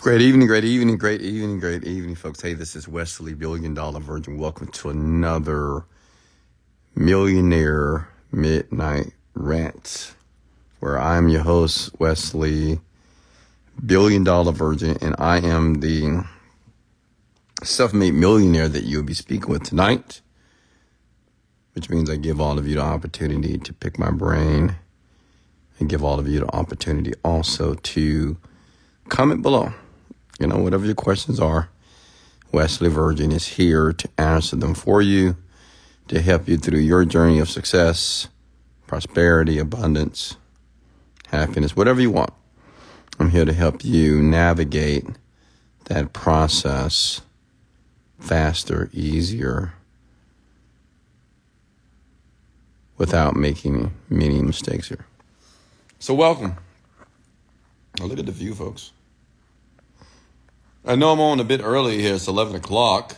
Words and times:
Great 0.00 0.20
evening, 0.20 0.46
great 0.46 0.64
evening, 0.64 0.96
great 0.96 1.20
evening, 1.22 1.58
great 1.58 1.82
evening, 1.82 2.14
folks. 2.14 2.40
Hey, 2.40 2.54
this 2.54 2.76
is 2.76 2.86
Wesley, 2.86 3.34
Billion 3.34 3.74
Dollar 3.74 3.98
Virgin. 3.98 4.38
Welcome 4.38 4.68
to 4.68 4.90
another 4.90 5.84
Millionaire 6.94 8.08
Midnight 8.30 9.12
Rant, 9.34 10.14
where 10.78 11.00
I'm 11.00 11.28
your 11.28 11.42
host, 11.42 11.98
Wesley, 11.98 12.80
Billion 13.84 14.22
Dollar 14.22 14.52
Virgin, 14.52 14.96
and 15.00 15.16
I 15.18 15.38
am 15.38 15.80
the 15.80 16.24
self 17.64 17.92
made 17.92 18.14
millionaire 18.14 18.68
that 18.68 18.84
you'll 18.84 19.02
be 19.02 19.14
speaking 19.14 19.50
with 19.50 19.64
tonight, 19.64 20.20
which 21.72 21.90
means 21.90 22.08
I 22.08 22.16
give 22.16 22.40
all 22.40 22.56
of 22.56 22.68
you 22.68 22.76
the 22.76 22.82
opportunity 22.82 23.58
to 23.58 23.72
pick 23.72 23.98
my 23.98 24.12
brain 24.12 24.76
and 25.80 25.88
give 25.88 26.04
all 26.04 26.20
of 26.20 26.28
you 26.28 26.38
the 26.38 26.54
opportunity 26.54 27.14
also 27.24 27.74
to 27.74 28.36
comment 29.08 29.42
below. 29.42 29.72
You 30.38 30.46
know, 30.46 30.58
whatever 30.58 30.86
your 30.86 30.94
questions 30.94 31.40
are, 31.40 31.68
Wesley 32.52 32.88
Virgin 32.88 33.32
is 33.32 33.46
here 33.46 33.92
to 33.92 34.08
answer 34.16 34.56
them 34.56 34.74
for 34.74 35.02
you, 35.02 35.36
to 36.06 36.20
help 36.20 36.48
you 36.48 36.56
through 36.56 36.78
your 36.78 37.04
journey 37.04 37.40
of 37.40 37.50
success, 37.50 38.28
prosperity, 38.86 39.58
abundance, 39.58 40.36
happiness, 41.28 41.76
whatever 41.76 42.00
you 42.00 42.10
want. 42.10 42.32
I'm 43.18 43.30
here 43.30 43.44
to 43.44 43.52
help 43.52 43.84
you 43.84 44.22
navigate 44.22 45.06
that 45.86 46.12
process 46.12 47.20
faster, 48.20 48.90
easier, 48.92 49.74
without 52.96 53.34
making 53.36 53.92
many 54.08 54.40
mistakes 54.40 54.88
here. 54.88 55.06
So, 55.98 56.14
welcome. 56.14 56.56
Now 57.98 58.06
look 58.06 58.18
at 58.20 58.26
the 58.26 58.32
view, 58.32 58.54
folks. 58.54 58.92
I 60.84 60.94
know 60.94 61.12
I'm 61.12 61.20
on 61.20 61.40
a 61.40 61.44
bit 61.44 61.60
early 61.62 62.00
here. 62.00 62.14
It's 62.14 62.28
11 62.28 62.54
o'clock. 62.56 63.16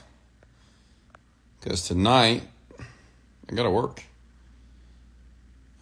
Because 1.61 1.87
tonight, 1.87 2.43
I 3.49 3.55
got 3.55 3.65
to 3.65 3.71
work. 3.71 4.03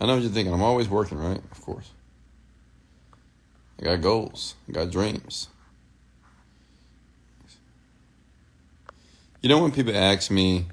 I 0.01 0.07
know 0.07 0.15
what 0.15 0.23
you're 0.23 0.33
thinking. 0.33 0.53
I'm 0.53 0.63
always 0.63 0.89
working, 0.89 1.19
right? 1.19 1.41
Of 1.51 1.61
course. 1.63 1.91
I 3.81 3.85
got 3.85 4.01
goals. 4.01 4.55
I 4.69 4.73
got 4.73 4.91
dreams. 4.91 5.49
You 9.41 9.49
know 9.49 9.63
when 9.63 9.71
people 9.71 9.97
ask 9.97 10.31
me, 10.33 10.67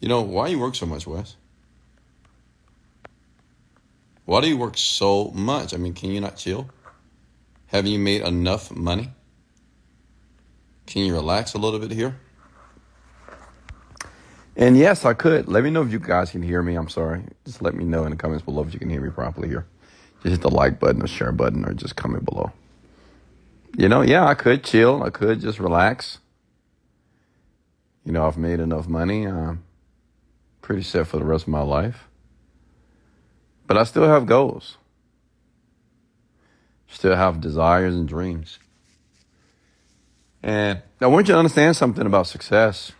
you 0.00 0.08
know, 0.08 0.20
why 0.20 0.48
you 0.48 0.58
work 0.58 0.74
so 0.74 0.84
much, 0.84 1.06
Wes? 1.06 1.36
Why 4.26 4.40
do 4.42 4.48
you 4.48 4.58
work 4.58 4.76
so 4.76 5.30
much? 5.30 5.72
I 5.74 5.78
mean, 5.78 5.94
can 5.94 6.10
you 6.10 6.20
not 6.20 6.36
chill? 6.36 6.68
Have 7.70 7.86
you 7.86 8.00
made 8.00 8.22
enough 8.22 8.72
money? 8.72 9.12
Can 10.86 11.02
you 11.02 11.14
relax 11.14 11.54
a 11.54 11.58
little 11.58 11.78
bit 11.78 11.92
here? 11.92 12.18
And 14.56 14.76
yes, 14.76 15.04
I 15.04 15.14
could. 15.14 15.46
Let 15.46 15.62
me 15.62 15.70
know 15.70 15.82
if 15.82 15.92
you 15.92 16.00
guys 16.00 16.32
can 16.32 16.42
hear 16.42 16.62
me. 16.62 16.74
I'm 16.74 16.88
sorry. 16.88 17.22
Just 17.44 17.62
let 17.62 17.74
me 17.76 17.84
know 17.84 18.02
in 18.02 18.10
the 18.10 18.16
comments 18.16 18.44
below 18.44 18.64
if 18.64 18.72
you 18.72 18.80
can 18.80 18.90
hear 18.90 19.00
me 19.00 19.10
properly 19.10 19.46
here. 19.46 19.68
Just 20.24 20.32
hit 20.32 20.40
the 20.40 20.50
like 20.50 20.80
button 20.80 21.00
or 21.00 21.06
share 21.06 21.30
button 21.30 21.64
or 21.64 21.72
just 21.72 21.94
comment 21.94 22.24
below. 22.24 22.50
You 23.78 23.88
know, 23.88 24.02
yeah, 24.02 24.26
I 24.26 24.34
could 24.34 24.64
chill. 24.64 25.04
I 25.04 25.10
could 25.10 25.40
just 25.40 25.60
relax. 25.60 26.18
You 28.04 28.10
know, 28.10 28.26
I've 28.26 28.36
made 28.36 28.58
enough 28.58 28.88
money. 28.88 29.28
I'm 29.28 29.62
pretty 30.60 30.82
set 30.82 31.06
for 31.06 31.18
the 31.18 31.24
rest 31.24 31.44
of 31.44 31.50
my 31.50 31.62
life. 31.62 32.08
But 33.68 33.78
I 33.78 33.84
still 33.84 34.08
have 34.08 34.26
goals 34.26 34.76
still 36.90 37.16
have 37.16 37.40
desires 37.40 37.94
and 37.94 38.08
dreams. 38.08 38.58
And 40.42 40.82
I 41.00 41.06
want 41.06 41.28
you 41.28 41.34
to 41.34 41.38
understand 41.38 41.76
something 41.76 42.06
about 42.06 42.26
success. 42.26 42.92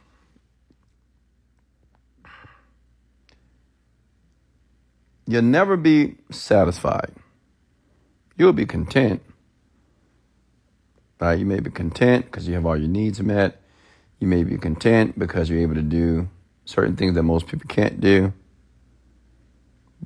You'll 5.27 5.43
never 5.43 5.77
be 5.77 6.17
satisfied. 6.31 7.13
You'll 8.37 8.53
be 8.53 8.67
content. 8.67 9.23
Right? 11.21 11.39
You 11.39 11.47
may 11.47 11.61
be 11.61 11.71
content 11.71 12.25
because 12.25 12.49
you 12.49 12.55
have 12.55 12.67
all 12.67 12.77
your 12.77 12.89
needs 12.89 13.21
met. 13.23 13.61
You 14.19 14.27
may 14.27 14.45
be 14.45 14.57
content 14.59 15.19
because 15.19 15.49
you're 15.49 15.61
able 15.61 15.75
to 15.75 15.83
do 15.83 16.29
certain 16.65 16.97
things 16.97 17.15
that 17.15 17.23
most 17.23 17.47
people 17.47 17.67
can't 17.69 18.01
do. 18.01 18.33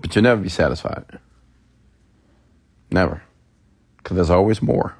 But 0.00 0.14
you'll 0.14 0.25
never 0.25 0.41
be 0.41 0.48
satisfied. 0.48 1.19
Never. 2.91 3.22
Because 4.04 4.16
there's 4.16 4.31
always 4.31 4.60
more. 4.60 4.94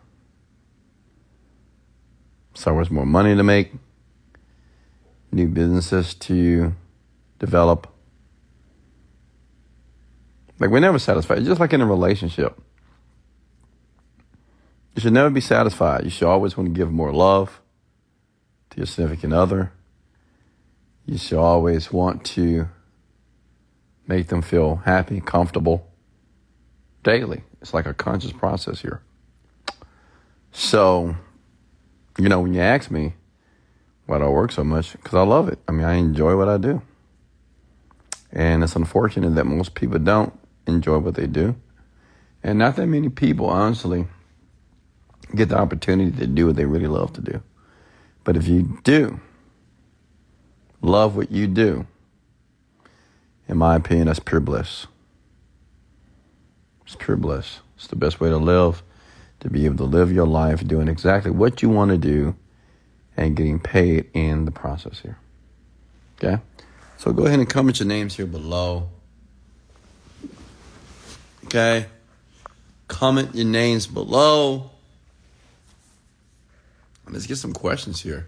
There's 2.55 2.67
always 2.67 2.91
more 2.91 3.05
money 3.05 3.37
to 3.37 3.43
make, 3.43 3.73
new 5.31 5.47
businesses 5.47 6.15
to 6.15 6.75
develop. 7.39 7.87
Like, 10.59 10.71
we're 10.71 10.81
never 10.81 10.99
satisfied. 10.99 11.45
Just 11.45 11.61
like 11.61 11.75
in 11.75 11.83
a 11.83 11.87
relationship, 11.87 12.59
you 14.95 15.03
should 15.03 15.13
never 15.13 15.29
be 15.29 15.41
satisfied. 15.43 16.05
You 16.05 16.11
should 16.11 16.29
always 16.29 16.57
want 16.57 16.71
to 16.71 16.75
give 16.75 16.91
more 16.91 17.13
love 17.13 17.61
to 18.71 18.79
your 18.79 18.87
significant 18.87 19.35
other. 19.35 19.71
You 21.05 21.19
should 21.19 21.39
always 21.39 21.93
want 21.93 22.25
to 22.27 22.69
make 24.07 24.29
them 24.29 24.41
feel 24.41 24.77
happy, 24.77 25.21
comfortable 25.21 25.91
daily. 27.05 27.45
It's 27.61 27.73
like 27.73 27.87
a 27.87 27.95
conscious 27.95 28.33
process 28.33 28.81
here. 28.81 29.01
So, 30.51 31.15
you 32.19 32.29
know, 32.29 32.41
when 32.41 32.55
you 32.55 32.61
ask 32.61 32.91
me 32.91 33.15
why 34.07 34.19
do 34.19 34.25
I 34.25 34.29
work 34.29 34.53
so 34.53 34.65
much, 34.65 34.93
because 34.93 35.15
I 35.15 35.23
love 35.23 35.49
it. 35.49 35.59
I 35.67 35.73
mean, 35.73 35.87
I 35.87 35.95
enjoy 35.95 36.37
what 36.37 36.49
I 36.49 36.59
do. 36.59 36.83
And 38.33 38.63
it's 38.63 38.77
unfortunate 38.77 39.35
that 39.35 39.47
most 39.47 39.75
people 39.75 39.99
don't 39.99 40.33
enjoy 40.67 40.99
what 40.99 41.15
they 41.15 41.27
do. 41.27 41.57
And 42.43 42.59
not 42.59 42.77
that 42.77 42.87
many 42.87 43.09
people, 43.09 43.47
honestly, 43.47 44.07
get 45.35 45.49
the 45.49 45.57
opportunity 45.57 46.11
to 46.19 46.27
do 46.27 46.47
what 46.47 46.57
they 46.57 46.67
really 46.67 46.87
love 46.87 47.13
to 47.15 47.21
do. 47.23 47.43
But 48.25 48.37
if 48.37 48.47
you 48.47 48.79
do 48.85 49.21
love 50.83 51.17
what 51.17 51.31
you 51.31 51.47
do, 51.47 51.87
in 53.49 53.57
my 53.57 53.77
opinion, 53.77 54.09
that's 54.09 54.19
pure 54.19 54.41
bliss. 54.41 54.87
It's 56.87 56.97
pure 56.97 57.17
bliss. 57.17 57.61
It's 57.77 57.87
the 57.87 57.97
best 57.97 58.21
way 58.21 58.29
to 58.31 58.37
live, 58.37 58.83
to 59.41 59.51
be 59.51 59.65
able 59.65 59.77
to 59.79 59.85
live 59.85 60.13
your 60.13 60.27
life 60.27 60.67
doing 60.67 60.89
exactly 60.89 61.31
what 61.31 61.63
you 61.63 61.69
want 61.69 61.91
to 61.91 61.99
do 61.99 62.37
and 63.17 63.37
getting 63.37 63.61
paid 63.61 64.11
in 64.13 64.45
the 64.45 64.51
process 64.51 65.01
here. 65.01 65.19
Okay? 66.19 66.43
So 66.99 67.13
go 67.13 67.27
ahead 67.27 67.39
and 67.39 67.49
comment 67.49 67.81
your 67.81 67.89
names 67.89 68.15
here 68.17 68.27
below. 68.27 68.89
Okay? 71.47 71.87
Comment 72.89 73.35
your 73.35 73.47
names 73.47 73.87
below. 73.87 74.71
Let's 77.09 77.27
get 77.27 77.37
some 77.37 77.53
questions 77.53 78.01
here. 78.01 78.27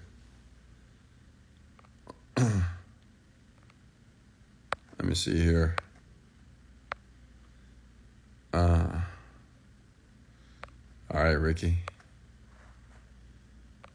Let 2.36 2.62
me 5.02 5.14
see 5.14 5.38
here. 5.38 5.76
Uh, 8.56 9.00
all 11.12 11.22
right, 11.22 11.32
Ricky. 11.32 11.76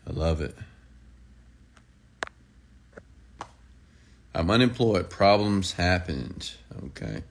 I 0.08 0.12
love 0.12 0.40
it. 0.40 0.56
I'm 4.36 4.52
unemployed. 4.52 5.10
Problems 5.10 5.72
happened. 5.72 6.52
Okay. 6.86 7.24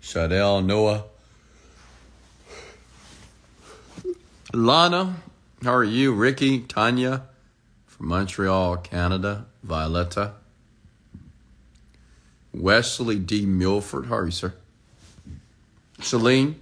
Shadell, 0.00 0.64
Noah. 0.64 1.04
Lana, 4.54 5.16
how 5.62 5.74
are 5.74 5.84
you? 5.84 6.14
Ricky, 6.14 6.60
Tanya 6.60 7.24
from 7.86 8.08
Montreal, 8.08 8.78
Canada. 8.78 9.44
Violetta. 9.62 10.32
Wesley 12.54 13.18
D. 13.18 13.44
Milford, 13.44 14.06
how 14.06 14.16
are 14.16 14.24
you, 14.24 14.30
sir? 14.30 14.54
Celine, 16.04 16.60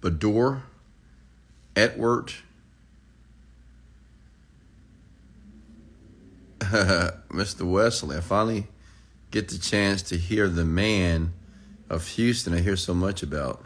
Bador, 0.00 0.62
Edward, 1.74 2.32
Mr. 6.60 7.62
Wesley. 7.62 8.16
I 8.16 8.20
finally 8.20 8.68
get 9.30 9.48
the 9.48 9.58
chance 9.58 10.02
to 10.02 10.16
hear 10.16 10.48
the 10.48 10.64
man 10.64 11.32
of 11.88 12.06
Houston 12.08 12.54
I 12.54 12.60
hear 12.60 12.76
so 12.76 12.94
much 12.94 13.22
about. 13.22 13.64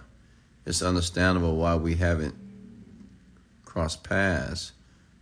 It's 0.65 0.81
understandable 0.81 1.57
why 1.57 1.77
we 1.77 1.97
haven't 1.97 2.35
crossed 3.65 4.03
paths, 4.03 4.73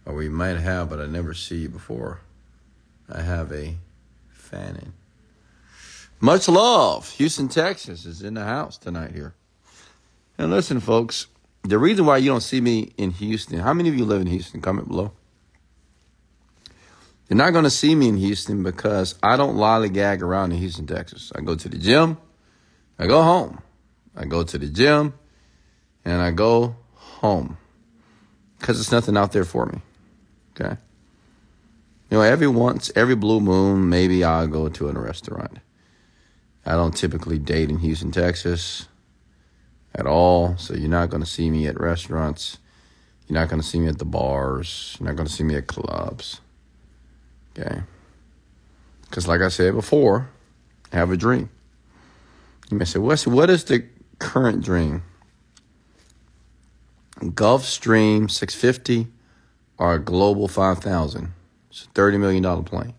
or 0.07 0.15
we 0.15 0.29
might 0.29 0.59
have, 0.59 0.89
but 0.89 1.01
I 1.01 1.07
never 1.07 1.35
see 1.35 1.63
you 1.63 1.69
before. 1.69 2.21
I 3.11 3.23
have 3.23 3.51
a 3.53 3.75
fanning. 4.31 4.93
Much 6.23 6.47
love. 6.47 7.11
Houston, 7.15 7.49
Texas 7.49 8.07
is 8.07 8.23
in 8.23 8.35
the 8.35 8.45
house 8.45 8.79
tonight 8.79 9.11
here. 9.11 9.35
And 10.39 10.53
listen, 10.53 10.79
folks, 10.79 11.27
the 11.65 11.81
reason 11.81 12.07
why 12.07 12.19
you 12.19 12.31
don't 12.31 12.43
see 12.43 12.61
me 12.61 12.93
in 12.97 13.11
Houston, 13.11 13.59
how 13.59 13.75
many 13.75 13.89
of 13.89 13.97
you 13.97 14.05
live 14.05 14.21
in 14.21 14.29
Houston? 14.29 14.61
Comment 14.61 14.87
below. 14.87 15.11
You're 17.29 17.39
not 17.39 17.51
going 17.51 17.65
to 17.65 17.71
see 17.71 17.97
me 17.97 18.09
in 18.09 18.17
Houston 18.19 18.63
because 18.63 19.17
I 19.21 19.37
don't 19.37 19.57
lollygag 19.57 20.23
around 20.23 20.53
in 20.53 20.59
Houston, 20.59 20.87
Texas. 20.87 21.33
I 21.35 21.41
go 21.41 21.57
to 21.57 21.69
the 21.69 21.77
gym, 21.77 22.17
I 23.01 23.09
go 23.09 23.21
home. 23.23 23.61
I 24.15 24.25
go 24.25 24.45
to 24.45 24.59
the 24.59 24.67
gym, 24.67 25.15
and 26.05 26.23
I 26.23 26.31
go 26.31 26.77
home 26.95 27.57
because 28.61 28.77
there's 28.77 28.93
nothing 28.93 29.17
out 29.17 29.33
there 29.33 29.45
for 29.45 29.67
me. 29.67 29.81
Okay. 30.55 30.77
You 32.11 32.19
know, 32.19 32.21
every 32.21 32.47
once, 32.47 32.93
every 32.95 33.17
blue 33.17 33.41
moon, 33.41 33.89
maybe 33.89 34.23
I'll 34.23 34.47
go 34.47 34.69
to 34.69 34.89
a 34.89 34.93
restaurant. 34.93 35.59
I 36.65 36.73
don't 36.73 36.97
typically 36.97 37.39
date 37.39 37.71
in 37.71 37.79
Houston, 37.79 38.13
Texas 38.13 38.89
at 39.95 40.07
all. 40.07 40.57
So 40.57 40.75
you're 40.75 40.89
not 40.89 41.11
going 41.11 41.23
to 41.23 41.29
see 41.29 41.51
me 41.51 41.67
at 41.67 41.81
restaurants. 41.81 42.59
You're 43.27 43.39
not 43.39 43.49
going 43.49 43.61
to 43.61 43.67
see 43.67 43.81
me 43.81 43.89
at 43.89 43.99
the 43.99 44.05
bars. 44.05 44.97
You're 44.99 45.09
not 45.09 45.17
going 45.17 45.27
to 45.27 45.33
see 45.33 45.45
me 45.45 45.57
at 45.57 45.67
clubs. 45.67 46.41
Okay. 47.59 47.83
Because, 49.03 49.29
like 49.29 49.41
I 49.41 49.49
said 49.49 49.75
before, 49.75 50.31
have 50.93 51.11
a 51.11 51.17
dream. 51.17 51.51
You 52.71 52.79
may 52.79 52.85
say, 52.85 52.99
Wes, 52.99 53.27
what 53.27 53.51
is 53.51 53.65
the 53.65 53.85
current 54.19 54.65
dream? 54.65 55.03
Gulfstream 57.21 58.31
650 58.31 59.09
or 59.79 59.99
Global 59.99 60.49
5000? 60.49 61.33
It's 61.71 61.85
a 61.85 61.89
$30 61.89 62.19
million 62.19 62.65
plane. 62.65 62.95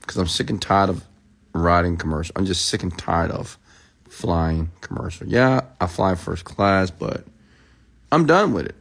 Because 0.00 0.16
I'm 0.16 0.26
sick 0.26 0.50
and 0.50 0.60
tired 0.60 0.90
of 0.90 1.04
riding 1.54 1.96
commercial. 1.96 2.32
I'm 2.36 2.46
just 2.46 2.66
sick 2.66 2.82
and 2.82 2.96
tired 2.96 3.30
of 3.30 3.58
flying 4.08 4.70
commercial. 4.80 5.26
Yeah, 5.26 5.62
I 5.80 5.86
fly 5.86 6.14
first 6.14 6.44
class, 6.44 6.90
but 6.90 7.24
I'm 8.10 8.26
done 8.26 8.52
with 8.52 8.66
it. 8.66 8.76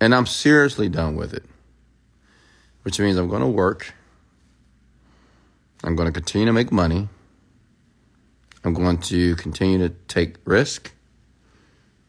And 0.00 0.14
I'm 0.14 0.26
seriously 0.26 0.88
done 0.88 1.16
with 1.16 1.34
it 1.34 1.44
which 2.82 2.98
means 2.98 3.16
I'm 3.16 3.28
going 3.28 3.42
to 3.42 3.48
work. 3.48 3.94
I'm 5.84 5.96
going 5.96 6.06
to 6.06 6.12
continue 6.12 6.46
to 6.46 6.52
make 6.52 6.72
money. 6.72 7.08
I'm 8.64 8.74
going 8.74 8.98
to 8.98 9.36
continue 9.36 9.78
to 9.78 9.94
take 10.08 10.36
risk 10.44 10.92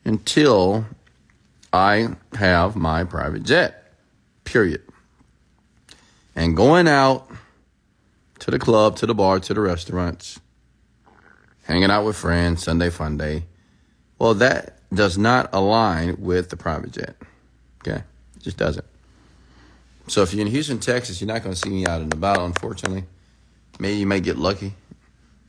until 0.04 0.86
I 1.72 2.10
have 2.34 2.76
my 2.76 3.04
private 3.04 3.44
jet. 3.44 3.94
Period. 4.44 4.82
And 6.36 6.56
going 6.56 6.88
out 6.88 7.31
to 8.42 8.50
the 8.52 8.58
club, 8.60 8.96
to 8.98 9.06
the 9.06 9.14
bar, 9.14 9.40
to 9.40 9.54
the 9.54 9.62
restaurants, 9.62 10.40
hanging 11.64 11.92
out 11.92 12.06
with 12.06 12.18
friends, 12.18 12.64
Sunday 12.64 12.90
fun 12.90 13.16
day. 13.16 13.44
Well, 14.18 14.34
that 14.36 14.80
does 14.92 15.16
not 15.18 15.50
align 15.54 16.18
with 16.20 16.50
the 16.50 16.58
private 16.58 16.92
jet. 16.92 17.16
Okay? 17.82 18.04
It 18.36 18.42
just 18.42 18.58
doesn't. 18.58 18.86
So 20.08 20.24
if 20.24 20.34
you're 20.34 20.42
in 20.42 20.52
Houston, 20.52 20.80
Texas, 20.80 21.22
you're 21.22 21.28
not 21.28 21.44
going 21.44 21.54
to 21.54 21.60
see 21.60 21.70
me 21.70 21.86
out 21.86 22.02
and 22.02 22.12
about, 22.12 22.40
unfortunately. 22.40 23.04
Maybe 23.80 24.00
you 24.00 24.08
may 24.08 24.20
get 24.20 24.38
lucky. 24.38 24.74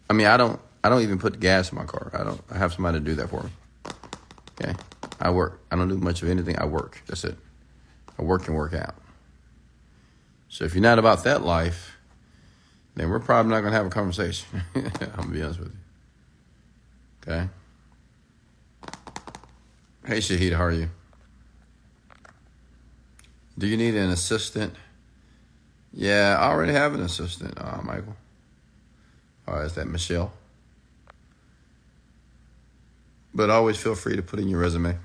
I 0.09 0.12
mean, 0.12 0.27
I 0.27 0.37
don't. 0.37 0.61
I 0.85 0.88
don't 0.88 1.03
even 1.03 1.19
put 1.19 1.38
gas 1.41 1.71
in 1.71 1.79
my 1.79 1.85
car. 1.85 2.11
I 2.12 2.25
don't. 2.25 2.41
I 2.50 2.59
have 2.59 2.73
somebody 2.73 2.99
to 2.99 3.05
do 3.05 3.15
that 3.15 3.31
for 3.31 3.43
me. 3.43 3.50
Okay, 4.61 4.75
I 5.21 5.31
work. 5.31 5.61
I 5.71 5.77
don't 5.77 5.88
do 5.88 5.97
much 5.97 6.23
of 6.23 6.29
anything. 6.29 6.59
I 6.59 6.67
work. 6.67 7.03
That's 7.06 7.25
it. 7.25 7.37
I 8.19 8.23
work 8.23 8.47
and 8.49 8.56
work 8.56 8.75
out. 8.75 8.95
So 10.49 10.65
if 10.65 10.75
you're 10.75 10.83
not 10.83 10.99
about 10.99 11.25
that 11.25 11.45
life, 11.45 11.92
then 12.94 13.09
we're 13.09 13.21
probably 13.21 13.50
not 13.50 13.61
going 13.61 13.73
to 13.73 13.77
have 13.77 13.87
a 13.87 13.91
conversation. 13.91 14.62
I'm 14.75 14.83
gonna 15.17 15.29
be 15.29 15.43
honest 15.43 15.61
with 15.61 15.73
you. 15.73 17.33
Okay. 17.33 17.49
Hey 20.05 20.19
Shahid, 20.19 20.53
how 20.53 20.65
are 20.65 20.73
you? 20.73 20.89
Do 23.56 23.67
you 23.69 23.77
need 23.77 23.94
an 23.94 24.11
assistant? 24.11 24.75
Yeah, 25.93 26.37
I 26.41 26.50
already 26.50 26.73
have 26.73 26.94
an 26.94 27.03
assistant, 27.03 27.55
uh, 27.56 27.81
Michael. 27.83 28.17
Or 29.47 29.61
uh, 29.61 29.67
is 29.67 29.75
that 29.75 29.87
Michelle? 29.87 30.33
But 33.35 33.50
always 33.50 33.77
feel 33.77 33.95
free 33.95 34.17
to 34.17 34.23
put 34.23 34.41
in 34.41 34.49
your 34.49 34.61
resume. 34.61 34.97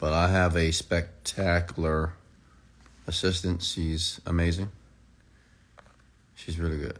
But 0.00 0.12
I 0.12 0.28
have 0.28 0.56
a 0.56 0.72
spectacular 0.72 2.14
assistant. 3.06 3.62
She's 3.62 4.20
amazing. 4.26 4.70
She's 6.38 6.56
really 6.56 6.78
good. 6.78 6.98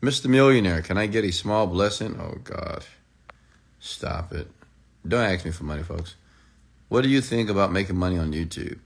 Mr. 0.00 0.26
Millionaire, 0.26 0.80
can 0.80 0.96
I 0.96 1.06
get 1.06 1.24
a 1.24 1.32
small 1.32 1.66
blessing? 1.66 2.16
Oh, 2.20 2.38
God. 2.44 2.84
Stop 3.80 4.32
it. 4.32 4.48
Don't 5.06 5.24
ask 5.24 5.44
me 5.44 5.50
for 5.50 5.64
money, 5.64 5.82
folks. 5.82 6.14
What 6.88 7.02
do 7.02 7.08
you 7.08 7.20
think 7.20 7.50
about 7.50 7.72
making 7.72 7.96
money 7.96 8.16
on 8.16 8.32
YouTube? 8.32 8.78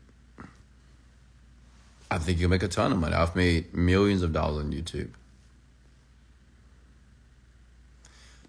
I 2.10 2.16
think 2.16 2.40
you'll 2.40 2.48
make 2.48 2.62
a 2.62 2.68
ton 2.68 2.92
of 2.92 2.98
money. 2.98 3.14
I've 3.14 3.36
made 3.36 3.74
millions 3.74 4.22
of 4.22 4.32
dollars 4.32 4.64
on 4.64 4.72
YouTube. 4.72 5.10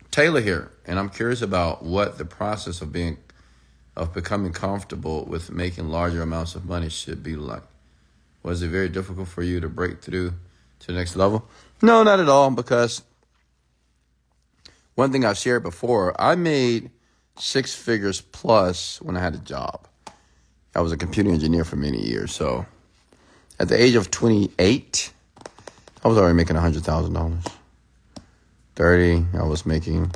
Taylor 0.09 0.41
here, 0.41 0.71
and 0.85 0.97
I'm 0.99 1.09
curious 1.09 1.41
about 1.41 1.83
what 1.83 2.17
the 2.17 2.25
process 2.25 2.81
of 2.81 2.93
being 2.93 3.17
of 3.95 4.13
becoming 4.13 4.53
comfortable 4.53 5.25
with 5.25 5.51
making 5.51 5.89
larger 5.89 6.21
amounts 6.21 6.55
of 6.55 6.65
money 6.65 6.89
should 6.89 7.23
be 7.23 7.35
like. 7.35 7.63
Was 8.43 8.61
it 8.61 8.67
very 8.67 8.89
difficult 8.89 9.29
for 9.29 9.41
you 9.41 9.59
to 9.61 9.69
break 9.69 10.01
through 10.01 10.33
to 10.79 10.87
the 10.87 10.93
next 10.93 11.15
level? 11.15 11.47
No, 11.81 12.03
not 12.03 12.19
at 12.19 12.29
all, 12.29 12.51
because 12.51 13.01
one 14.95 15.11
thing 15.11 15.25
I've 15.25 15.37
shared 15.37 15.63
before, 15.63 16.19
I 16.21 16.35
made 16.35 16.91
six 17.37 17.73
figures 17.73 18.21
plus 18.21 19.01
when 19.01 19.17
I 19.17 19.21
had 19.21 19.33
a 19.33 19.39
job. 19.39 19.87
I 20.75 20.81
was 20.81 20.91
a 20.91 20.97
computer 20.97 21.29
engineer 21.29 21.63
for 21.63 21.77
many 21.77 22.01
years. 22.01 22.33
So 22.33 22.65
at 23.59 23.69
the 23.69 23.81
age 23.81 23.95
of 23.95 24.11
28, 24.11 25.13
I 26.03 26.07
was 26.07 26.17
already 26.17 26.35
making 26.35 26.55
$100,000. 26.55 27.51
30, 28.75 29.25
I 29.37 29.43
was 29.43 29.65
making 29.65 30.11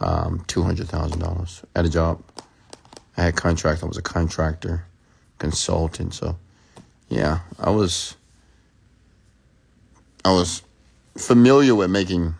um, 0.00 0.40
$200,000 0.46 1.64
at 1.74 1.84
a 1.84 1.88
job. 1.88 2.22
I 3.16 3.22
had 3.24 3.36
contract. 3.36 3.82
I 3.82 3.86
was 3.86 3.96
a 3.96 4.02
contractor, 4.02 4.84
consultant. 5.38 6.14
So 6.14 6.36
yeah, 7.10 7.40
I 7.58 7.70
was, 7.70 8.16
I 10.24 10.32
was 10.32 10.62
familiar 11.18 11.74
with 11.74 11.90
making 11.90 12.34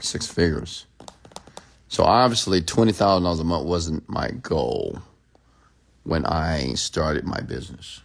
six 0.00 0.26
figures. 0.26 0.84
So 1.88 2.04
obviously, 2.04 2.60
twenty 2.60 2.92
thousand 2.92 3.24
dollars 3.24 3.40
a 3.40 3.44
month 3.44 3.66
wasn't 3.66 4.08
my 4.08 4.30
goal 4.30 5.00
when 6.04 6.26
I 6.26 6.74
started 6.74 7.24
my 7.24 7.40
business. 7.40 8.00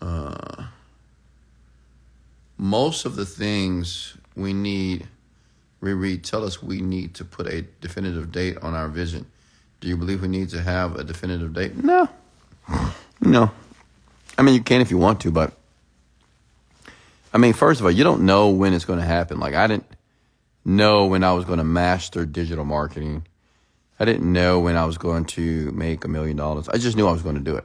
Uh, 0.00 0.64
most 2.56 3.04
of 3.04 3.16
the 3.16 3.26
things 3.26 4.16
we 4.34 4.52
need, 4.52 5.06
Riri, 5.82 6.22
tell 6.22 6.44
us 6.44 6.62
we 6.62 6.80
need 6.80 7.14
to 7.14 7.24
put 7.24 7.46
a 7.46 7.62
definitive 7.82 8.32
date 8.32 8.56
on 8.62 8.74
our 8.74 8.88
vision. 8.88 9.26
Do 9.80 9.88
you 9.88 9.96
believe 9.96 10.22
we 10.22 10.28
need 10.28 10.50
to 10.50 10.60
have 10.60 10.96
a 10.96 11.04
definitive 11.04 11.54
date? 11.54 11.76
No. 11.76 12.08
No. 13.20 13.50
I 14.36 14.42
mean, 14.42 14.54
you 14.54 14.62
can 14.62 14.80
if 14.80 14.90
you 14.90 14.98
want 14.98 15.20
to, 15.22 15.30
but 15.30 15.52
I 17.32 17.38
mean, 17.38 17.52
first 17.52 17.80
of 17.80 17.86
all, 17.86 17.92
you 17.92 18.04
don't 18.04 18.22
know 18.22 18.48
when 18.50 18.72
it's 18.74 18.84
going 18.84 18.98
to 18.98 19.04
happen. 19.04 19.38
Like, 19.38 19.54
I 19.54 19.66
didn't 19.66 19.86
know 20.64 21.06
when 21.06 21.24
I 21.24 21.32
was 21.32 21.44
going 21.44 21.58
to 21.58 21.64
master 21.64 22.26
digital 22.26 22.64
marketing. 22.64 23.26
I 23.98 24.04
didn't 24.04 24.30
know 24.30 24.60
when 24.60 24.76
I 24.76 24.84
was 24.84 24.98
going 24.98 25.26
to 25.26 25.70
make 25.72 26.04
a 26.04 26.08
million 26.08 26.36
dollars. 26.36 26.68
I 26.68 26.78
just 26.78 26.96
knew 26.96 27.06
I 27.06 27.12
was 27.12 27.22
going 27.22 27.36
to 27.36 27.40
do 27.40 27.56
it. 27.56 27.64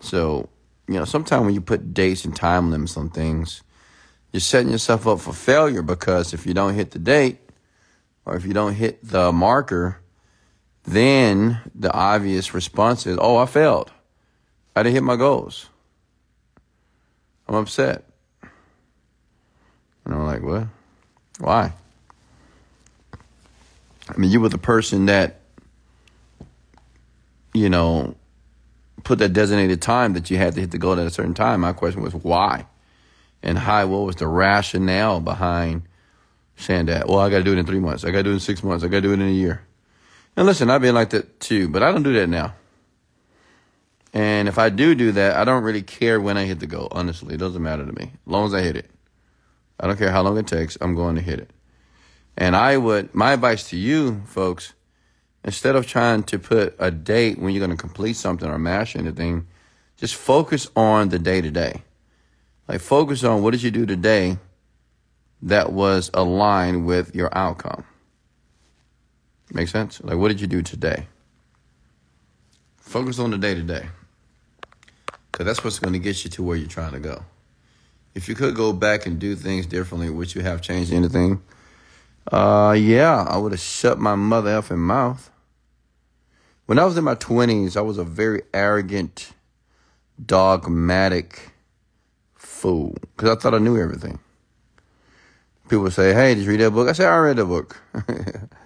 So, 0.00 0.48
you 0.88 0.94
know, 0.94 1.04
sometimes 1.04 1.44
when 1.44 1.54
you 1.54 1.60
put 1.60 1.94
dates 1.94 2.24
and 2.24 2.34
time 2.34 2.70
limits 2.70 2.96
on 2.96 3.10
things, 3.10 3.62
you're 4.32 4.40
setting 4.40 4.70
yourself 4.70 5.06
up 5.06 5.20
for 5.20 5.32
failure 5.32 5.82
because 5.82 6.32
if 6.32 6.46
you 6.46 6.54
don't 6.54 6.74
hit 6.74 6.92
the 6.92 6.98
date 6.98 7.38
or 8.24 8.36
if 8.36 8.44
you 8.44 8.52
don't 8.52 8.74
hit 8.74 8.98
the 9.02 9.32
marker, 9.32 10.00
then 10.86 11.60
the 11.74 11.92
obvious 11.92 12.54
response 12.54 13.06
is, 13.06 13.18
oh, 13.20 13.36
I 13.36 13.46
failed. 13.46 13.90
I 14.74 14.82
didn't 14.82 14.94
hit 14.94 15.02
my 15.02 15.16
goals. 15.16 15.68
I'm 17.48 17.56
upset. 17.56 18.04
And 20.04 20.14
I'm 20.14 20.24
like, 20.26 20.42
what? 20.42 20.68
Why? 21.40 21.72
I 24.08 24.16
mean, 24.16 24.30
you 24.30 24.40
were 24.40 24.48
the 24.48 24.58
person 24.58 25.06
that, 25.06 25.40
you 27.52 27.68
know, 27.68 28.14
put 29.02 29.18
that 29.18 29.32
designated 29.32 29.82
time 29.82 30.12
that 30.12 30.30
you 30.30 30.36
had 30.36 30.54
to 30.54 30.60
hit 30.60 30.70
the 30.70 30.78
goal 30.78 30.98
at 30.98 31.06
a 31.06 31.10
certain 31.10 31.34
time. 31.34 31.60
My 31.60 31.72
question 31.72 32.02
was 32.02 32.14
why? 32.14 32.66
And 33.42 33.58
how, 33.58 33.86
what 33.86 34.06
was 34.06 34.16
the 34.16 34.28
rationale 34.28 35.20
behind 35.20 35.82
saying 36.56 36.86
that? 36.86 37.08
Well, 37.08 37.18
I 37.18 37.30
got 37.30 37.38
to 37.38 37.44
do 37.44 37.52
it 37.52 37.58
in 37.58 37.66
three 37.66 37.80
months. 37.80 38.04
I 38.04 38.10
got 38.10 38.18
to 38.18 38.24
do 38.24 38.30
it 38.30 38.34
in 38.34 38.40
six 38.40 38.62
months. 38.62 38.84
I 38.84 38.88
got 38.88 38.98
to 38.98 39.02
do 39.02 39.10
it 39.10 39.14
in 39.14 39.22
a 39.22 39.30
year. 39.30 39.62
And 40.36 40.46
listen, 40.46 40.70
I've 40.70 40.82
been 40.82 40.94
like 40.94 41.10
that 41.10 41.40
too, 41.40 41.68
but 41.68 41.82
I 41.82 41.90
don't 41.90 42.02
do 42.02 42.12
that 42.14 42.28
now. 42.28 42.54
And 44.12 44.48
if 44.48 44.58
I 44.58 44.68
do 44.68 44.94
do 44.94 45.12
that, 45.12 45.36
I 45.36 45.44
don't 45.44 45.62
really 45.62 45.82
care 45.82 46.20
when 46.20 46.36
I 46.36 46.44
hit 46.44 46.60
the 46.60 46.66
goal. 46.66 46.88
Honestly, 46.90 47.34
it 47.34 47.38
doesn't 47.38 47.62
matter 47.62 47.84
to 47.84 47.92
me. 47.92 48.12
As 48.14 48.32
long 48.32 48.46
as 48.46 48.54
I 48.54 48.62
hit 48.62 48.76
it. 48.76 48.90
I 49.78 49.86
don't 49.86 49.98
care 49.98 50.10
how 50.10 50.22
long 50.22 50.38
it 50.38 50.46
takes. 50.46 50.78
I'm 50.80 50.94
going 50.94 51.16
to 51.16 51.20
hit 51.20 51.40
it. 51.40 51.50
And 52.36 52.54
I 52.56 52.76
would, 52.76 53.14
my 53.14 53.32
advice 53.32 53.68
to 53.70 53.76
you 53.76 54.22
folks, 54.26 54.74
instead 55.44 55.76
of 55.76 55.86
trying 55.86 56.22
to 56.24 56.38
put 56.38 56.74
a 56.78 56.90
date 56.90 57.38
when 57.38 57.52
you're 57.52 57.66
going 57.66 57.76
to 57.76 57.80
complete 57.80 58.16
something 58.16 58.48
or 58.48 58.58
mash 58.58 58.96
anything, 58.96 59.46
just 59.96 60.14
focus 60.14 60.68
on 60.76 61.08
the 61.08 61.18
day 61.18 61.40
to 61.40 61.50
day. 61.50 61.82
Like 62.68 62.80
focus 62.80 63.24
on 63.24 63.42
what 63.42 63.52
did 63.52 63.62
you 63.62 63.70
do 63.70 63.86
today 63.86 64.38
that 65.42 65.72
was 65.72 66.10
aligned 66.12 66.86
with 66.86 67.14
your 67.14 67.36
outcome. 67.36 67.84
Make 69.52 69.68
sense? 69.68 70.00
Like 70.02 70.16
what 70.16 70.28
did 70.28 70.40
you 70.40 70.46
do 70.46 70.62
today? 70.62 71.06
Focus 72.76 73.18
on 73.18 73.30
the 73.30 73.38
day 73.38 73.54
to 73.54 73.62
day. 73.62 73.86
Because 75.30 75.46
that's 75.46 75.64
what's 75.64 75.78
going 75.78 75.92
to 75.92 75.98
get 75.98 76.24
you 76.24 76.30
to 76.30 76.42
where 76.42 76.56
you're 76.56 76.68
trying 76.68 76.92
to 76.92 77.00
go. 77.00 77.24
If 78.14 78.28
you 78.28 78.34
could 78.34 78.54
go 78.54 78.72
back 78.72 79.04
and 79.06 79.18
do 79.18 79.36
things 79.36 79.66
differently, 79.66 80.08
would 80.08 80.34
you 80.34 80.40
have 80.40 80.62
changed 80.62 80.92
anything? 80.92 81.42
Uh, 82.30 82.74
yeah, 82.78 83.24
I 83.28 83.36
would 83.36 83.52
have 83.52 83.60
shut 83.60 83.98
my 83.98 84.14
mother 84.14 84.50
effing 84.50 84.78
mouth. 84.78 85.30
When 86.64 86.78
I 86.78 86.84
was 86.84 86.96
in 86.96 87.04
my 87.04 87.14
20s, 87.14 87.76
I 87.76 87.82
was 87.82 87.98
a 87.98 88.04
very 88.04 88.42
arrogant, 88.54 89.32
dogmatic 90.24 91.50
fool 92.34 92.96
because 93.00 93.30
I 93.30 93.34
thought 93.36 93.54
I 93.54 93.58
knew 93.58 93.80
everything. 93.80 94.18
People 95.68 95.90
say, 95.90 96.14
Hey, 96.14 96.34
did 96.34 96.44
you 96.44 96.50
read 96.50 96.60
that 96.60 96.70
book? 96.70 96.88
I 96.88 96.92
said, 96.92 97.08
I 97.08 97.16
read 97.18 97.36
the 97.36 97.44
book. 97.44 97.80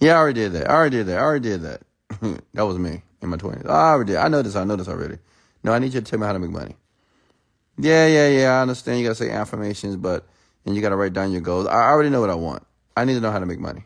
yeah, 0.00 0.12
I 0.12 0.16
already 0.16 0.40
did 0.40 0.52
that. 0.52 0.70
I 0.70 0.74
already 0.74 0.96
did 0.98 1.06
that. 1.06 1.18
I 1.18 1.22
already 1.22 1.48
did 1.48 1.62
that. 1.62 1.82
that 2.54 2.66
was 2.66 2.78
me 2.78 3.02
in 3.22 3.28
my 3.28 3.36
20s. 3.36 3.66
I 3.66 3.92
already 3.92 4.12
did. 4.12 4.18
I 4.18 4.28
know 4.28 4.42
this. 4.42 4.56
I 4.56 4.64
know 4.64 4.76
this 4.76 4.88
already. 4.88 5.18
No, 5.64 5.72
I 5.72 5.78
need 5.78 5.94
you 5.94 6.00
to 6.00 6.06
tell 6.08 6.18
me 6.18 6.26
how 6.26 6.32
to 6.32 6.38
make 6.38 6.50
money. 6.50 6.76
Yeah, 7.78 8.06
yeah, 8.06 8.28
yeah. 8.28 8.58
I 8.58 8.62
understand. 8.62 8.98
You 9.00 9.06
got 9.06 9.16
to 9.16 9.24
say 9.24 9.30
affirmations, 9.30 9.96
but, 9.96 10.26
and 10.64 10.76
you 10.76 10.82
got 10.82 10.90
to 10.90 10.96
write 10.96 11.12
down 11.12 11.32
your 11.32 11.40
goals. 11.40 11.66
I 11.66 11.88
already 11.88 12.10
know 12.10 12.20
what 12.20 12.30
I 12.30 12.34
want. 12.34 12.66
I 12.96 13.04
need 13.04 13.14
to 13.14 13.20
know 13.20 13.30
how 13.30 13.38
to 13.38 13.46
make 13.46 13.58
money. 13.58 13.84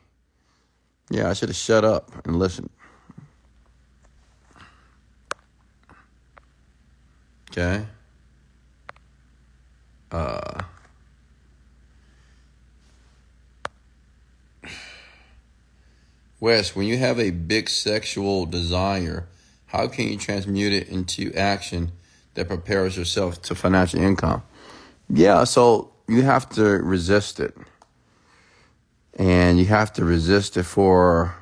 Yeah, 1.11 1.29
I 1.29 1.33
should 1.33 1.49
have 1.49 1.57
shut 1.57 1.85
up 1.85 2.11
and 2.25 2.39
listened. 2.39 2.71
Okay. 7.51 7.85
Uh, 10.13 10.63
Wes, 16.41 16.75
when 16.75 16.87
you 16.87 16.97
have 16.97 17.21
a 17.21 17.31
big 17.31 17.69
sexual 17.69 18.47
desire, 18.47 19.29
how 19.67 19.87
can 19.87 20.09
you 20.09 20.17
transmute 20.17 20.73
it 20.73 20.89
into 20.89 21.33
action 21.35 21.93
that 22.35 22.49
prepares 22.49 22.97
yourself 22.97 23.43
to 23.43 23.55
financial 23.55 24.01
income? 24.01 24.43
Yeah, 25.11 25.45
so 25.45 25.93
you 26.09 26.23
have 26.23 26.49
to 26.51 26.65
resist 26.65 27.41
it. 27.41 27.55
And 29.19 29.59
you 29.59 29.67
have 29.67 29.93
to 29.95 30.05
resist 30.05 30.57
it 30.57 30.63
for 30.63 31.35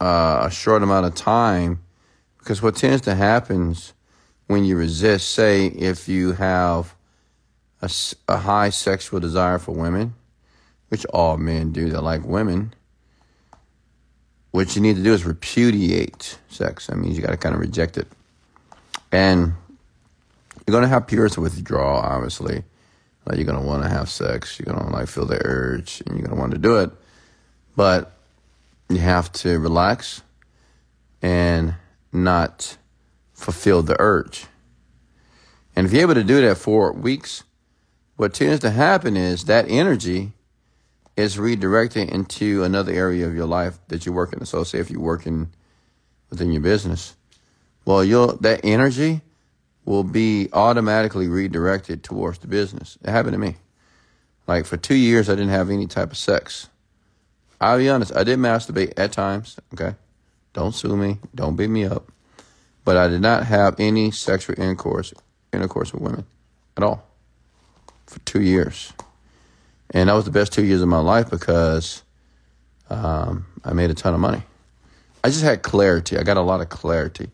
uh, 0.00 0.42
a 0.46 0.50
short 0.50 0.82
amount 0.82 1.06
of 1.06 1.14
time 1.14 1.82
because 2.38 2.60
what 2.60 2.76
tends 2.76 3.02
to 3.02 3.14
happen 3.14 3.76
when 4.46 4.64
you 4.64 4.76
resist, 4.76 5.30
say, 5.30 5.66
if 5.66 6.08
you 6.08 6.32
have 6.32 6.94
a, 7.82 7.90
a 8.28 8.38
high 8.38 8.70
sexual 8.70 9.20
desire 9.20 9.58
for 9.58 9.72
women, 9.72 10.14
which 10.88 11.04
all 11.06 11.36
men 11.36 11.72
do 11.72 11.88
that 11.90 12.02
like 12.02 12.24
women, 12.24 12.74
what 14.56 14.74
you 14.74 14.80
need 14.80 14.96
to 14.96 15.02
do 15.02 15.12
is 15.12 15.26
repudiate 15.26 16.38
sex. 16.48 16.86
That 16.86 16.96
means 16.96 17.14
you 17.14 17.22
got 17.22 17.32
to 17.32 17.36
kind 17.36 17.54
of 17.54 17.60
reject 17.60 17.98
it. 17.98 18.08
And 19.12 19.52
you're 20.66 20.72
going 20.72 20.82
to 20.82 20.88
have 20.88 21.06
periods 21.06 21.36
of 21.36 21.42
withdrawal, 21.42 22.00
obviously. 22.00 22.64
Like 23.26 23.36
you're 23.36 23.44
going 23.44 23.60
to 23.60 23.66
want 23.66 23.82
to 23.82 23.90
have 23.90 24.08
sex. 24.08 24.58
You're 24.58 24.72
going 24.74 24.86
to 24.86 24.90
like 24.90 25.08
feel 25.08 25.26
the 25.26 25.38
urge 25.44 26.02
and 26.06 26.16
you're 26.16 26.26
going 26.26 26.34
to 26.34 26.40
want 26.40 26.52
to 26.52 26.58
do 26.58 26.76
it. 26.76 26.90
But 27.76 28.12
you 28.88 28.96
have 28.96 29.30
to 29.34 29.58
relax 29.58 30.22
and 31.20 31.74
not 32.10 32.78
fulfill 33.34 33.82
the 33.82 34.00
urge. 34.00 34.46
And 35.76 35.86
if 35.86 35.92
you're 35.92 36.00
able 36.00 36.14
to 36.14 36.24
do 36.24 36.40
that 36.40 36.56
for 36.56 36.94
weeks, 36.94 37.44
what 38.16 38.32
tends 38.32 38.60
to 38.60 38.70
happen 38.70 39.18
is 39.18 39.44
that 39.44 39.66
energy 39.68 40.32
is 41.16 41.38
redirected 41.38 42.10
into 42.10 42.62
another 42.62 42.92
area 42.92 43.26
of 43.26 43.34
your 43.34 43.46
life 43.46 43.78
that 43.88 44.04
you're 44.04 44.14
working. 44.14 44.44
So 44.44 44.64
say 44.64 44.78
if 44.78 44.90
you're 44.90 45.00
working 45.00 45.48
within 46.30 46.52
your 46.52 46.62
business, 46.62 47.16
well, 47.84 48.04
you'll, 48.04 48.36
that 48.38 48.60
energy 48.64 49.22
will 49.84 50.04
be 50.04 50.48
automatically 50.52 51.28
redirected 51.28 52.02
towards 52.02 52.40
the 52.40 52.48
business. 52.48 52.98
It 53.02 53.10
happened 53.10 53.34
to 53.34 53.38
me. 53.38 53.56
Like 54.46 54.66
for 54.66 54.76
two 54.76 54.94
years, 54.94 55.28
I 55.28 55.32
didn't 55.32 55.50
have 55.50 55.70
any 55.70 55.86
type 55.86 56.10
of 56.10 56.18
sex. 56.18 56.68
I'll 57.60 57.78
be 57.78 57.88
honest, 57.88 58.14
I 58.14 58.24
did 58.24 58.38
masturbate 58.38 58.92
at 58.96 59.12
times. 59.12 59.58
Okay. 59.72 59.94
Don't 60.52 60.74
sue 60.74 60.96
me. 60.96 61.18
Don't 61.34 61.56
beat 61.56 61.70
me 61.70 61.84
up. 61.84 62.10
But 62.84 62.96
I 62.96 63.08
did 63.08 63.20
not 63.20 63.46
have 63.46 63.76
any 63.78 64.10
sexual 64.10 64.58
intercourse, 64.58 65.12
intercourse 65.52 65.92
with 65.92 66.02
women 66.02 66.26
at 66.76 66.82
all 66.82 67.06
for 68.06 68.20
two 68.20 68.40
years. 68.40 68.92
And 69.90 70.08
that 70.08 70.14
was 70.14 70.24
the 70.24 70.30
best 70.30 70.52
two 70.52 70.64
years 70.64 70.82
of 70.82 70.88
my 70.88 70.98
life 70.98 71.30
because 71.30 72.02
um, 72.90 73.46
I 73.64 73.72
made 73.72 73.90
a 73.90 73.94
ton 73.94 74.14
of 74.14 74.20
money. 74.20 74.42
I 75.22 75.28
just 75.28 75.42
had 75.42 75.62
clarity. 75.62 76.18
I 76.18 76.22
got 76.22 76.36
a 76.36 76.42
lot 76.42 76.60
of 76.60 76.68
clarity. 76.68 77.30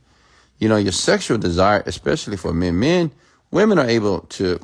You 0.58 0.68
know, 0.68 0.76
your 0.76 0.92
sexual 0.92 1.38
desire, 1.38 1.82
especially 1.86 2.36
for 2.36 2.52
men, 2.52 2.78
men, 2.78 3.10
women 3.50 3.78
are 3.78 3.86
able 3.86 4.20
to 4.20 4.60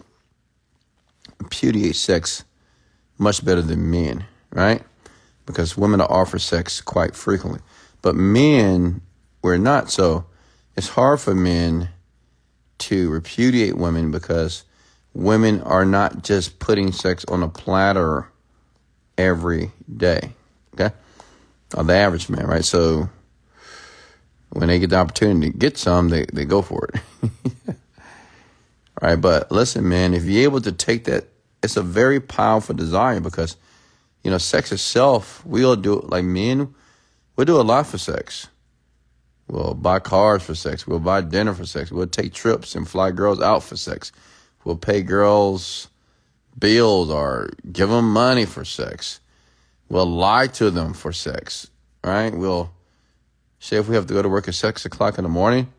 repudiate 1.38 1.96
sex 1.96 2.44
much 3.18 3.44
better 3.44 3.62
than 3.62 3.90
men, 3.90 4.24
right? 4.52 4.82
Because 5.46 5.76
women 5.76 6.00
are 6.00 6.10
offered 6.10 6.40
sex 6.40 6.80
quite 6.80 7.14
frequently. 7.14 7.60
But 8.02 8.14
men, 8.14 9.00
we're 9.42 9.56
not. 9.56 9.90
So 9.90 10.26
it's 10.76 10.88
hard 10.88 11.20
for 11.20 11.34
men 11.34 11.90
to 12.78 13.10
repudiate 13.10 13.76
women 13.76 14.10
because 14.10 14.64
women 15.18 15.60
are 15.62 15.84
not 15.84 16.22
just 16.22 16.60
putting 16.60 16.92
sex 16.92 17.24
on 17.26 17.42
a 17.42 17.48
platter 17.48 18.30
every 19.18 19.72
day. 19.94 20.30
Okay? 20.74 20.94
Or 21.76 21.82
the 21.82 21.94
average 21.94 22.28
man, 22.28 22.46
right? 22.46 22.64
So 22.64 23.10
when 24.50 24.68
they 24.68 24.78
get 24.78 24.90
the 24.90 24.96
opportunity 24.96 25.50
to 25.50 25.58
get 25.58 25.76
some, 25.76 26.08
they, 26.08 26.24
they 26.32 26.44
go 26.44 26.62
for 26.62 26.88
it. 26.94 27.00
All 27.68 27.74
right. 29.02 29.16
But 29.16 29.50
listen, 29.50 29.88
man, 29.88 30.14
if 30.14 30.24
you're 30.24 30.44
able 30.44 30.60
to 30.60 30.72
take 30.72 31.04
that, 31.04 31.24
it's 31.64 31.76
a 31.76 31.82
very 31.82 32.20
powerful 32.20 32.76
desire 32.76 33.18
because, 33.18 33.56
you 34.22 34.30
know, 34.30 34.38
sex 34.38 34.70
itself, 34.70 35.44
we 35.44 35.64
all 35.64 35.74
do 35.74 36.00
like 36.00 36.24
men, 36.24 36.72
we 37.34 37.44
do 37.44 37.60
a 37.60 37.62
lot 37.62 37.88
for 37.88 37.98
sex. 37.98 38.46
We'll 39.48 39.74
buy 39.74 39.98
cars 39.98 40.44
for 40.44 40.54
sex. 40.54 40.86
We'll 40.86 41.00
buy 41.00 41.22
dinner 41.22 41.54
for 41.54 41.66
sex. 41.66 41.90
We'll 41.90 42.06
take 42.06 42.34
trips 42.34 42.76
and 42.76 42.86
fly 42.86 43.10
girls 43.10 43.40
out 43.40 43.64
for 43.64 43.76
sex. 43.76 44.12
We'll 44.68 44.76
pay 44.76 45.00
girls 45.00 45.88
bills 46.58 47.08
or 47.08 47.48
give 47.72 47.88
them 47.88 48.12
money 48.12 48.44
for 48.44 48.66
sex. 48.66 49.18
We'll 49.88 50.04
lie 50.04 50.48
to 50.48 50.70
them 50.70 50.92
for 50.92 51.10
sex, 51.10 51.70
right? 52.04 52.34
We'll 52.34 52.70
say 53.60 53.78
if 53.78 53.88
we 53.88 53.94
have 53.94 54.06
to 54.08 54.12
go 54.12 54.20
to 54.20 54.28
work 54.28 54.46
at 54.46 54.54
six 54.54 54.84
o'clock 54.84 55.16
in 55.16 55.22
the 55.24 55.30
morning, 55.30 55.72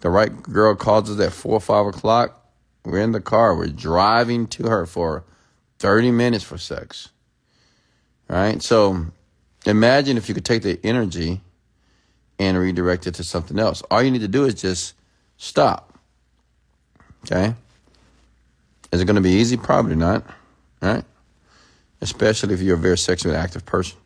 the 0.00 0.10
right 0.10 0.42
girl 0.42 0.74
calls 0.74 1.08
us 1.08 1.24
at 1.24 1.34
four 1.34 1.52
or 1.52 1.60
five 1.60 1.86
o'clock. 1.86 2.44
We're 2.84 2.98
in 2.98 3.12
the 3.12 3.20
car. 3.20 3.54
We're 3.54 3.68
driving 3.68 4.48
to 4.48 4.64
her 4.70 4.86
for 4.86 5.22
30 5.78 6.10
minutes 6.10 6.42
for 6.42 6.58
sex, 6.58 7.10
right? 8.28 8.60
So 8.60 9.06
imagine 9.64 10.16
if 10.16 10.28
you 10.28 10.34
could 10.34 10.44
take 10.44 10.62
the 10.62 10.80
energy 10.82 11.42
and 12.40 12.58
redirect 12.58 13.06
it 13.06 13.14
to 13.14 13.22
something 13.22 13.56
else. 13.56 13.82
All 13.82 14.02
you 14.02 14.10
need 14.10 14.22
to 14.22 14.26
do 14.26 14.46
is 14.46 14.54
just 14.54 14.94
stop. 15.36 15.96
Okay? 17.22 17.54
Is 18.96 19.02
it 19.02 19.04
going 19.04 19.16
to 19.16 19.20
be 19.20 19.32
easy? 19.32 19.58
Probably 19.58 19.94
not. 19.94 20.24
Right? 20.80 21.04
Especially 22.00 22.54
if 22.54 22.62
you're 22.62 22.76
a 22.76 22.78
very 22.78 22.96
sexually 22.96 23.36
active 23.36 23.66
person. 23.66 23.98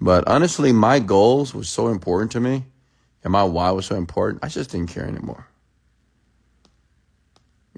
But 0.00 0.26
honestly, 0.26 0.72
my 0.72 0.98
goals 0.98 1.54
were 1.54 1.64
so 1.64 1.88
important 1.88 2.32
to 2.32 2.40
me 2.40 2.64
and 3.22 3.32
my 3.32 3.44
why 3.44 3.70
was 3.70 3.84
so 3.84 3.96
important, 3.96 4.42
I 4.42 4.48
just 4.48 4.70
didn't 4.70 4.88
care 4.88 5.04
anymore. 5.04 5.46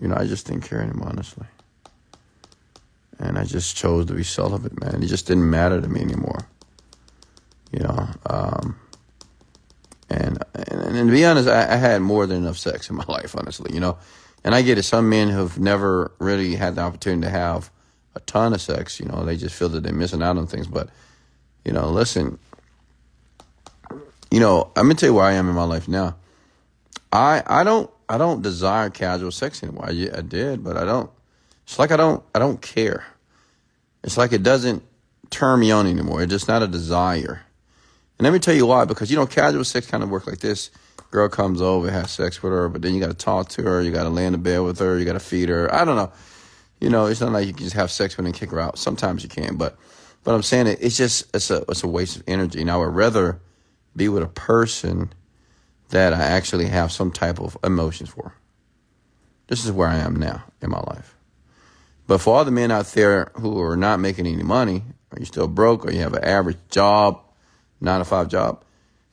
You 0.00 0.06
know, 0.06 0.14
I 0.14 0.26
just 0.26 0.47
didn't 0.47 0.62
care 0.62 0.80
anymore, 0.80 1.09
honestly. 1.09 1.47
And 3.18 3.37
I 3.37 3.44
just 3.44 3.76
chose 3.76 4.06
to 4.06 4.14
be 4.14 4.23
celibate, 4.23 4.80
man. 4.80 5.02
It 5.02 5.06
just 5.06 5.26
didn't 5.26 5.50
matter 5.50 5.80
to 5.80 5.88
me 5.88 6.00
anymore. 6.00 6.47
You 7.73 7.80
know, 7.80 8.09
um, 8.26 8.76
and, 10.09 10.38
and, 10.54 10.80
and 10.80 11.09
to 11.09 11.12
be 11.12 11.25
honest, 11.25 11.49
I, 11.49 11.73
I 11.73 11.76
had 11.76 12.02
more 12.02 12.25
than 12.26 12.37
enough 12.38 12.56
sex 12.56 12.88
in 12.88 12.94
my 12.94 13.04
life, 13.09 13.35
honestly. 13.37 13.75
You 13.75 13.80
know, 13.80 13.99
and 14.45 14.55
I 14.55 14.63
get 14.63 14.79
it. 14.79 14.83
Some 14.83 15.09
men 15.09 15.29
have 15.31 15.59
never 15.59 16.13
really 16.19 16.55
had 16.55 16.75
the 16.75 16.83
opportunity 16.83 17.23
to 17.23 17.31
have 17.31 17.71
a 18.15 18.21
ton 18.21 18.53
of 18.53 18.61
sex. 18.61 19.01
You 19.01 19.07
know, 19.07 19.25
they 19.25 19.37
just 19.37 19.55
feel 19.55 19.71
that 19.71 19.83
they're 19.83 19.93
missing 19.93 20.23
out 20.23 20.37
on 20.37 20.47
things. 20.47 20.67
But, 20.67 20.91
you 21.65 21.73
know, 21.73 21.89
listen, 21.89 22.39
you 24.31 24.41
know, 24.41 24.71
I'm 24.77 24.89
to 24.89 24.95
tell 24.95 25.09
you 25.09 25.15
where 25.15 25.25
I 25.25 25.33
am 25.33 25.49
in 25.49 25.55
my 25.55 25.65
life 25.65 25.89
now. 25.89 26.17
I 27.13 27.43
I 27.47 27.65
don't 27.65 27.89
I 28.09 28.19
don't 28.19 28.43
desire 28.43 28.91
casual 28.91 29.31
sex 29.31 29.63
anymore. 29.63 29.87
I, 29.87 30.11
I 30.13 30.21
did, 30.21 30.63
but 30.63 30.77
I 30.77 30.85
don't. 30.85 31.11
It's 31.63 31.79
like 31.79 31.93
I 31.93 31.97
don't 31.97 32.23
I 32.35 32.39
don't 32.39 32.61
care. 32.61 33.07
It's 34.03 34.17
like 34.17 34.33
it 34.33 34.43
doesn't 34.43 34.83
turn 35.31 35.61
me 35.61 35.71
on 35.71 35.87
anymore. 35.87 36.23
It's 36.23 36.31
just 36.31 36.49
not 36.49 36.63
a 36.63 36.67
desire. 36.67 37.43
And 38.19 38.25
let 38.25 38.33
me 38.33 38.39
tell 38.39 38.55
you 38.55 38.67
why. 38.67 38.85
Because 38.85 39.11
you 39.11 39.17
know, 39.17 39.27
casual 39.27 39.65
sex 39.65 39.87
kind 39.87 40.03
of 40.03 40.11
work 40.11 40.27
like 40.27 40.41
this. 40.41 40.71
Girl 41.14 41.28
comes 41.28 41.62
over, 41.62 41.88
has 41.92 42.11
sex 42.11 42.42
with 42.42 42.52
her, 42.52 42.68
but 42.68 42.83
then 42.83 42.92
you 42.92 42.99
got 42.99 43.06
to 43.06 43.14
talk 43.14 43.49
to 43.50 43.62
her. 43.62 43.80
You 43.80 43.92
got 43.92 44.02
to 44.02 44.09
lay 44.09 44.26
in 44.26 44.33
the 44.33 44.38
bed 44.38 44.59
with 44.62 44.80
her. 44.80 44.99
You 44.99 45.04
got 45.04 45.12
to 45.12 45.21
feed 45.21 45.49
her. 45.49 45.73
I 45.73 45.85
don't 45.85 45.94
know. 45.94 46.11
You 46.80 46.90
know, 46.90 47.06
it's 47.06 47.21
not 47.21 47.30
like 47.30 47.47
you 47.47 47.52
can 47.52 47.62
just 47.62 47.76
have 47.76 47.92
sex 47.92 48.16
with 48.16 48.25
her 48.25 48.26
and 48.26 48.35
kick 48.35 48.50
her 48.50 48.59
out. 48.59 48.78
Sometimes 48.78 49.23
you 49.23 49.28
can, 49.28 49.54
but 49.54 49.78
but 50.25 50.35
I'm 50.35 50.42
saying 50.42 50.66
it, 50.66 50.78
it's 50.80 50.97
just 50.97 51.33
it's 51.33 51.52
a 51.52 51.64
it's 51.68 51.85
a 51.85 51.87
waste 51.87 52.16
of 52.16 52.25
energy. 52.26 52.61
And 52.61 52.68
I 52.68 52.76
would 52.76 52.97
rather 52.97 53.40
be 53.94 54.09
with 54.09 54.25
a 54.25 54.26
person 54.26 55.12
that 55.90 56.12
I 56.12 56.21
actually 56.21 56.66
have 56.66 56.90
some 56.90 57.12
type 57.12 57.38
of 57.38 57.56
emotions 57.62 58.09
for. 58.09 58.35
This 59.47 59.64
is 59.64 59.71
where 59.71 59.87
I 59.87 59.99
am 59.99 60.16
now 60.16 60.42
in 60.61 60.71
my 60.71 60.80
life. 60.80 61.16
But 62.09 62.23
for 62.23 62.37
all 62.37 62.44
the 62.44 62.50
men 62.50 62.73
out 62.73 62.87
there 62.87 63.30
who 63.35 63.62
are 63.62 63.76
not 63.76 64.00
making 64.00 64.26
any 64.26 64.42
money, 64.42 64.83
are 65.12 65.21
you 65.21 65.26
still 65.26 65.47
broke, 65.47 65.87
or 65.87 65.92
you 65.92 66.00
have 66.00 66.14
an 66.14 66.25
average 66.25 66.59
job, 66.71 67.21
nine 67.80 68.00
to 68.00 68.04
five 68.04 68.26
job, 68.26 68.63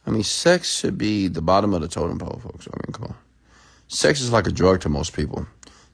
I 0.05 0.09
mean, 0.09 0.23
sex 0.23 0.79
should 0.79 0.97
be 0.97 1.27
the 1.27 1.41
bottom 1.41 1.73
of 1.73 1.81
the 1.81 1.87
totem 1.87 2.17
pole, 2.17 2.39
folks. 2.43 2.67
I 2.67 2.75
mean, 2.77 2.93
come 2.93 3.05
on. 3.05 3.15
Sex 3.87 4.21
is 4.21 4.31
like 4.31 4.47
a 4.47 4.51
drug 4.51 4.81
to 4.81 4.89
most 4.89 5.13
people. 5.13 5.45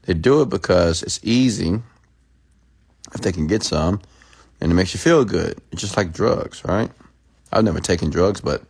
They 0.04 0.14
do 0.14 0.42
it 0.42 0.50
because 0.50 1.04
it's 1.04 1.20
easy 1.24 1.82
if 3.14 3.22
they 3.22 3.32
can 3.32 3.48
get 3.48 3.64
some 3.64 4.02
and 4.62 4.72
it 4.72 4.76
makes 4.76 4.94
you 4.94 5.00
feel 5.00 5.26
good. 5.26 5.60
It's 5.72 5.82
just 5.82 5.98
like 5.98 6.14
drugs, 6.14 6.64
right? 6.64 6.90
I've 7.52 7.64
never 7.64 7.80
taken 7.80 8.10
drugs, 8.10 8.42
but 8.42 8.64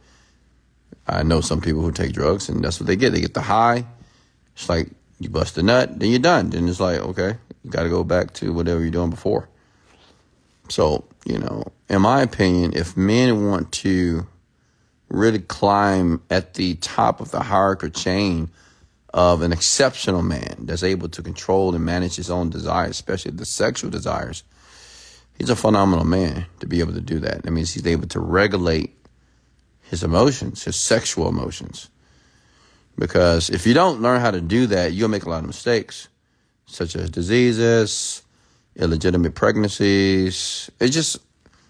I 1.08 1.24
know 1.24 1.42
some 1.42 1.62
people 1.62 1.82
who 1.82 1.92
take 1.92 2.14
drugs 2.14 2.50
and 2.50 2.64
that's 2.64 2.80
what 2.80 2.88
they 2.88 2.96
get. 2.96 3.12
They 3.12 3.22
get 3.22 3.34
the 3.34 3.42
high. 3.42 3.86
It's 4.56 4.70
like 4.70 4.90
you 5.20 5.30
bust 5.30 5.58
a 5.58 5.64
nut, 5.64 6.00
then 6.00 6.10
you're 6.10 6.20
done. 6.20 6.50
Then 6.50 6.68
it's 6.68 6.80
like, 6.80 7.00
okay, 7.00 7.36
you 7.64 7.72
got 7.72 7.84
to 7.84 7.90
go 7.90 8.04
back 8.04 8.34
to 8.36 8.54
whatever 8.54 8.82
you're 8.82 8.92
doing 8.92 9.10
before. 9.10 9.48
So, 10.70 11.06
you 11.26 11.38
know, 11.38 11.64
in 11.90 12.02
my 12.02 12.22
opinion, 12.22 12.74
if 12.76 12.98
men 12.98 13.46
want 13.48 13.72
to 13.74 14.28
really 15.10 15.40
climb 15.40 16.22
at 16.30 16.56
the 16.56 16.76
top 16.76 17.22
of 17.22 17.32
the 17.32 17.42
hierarchy 17.42 17.90
chain 17.90 18.50
of 19.14 19.42
an 19.42 19.52
exceptional 19.52 20.22
man 20.22 20.56
that's 20.60 20.84
able 20.84 21.10
to 21.10 21.24
control 21.24 21.74
and 21.74 21.84
manage 21.86 22.16
his 22.16 22.30
own 22.30 22.50
desires, 22.50 22.92
especially 22.92 23.32
the 23.32 23.46
sexual 23.46 23.90
desires, 23.90 24.44
he's 25.38 25.50
a 25.50 25.56
phenomenal 25.56 26.06
man 26.06 26.46
to 26.60 26.68
be 26.68 26.80
able 26.82 26.94
to 26.94 27.02
do 27.02 27.20
that. 27.20 27.44
That 27.44 27.52
means 27.52 27.74
he's 27.74 27.88
able 27.88 28.08
to 28.10 28.20
regulate 28.20 28.96
his 29.82 30.04
emotions, 30.04 30.64
his 30.64 30.76
sexual 30.76 31.30
emotions. 31.30 31.90
Because 32.98 33.50
if 33.50 33.66
you 33.66 33.74
don't 33.74 34.02
learn 34.02 34.22
how 34.22 34.32
to 34.32 34.42
do 34.42 34.68
that, 34.68 34.92
you'll 34.92 35.10
make 35.10 35.24
a 35.24 35.30
lot 35.30 35.40
of 35.40 35.48
mistakes, 35.48 36.10
such 36.66 36.96
as 36.96 37.10
diseases, 37.10 38.24
illegitimate 38.76 39.36
pregnancies. 39.36 40.70
It's 40.80 40.94
just 40.94 41.18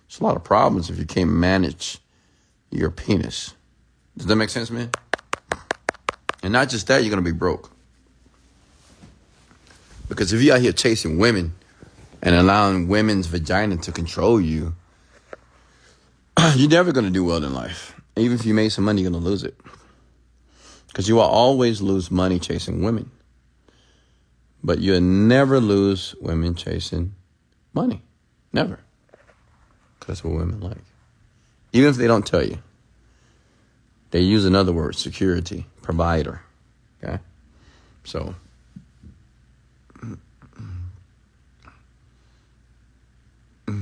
it's 0.08 0.20
a 0.20 0.24
lot 0.24 0.38
of 0.38 0.44
problems 0.44 0.90
if 0.90 0.98
you 0.98 1.06
can't 1.06 1.30
manage 1.30 2.00
your 2.72 2.92
penis. 2.92 3.54
Does 4.18 4.28
that 4.28 4.36
make 4.36 4.50
sense, 4.50 4.70
man? 4.72 4.90
And 6.44 6.54
not 6.54 6.70
just 6.70 6.88
that, 6.88 7.04
you're 7.04 7.10
gonna 7.10 7.22
be 7.22 7.32
broke. 7.32 7.72
Because 10.10 10.34
if 10.34 10.42
you're 10.42 10.56
out 10.56 10.62
here 10.62 10.72
chasing 10.72 11.18
women 11.18 11.54
and 12.22 12.34
allowing 12.36 12.88
women's 12.88 13.28
vagina 13.28 13.78
to 13.78 13.92
control 13.92 14.40
you, 14.40 14.76
you're 16.56 16.70
never 16.70 16.92
gonna 16.92 17.10
do 17.10 17.24
well 17.24 17.44
in 17.44 17.54
life. 17.54 18.00
Even 18.16 18.38
if 18.38 18.46
you 18.46 18.54
made 18.54 18.70
some 18.70 18.86
money, 18.86 19.02
you're 19.02 19.12
gonna 19.12 19.24
lose 19.24 19.44
it. 19.44 19.56
Because 20.88 21.08
you 21.08 21.16
will 21.16 21.22
always 21.22 21.82
lose 21.82 22.10
money 22.10 22.40
chasing 22.40 22.82
women. 22.84 23.12
But 24.64 24.80
you'll 24.80 25.02
never 25.02 25.60
lose 25.60 26.16
women 26.20 26.56
chasing 26.56 27.14
money. 27.74 28.02
Never. 28.52 28.80
Because 30.00 30.22
That's 30.22 30.24
what 30.24 30.34
women 30.34 30.62
like. 30.62 30.78
Even 31.78 31.90
if 31.90 31.98
they 31.98 32.08
don't 32.08 32.26
tell 32.26 32.44
you. 32.44 32.60
They 34.12 34.22
use 34.22 34.46
another 34.46 34.72
word, 34.72 34.96
security, 34.96 35.66
provider. 35.82 36.42
Okay? 37.04 37.20
So 38.04 38.36
All 43.70 43.76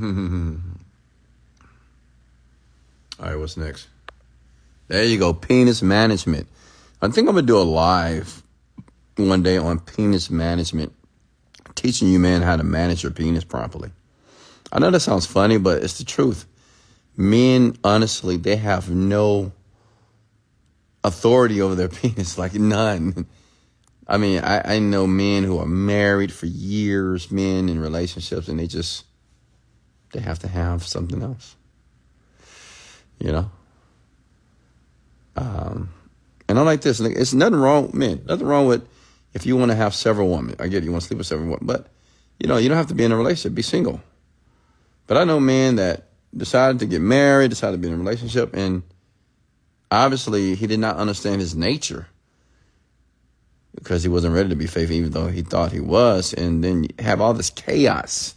right, 3.20 3.36
what's 3.36 3.56
next? 3.56 3.88
There 4.88 5.04
you 5.04 5.20
go, 5.20 5.34
penis 5.34 5.82
management. 5.82 6.48
I 7.02 7.08
think 7.10 7.30
I'm 7.30 7.36
gonna 7.36 7.46
do 7.46 7.58
a 7.58 7.60
live 7.60 8.42
one 9.16 9.44
day 9.44 9.58
on 9.58 9.80
penis 9.80 10.30
management, 10.30 10.92
teaching 11.76 12.08
you 12.08 12.20
man 12.20 12.42
how 12.42 12.56
to 12.56 12.64
manage 12.64 13.04
your 13.04 13.12
penis 13.12 13.44
properly. 13.44 13.92
I 14.72 14.80
know 14.80 14.92
that 14.92 15.02
sounds 15.02 15.26
funny, 15.26 15.58
but 15.58 15.84
it's 15.84 16.00
the 16.00 16.04
truth. 16.04 16.46
Men, 17.18 17.78
honestly, 17.84 18.38
they 18.38 18.58
have 18.58 18.90
no 18.90 19.52
authority 21.04 21.62
over 21.62 21.76
their 21.76 21.88
penis, 21.90 22.38
like 22.38 22.54
none. 22.54 23.28
I 24.08 24.18
mean, 24.18 24.44
I, 24.44 24.76
I 24.76 24.80
know 24.80 25.08
men 25.08 25.44
who 25.44 25.58
are 25.58 25.66
married 25.66 26.32
for 26.32 26.46
years, 26.46 27.32
men 27.32 27.70
in 27.70 27.80
relationships, 27.80 28.48
and 28.48 28.60
they 28.60 28.68
just 28.68 29.06
they 30.14 30.20
have 30.20 30.40
to 30.40 30.48
have 30.48 30.86
something 30.86 31.22
else. 31.22 31.56
You 33.20 33.32
know? 33.32 33.52
Um, 35.36 35.90
and 36.48 36.60
I'm 36.60 36.66
like 36.66 36.82
this, 36.82 37.00
it's 37.00 37.34
nothing 37.34 37.60
wrong, 37.60 37.92
man, 37.94 38.24
nothing 38.26 38.48
wrong 38.48 38.68
with 38.68 38.88
if 39.34 39.46
you 39.46 39.58
want 39.58 39.72
to 39.72 39.76
have 39.76 39.94
several 39.94 40.30
women. 40.30 40.56
I 40.60 40.68
get 40.68 40.84
it, 40.84 40.86
you 40.86 40.92
want 40.92 41.02
to 41.02 41.08
sleep 41.08 41.18
with 41.18 41.28
several 41.28 41.50
women, 41.50 41.66
but 41.66 41.88
you 42.40 42.48
know, 42.48 42.58
you 42.58 42.70
don't 42.70 42.78
have 42.78 42.88
to 42.88 42.96
be 42.96 43.04
in 43.04 43.12
a 43.12 43.18
relationship, 43.18 43.56
be 43.56 43.62
single. 43.62 44.02
But 45.08 45.18
I 45.18 45.24
know 45.24 45.40
men 45.40 45.76
that 45.76 46.08
decided 46.36 46.80
to 46.80 46.86
get 46.86 47.02
married, 47.02 47.50
decided 47.50 47.78
to 47.78 47.82
be 47.82 47.88
in 47.88 47.94
a 47.94 47.98
relationship, 47.98 48.56
and 48.56 48.84
obviously 49.92 50.56
he 50.56 50.68
did 50.68 50.80
not 50.80 50.98
understand 50.98 51.42
his 51.42 51.56
nature 51.56 52.08
because 53.76 54.04
he 54.04 54.10
wasn't 54.10 54.34
ready 54.34 54.50
to 54.50 54.56
be 54.56 54.68
faithful, 54.68 54.96
even 54.96 55.12
though 55.12 55.28
he 55.28 55.42
thought 55.42 55.72
he 55.72 55.80
was. 55.80 56.34
And 56.34 56.64
then 56.64 56.88
have 57.00 57.22
all 57.22 57.34
this 57.34 57.50
chaos, 57.50 58.36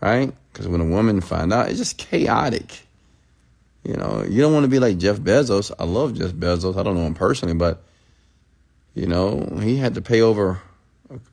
right? 0.00 0.32
Because 0.52 0.68
when 0.68 0.80
a 0.80 0.86
woman 0.86 1.20
find 1.20 1.52
out, 1.52 1.68
it's 1.68 1.78
just 1.78 1.98
chaotic. 1.98 2.80
You 3.84 3.94
know, 3.94 4.24
you 4.26 4.40
don't 4.40 4.54
want 4.54 4.64
to 4.64 4.70
be 4.70 4.78
like 4.78 4.98
Jeff 4.98 5.18
Bezos. 5.18 5.70
I 5.78 5.84
love 5.84 6.14
Jeff 6.14 6.30
Bezos. 6.30 6.78
I 6.78 6.82
don't 6.82 6.96
know 6.96 7.06
him 7.06 7.14
personally, 7.14 7.54
but 7.54 7.82
you 8.94 9.06
know, 9.06 9.58
he 9.60 9.76
had 9.76 9.94
to 9.94 10.02
pay 10.02 10.22
over 10.22 10.60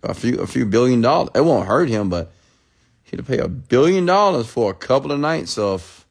a 0.03 0.13
few 0.13 0.39
a 0.39 0.47
few 0.47 0.65
billion 0.65 0.99
dollars. 0.99 1.29
It 1.33 1.41
won't 1.41 1.67
hurt 1.67 1.87
him, 1.87 2.09
but 2.09 2.31
he 3.11 3.17
pay 3.17 3.39
a 3.39 3.47
billion 3.47 4.05
dollars 4.05 4.47
for 4.47 4.71
a 4.71 4.73
couple 4.73 5.11
of 5.11 5.19
nights 5.19 5.57
of 5.57 6.05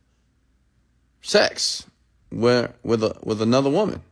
sex 1.22 1.86
with 2.30 2.72
with 2.82 3.02
a, 3.02 3.16
with 3.24 3.42
another 3.42 3.70
woman. 3.70 4.02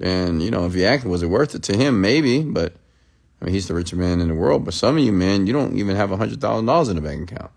And 0.00 0.42
you 0.42 0.50
know, 0.50 0.66
if 0.66 0.74
you 0.74 0.84
ask, 0.84 1.06
was 1.06 1.22
it 1.22 1.28
worth 1.28 1.54
it 1.54 1.62
to 1.64 1.76
him? 1.76 2.00
Maybe, 2.00 2.42
but 2.42 2.74
I 3.40 3.44
mean, 3.44 3.54
he's 3.54 3.68
the 3.68 3.74
richest 3.74 3.94
man 3.94 4.20
in 4.20 4.28
the 4.28 4.34
world. 4.34 4.64
But 4.64 4.74
some 4.74 4.96
of 4.96 5.02
you 5.02 5.12
men, 5.12 5.46
you 5.46 5.52
don't 5.52 5.78
even 5.78 5.96
have 5.96 6.10
a 6.10 6.16
hundred 6.16 6.40
thousand 6.40 6.66
dollars 6.66 6.88
in 6.88 6.96
the 6.96 7.02
bank 7.02 7.30
account 7.30 7.50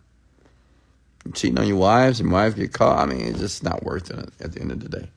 cheating 1.33 1.59
on 1.59 1.67
your 1.67 1.77
wives 1.77 2.19
and 2.19 2.31
wife 2.31 2.55
get 2.55 2.73
caught. 2.73 2.99
I 2.99 3.05
mean, 3.05 3.21
it's 3.21 3.39
just 3.39 3.63
not 3.63 3.83
worth 3.83 4.09
it 4.11 4.29
at 4.39 4.53
the 4.53 4.61
end 4.61 4.71
of 4.71 4.79
the 4.79 4.89
day. 4.89 5.09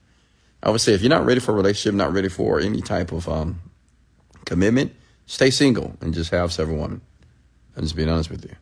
I 0.63 0.69
would 0.69 0.81
say 0.81 0.93
if 0.93 1.01
you're 1.01 1.09
not 1.09 1.25
ready 1.25 1.39
for 1.39 1.51
a 1.51 1.55
relationship, 1.55 1.95
not 1.95 2.13
ready 2.13 2.29
for 2.29 2.59
any 2.59 2.81
type 2.81 3.11
of 3.11 3.27
um, 3.27 3.61
commitment, 4.45 4.93
stay 5.25 5.49
single 5.49 5.95
and 6.01 6.13
just 6.13 6.31
have 6.31 6.51
several 6.51 6.77
women. 6.77 7.01
I'm 7.75 7.83
just 7.83 7.95
being 7.95 8.09
honest 8.09 8.29
with 8.29 8.43
you. 8.43 8.55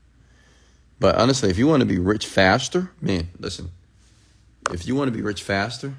But 0.99 1.15
honestly, 1.15 1.49
if 1.49 1.57
you 1.57 1.67
want 1.67 1.81
to 1.81 1.85
be 1.85 1.97
rich 1.97 2.25
faster, 2.25 2.91
man, 3.01 3.29
listen. 3.39 3.69
If 4.71 4.85
you 4.85 4.95
want 4.95 5.11
to 5.11 5.15
be 5.15 5.23
rich 5.23 5.43
faster, 5.43 5.93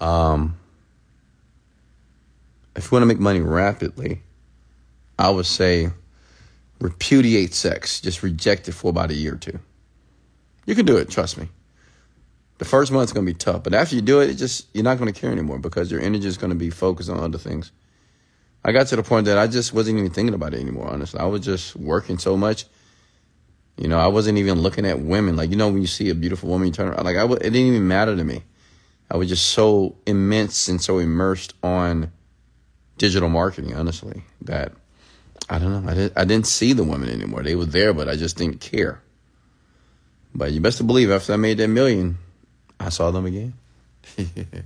um, 0.00 0.56
if 2.76 2.84
you 2.84 2.90
want 2.92 3.02
to 3.02 3.06
make 3.06 3.18
money 3.18 3.40
rapidly, 3.40 4.20
I 5.18 5.30
would 5.30 5.46
say 5.46 5.90
repudiate 6.80 7.54
sex. 7.54 8.00
Just 8.00 8.22
reject 8.22 8.68
it 8.68 8.72
for 8.72 8.90
about 8.90 9.10
a 9.10 9.14
year 9.14 9.34
or 9.34 9.38
two. 9.38 9.58
You 10.66 10.74
can 10.74 10.84
do 10.84 10.96
it, 10.96 11.08
trust 11.08 11.38
me. 11.38 11.48
The 12.58 12.64
first 12.64 12.90
month's 12.90 13.12
gonna 13.12 13.26
be 13.26 13.34
tough, 13.34 13.62
but 13.62 13.74
after 13.74 13.94
you 13.94 14.02
do 14.02 14.20
it, 14.20 14.30
it 14.30 14.34
just 14.34 14.66
you're 14.74 14.84
not 14.84 14.98
gonna 14.98 15.12
care 15.12 15.30
anymore 15.30 15.58
because 15.58 15.90
your 15.90 16.00
energy 16.00 16.26
is 16.26 16.38
gonna 16.38 16.54
be 16.54 16.70
focused 16.70 17.10
on 17.10 17.18
other 17.18 17.38
things. 17.38 17.70
I 18.66 18.72
got 18.72 18.88
to 18.88 18.96
the 18.96 19.04
point 19.04 19.26
that 19.26 19.38
I 19.38 19.46
just 19.46 19.72
wasn't 19.72 20.00
even 20.00 20.10
thinking 20.10 20.34
about 20.34 20.52
it 20.52 20.60
anymore. 20.60 20.88
Honestly, 20.88 21.20
I 21.20 21.26
was 21.26 21.42
just 21.42 21.76
working 21.76 22.18
so 22.18 22.36
much. 22.36 22.64
You 23.76 23.86
know, 23.86 23.96
I 23.96 24.08
wasn't 24.08 24.38
even 24.38 24.58
looking 24.58 24.84
at 24.84 24.98
women. 24.98 25.36
Like 25.36 25.50
you 25.50 25.56
know, 25.56 25.68
when 25.68 25.80
you 25.80 25.86
see 25.86 26.10
a 26.10 26.16
beautiful 26.16 26.48
woman, 26.48 26.66
you 26.66 26.72
turn 26.72 26.88
around. 26.88 27.04
Like 27.04 27.16
I, 27.16 27.24
it 27.26 27.38
didn't 27.38 27.54
even 27.54 27.86
matter 27.86 28.16
to 28.16 28.24
me. 28.24 28.42
I 29.08 29.18
was 29.18 29.28
just 29.28 29.50
so 29.50 29.94
immense 30.04 30.66
and 30.66 30.82
so 30.82 30.98
immersed 30.98 31.54
on 31.62 32.10
digital 32.98 33.28
marketing. 33.28 33.72
Honestly, 33.76 34.24
that 34.42 34.72
I 35.48 35.60
don't 35.60 35.84
know. 35.84 35.88
I, 35.88 35.94
did, 35.94 36.12
I 36.16 36.24
didn't 36.24 36.48
see 36.48 36.72
the 36.72 36.82
women 36.82 37.08
anymore. 37.08 37.44
They 37.44 37.54
were 37.54 37.66
there, 37.66 37.94
but 37.94 38.08
I 38.08 38.16
just 38.16 38.36
didn't 38.36 38.60
care. 38.60 39.00
But 40.34 40.50
you 40.50 40.60
best 40.60 40.78
to 40.78 40.84
believe 40.84 41.12
after 41.12 41.32
I 41.32 41.36
made 41.36 41.58
that 41.58 41.68
million, 41.68 42.18
I 42.80 42.88
saw 42.88 43.12
them 43.12 43.26
again. 43.26 43.54
Had 44.16 44.64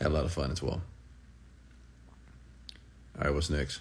a 0.00 0.08
lot 0.08 0.24
of 0.24 0.32
fun 0.32 0.50
as 0.50 0.62
well. 0.62 0.80
All 3.18 3.24
right, 3.24 3.34
what's 3.34 3.50
next? 3.50 3.80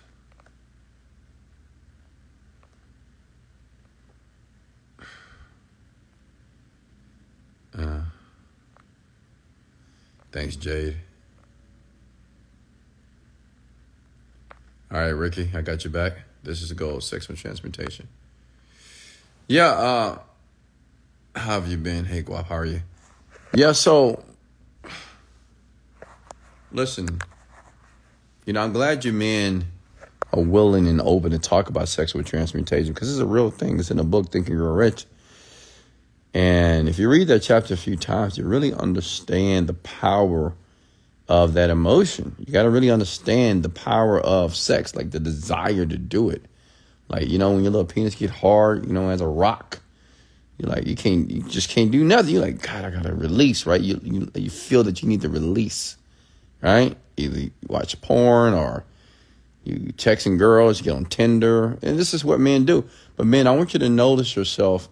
Uh, 7.77 8.01
thanks, 10.31 10.55
Jade. 10.55 10.97
All 14.91 14.99
right, 14.99 15.07
Ricky, 15.07 15.49
I 15.55 15.61
got 15.61 15.85
you 15.85 15.89
back. 15.89 16.13
This 16.43 16.61
is 16.61 16.69
the 16.69 16.75
goal, 16.75 16.97
of 16.97 17.03
sexual 17.03 17.35
transmutation. 17.35 18.07
Yeah, 19.47 19.67
uh, 19.67 20.19
how 21.35 21.61
have 21.61 21.67
you 21.67 21.77
been? 21.77 22.05
Hey, 22.05 22.23
Guap, 22.23 22.47
how 22.47 22.55
are 22.55 22.65
you? 22.65 22.81
Yeah, 23.53 23.71
so 23.71 24.23
listen, 26.71 27.19
you 28.45 28.53
know, 28.53 28.61
I'm 28.63 28.73
glad 28.73 29.05
you 29.05 29.13
men 29.13 29.65
are 30.33 30.41
willing 30.41 30.87
and 30.87 31.01
open 31.01 31.31
to 31.31 31.39
talk 31.39 31.69
about 31.69 31.89
sexual 31.89 32.23
transmutation 32.23 32.93
because 32.93 33.11
it's 33.11 33.19
a 33.19 33.25
real 33.25 33.51
thing. 33.51 33.79
It's 33.79 33.91
in 33.91 33.99
a 33.99 34.03
book, 34.03 34.31
Think 34.31 34.49
You're 34.49 34.73
Rich. 34.73 35.05
And 36.33 36.87
if 36.87 36.97
you 36.97 37.09
read 37.09 37.27
that 37.27 37.41
chapter 37.41 37.73
a 37.73 37.77
few 37.77 37.97
times, 37.97 38.37
you 38.37 38.45
really 38.45 38.73
understand 38.73 39.67
the 39.67 39.73
power 39.73 40.53
of 41.27 41.53
that 41.53 41.69
emotion. 41.69 42.35
You 42.39 42.53
got 42.53 42.63
to 42.63 42.69
really 42.69 42.89
understand 42.89 43.63
the 43.63 43.69
power 43.69 44.19
of 44.19 44.55
sex, 44.55 44.95
like 44.95 45.11
the 45.11 45.19
desire 45.19 45.85
to 45.85 45.97
do 45.97 46.29
it. 46.29 46.45
Like, 47.09 47.27
you 47.27 47.37
know, 47.37 47.51
when 47.51 47.63
your 47.63 47.71
little 47.71 47.85
penis 47.85 48.15
get 48.15 48.29
hard, 48.29 48.85
you 48.85 48.93
know, 48.93 49.09
as 49.09 49.19
a 49.19 49.27
rock, 49.27 49.81
you're 50.57 50.69
like, 50.69 50.87
you 50.87 50.95
can't, 50.95 51.29
you 51.29 51.43
just 51.43 51.69
can't 51.69 51.91
do 51.91 52.03
nothing. 52.03 52.33
You're 52.33 52.43
like, 52.43 52.61
God, 52.61 52.85
I 52.85 52.89
got 52.89 53.03
to 53.03 53.13
release, 53.13 53.65
right? 53.65 53.81
You, 53.81 53.99
you, 54.03 54.31
you 54.35 54.49
feel 54.49 54.83
that 54.83 55.01
you 55.01 55.09
need 55.09 55.21
to 55.21 55.29
release, 55.29 55.97
right? 56.61 56.95
Either 57.21 57.39
you 57.39 57.51
watch 57.67 57.99
porn 58.01 58.53
or 58.53 58.85
you 59.63 59.93
texting 59.93 60.37
girls, 60.37 60.79
you 60.79 60.85
get 60.85 60.95
on 60.95 61.05
Tinder. 61.05 61.77
And 61.81 61.97
this 61.97 62.13
is 62.13 62.25
what 62.25 62.39
men 62.39 62.65
do. 62.65 62.85
But 63.15 63.27
men, 63.27 63.47
I 63.47 63.51
want 63.51 63.73
you 63.73 63.79
to 63.79 63.89
notice 63.89 64.35
yourself 64.35 64.89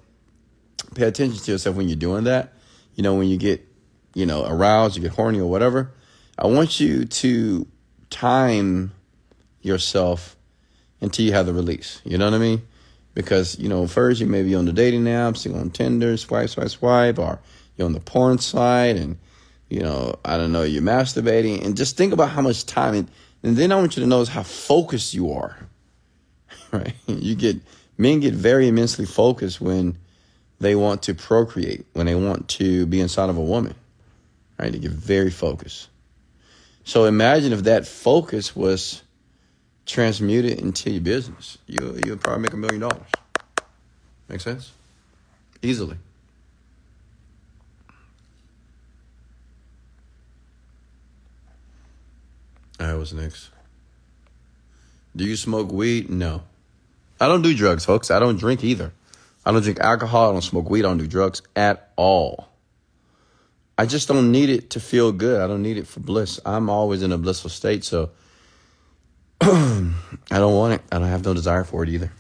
pay 0.96 1.06
attention 1.06 1.40
to 1.40 1.52
yourself 1.52 1.76
when 1.76 1.88
you're 1.88 1.96
doing 1.96 2.26
that. 2.26 2.54
You 2.96 3.04
know, 3.04 3.16
when 3.16 3.28
you 3.28 3.38
get, 3.38 3.66
you 4.14 4.26
know, 4.26 4.46
aroused, 4.46 4.96
you 4.96 5.02
get 5.02 5.12
horny 5.12 5.40
or 5.40 5.50
whatever. 5.50 5.92
I 6.38 6.48
want 6.48 6.80
you 6.80 7.06
to 7.06 7.68
time 8.10 8.92
yourself 9.62 10.36
until 11.02 11.26
you 11.26 11.34
have 11.34 11.46
the 11.46 11.54
release. 11.54 12.02
You 12.04 12.18
know 12.18 12.26
what 12.26 12.34
I 12.34 12.40
mean? 12.40 12.62
Because, 13.14 13.58
you 13.60 13.70
know, 13.70 13.88
first 13.88 14.22
you 14.22 14.28
may 14.28 14.44
be 14.44 14.56
on 14.56 14.66
the 14.66 14.74
dating 14.74 15.04
apps, 15.06 15.46
you're 15.46 15.58
on 15.58 15.72
Tinder, 15.72 16.16
swipe, 16.18 16.50
swipe, 16.50 16.70
swipe, 16.70 17.20
or 17.20 17.40
you're 17.76 17.86
on 17.86 17.94
the 17.94 18.00
porn 18.00 18.38
site 18.38 18.96
and, 18.96 19.18
you 19.70 19.82
know, 19.82 20.16
I 20.26 20.38
don't 20.38 20.52
know, 20.52 20.64
you're 20.64 20.82
masturbating. 20.82 21.64
And 21.64 21.78
just 21.78 21.98
think 21.98 22.14
about 22.14 22.30
how 22.30 22.42
much 22.42 22.66
time. 22.66 22.94
And, 22.94 23.12
and 23.44 23.56
then 23.56 23.72
I 23.72 23.76
want 23.76 23.96
you 23.96 24.04
to 24.04 24.08
notice 24.08 24.30
how 24.30 24.44
focused 24.44 25.14
you 25.14 25.32
are. 25.32 25.58
Right? 26.72 26.94
You 27.08 27.34
get, 27.34 27.58
men 27.98 28.20
get 28.20 28.36
very 28.36 28.68
immensely 28.68 29.08
focused 29.08 29.60
when 29.60 29.98
they 30.60 30.76
want 30.76 31.02
to 31.04 31.16
procreate, 31.16 31.86
when 31.94 32.06
they 32.06 32.14
want 32.14 32.48
to 32.50 32.86
be 32.86 33.02
inside 33.02 33.30
of 33.30 33.38
a 33.38 33.42
woman, 33.42 33.74
right? 34.60 34.72
They 34.72 34.78
get 34.78 34.92
very 34.92 35.32
focused. 35.32 35.90
So 36.84 37.06
imagine 37.06 37.54
if 37.54 37.64
that 37.64 37.88
focus 37.88 38.56
was 38.56 39.02
transmuted 39.86 40.60
into 40.60 40.92
your 40.92 41.02
business. 41.02 41.58
You 41.66 42.00
you'll 42.06 42.18
probably 42.18 42.44
make 42.44 42.54
a 42.54 42.58
million 42.58 42.82
dollars. 42.82 43.08
Make 44.28 44.42
sense? 44.42 44.72
Easily. 45.62 45.98
What's 53.00 53.14
next? 53.14 53.50
Do 55.16 55.24
you 55.24 55.38
smoke 55.38 55.72
weed? 55.72 56.10
No. 56.10 56.44
I 57.18 57.30
don't 57.30 57.42
do 57.42 57.56
drugs, 57.56 57.86
folks. 57.86 58.12
I 58.12 58.20
don't 58.20 58.38
drink 58.38 58.62
either. 58.62 58.92
I 59.46 59.54
don't 59.54 59.62
drink 59.62 59.80
alcohol. 59.80 60.30
I 60.30 60.34
don't 60.34 60.42
smoke 60.42 60.70
weed. 60.70 60.80
I 60.80 60.90
don't 60.90 60.98
do 60.98 61.08
drugs 61.08 61.42
at 61.56 61.94
all. 61.96 62.50
I 63.78 63.86
just 63.86 64.10
don't 64.10 64.34
need 64.34 64.50
it 64.50 64.72
to 64.72 64.82
feel 64.82 65.14
good. 65.14 65.40
I 65.40 65.48
don't 65.48 65.62
need 65.62 65.78
it 65.78 65.88
for 65.88 66.02
bliss. 66.02 66.42
I'm 66.46 66.70
always 66.70 67.02
in 67.02 67.14
a 67.14 67.18
blissful 67.18 67.50
state, 67.50 67.86
so 67.86 68.12
I 69.42 69.94
don't 70.30 70.56
want 70.56 70.74
it. 70.74 70.82
I 70.92 71.00
don't 71.00 71.08
have 71.08 71.24
no 71.24 71.34
desire 71.34 71.64
for 71.64 71.84
it 71.84 71.90
either. 71.90 72.12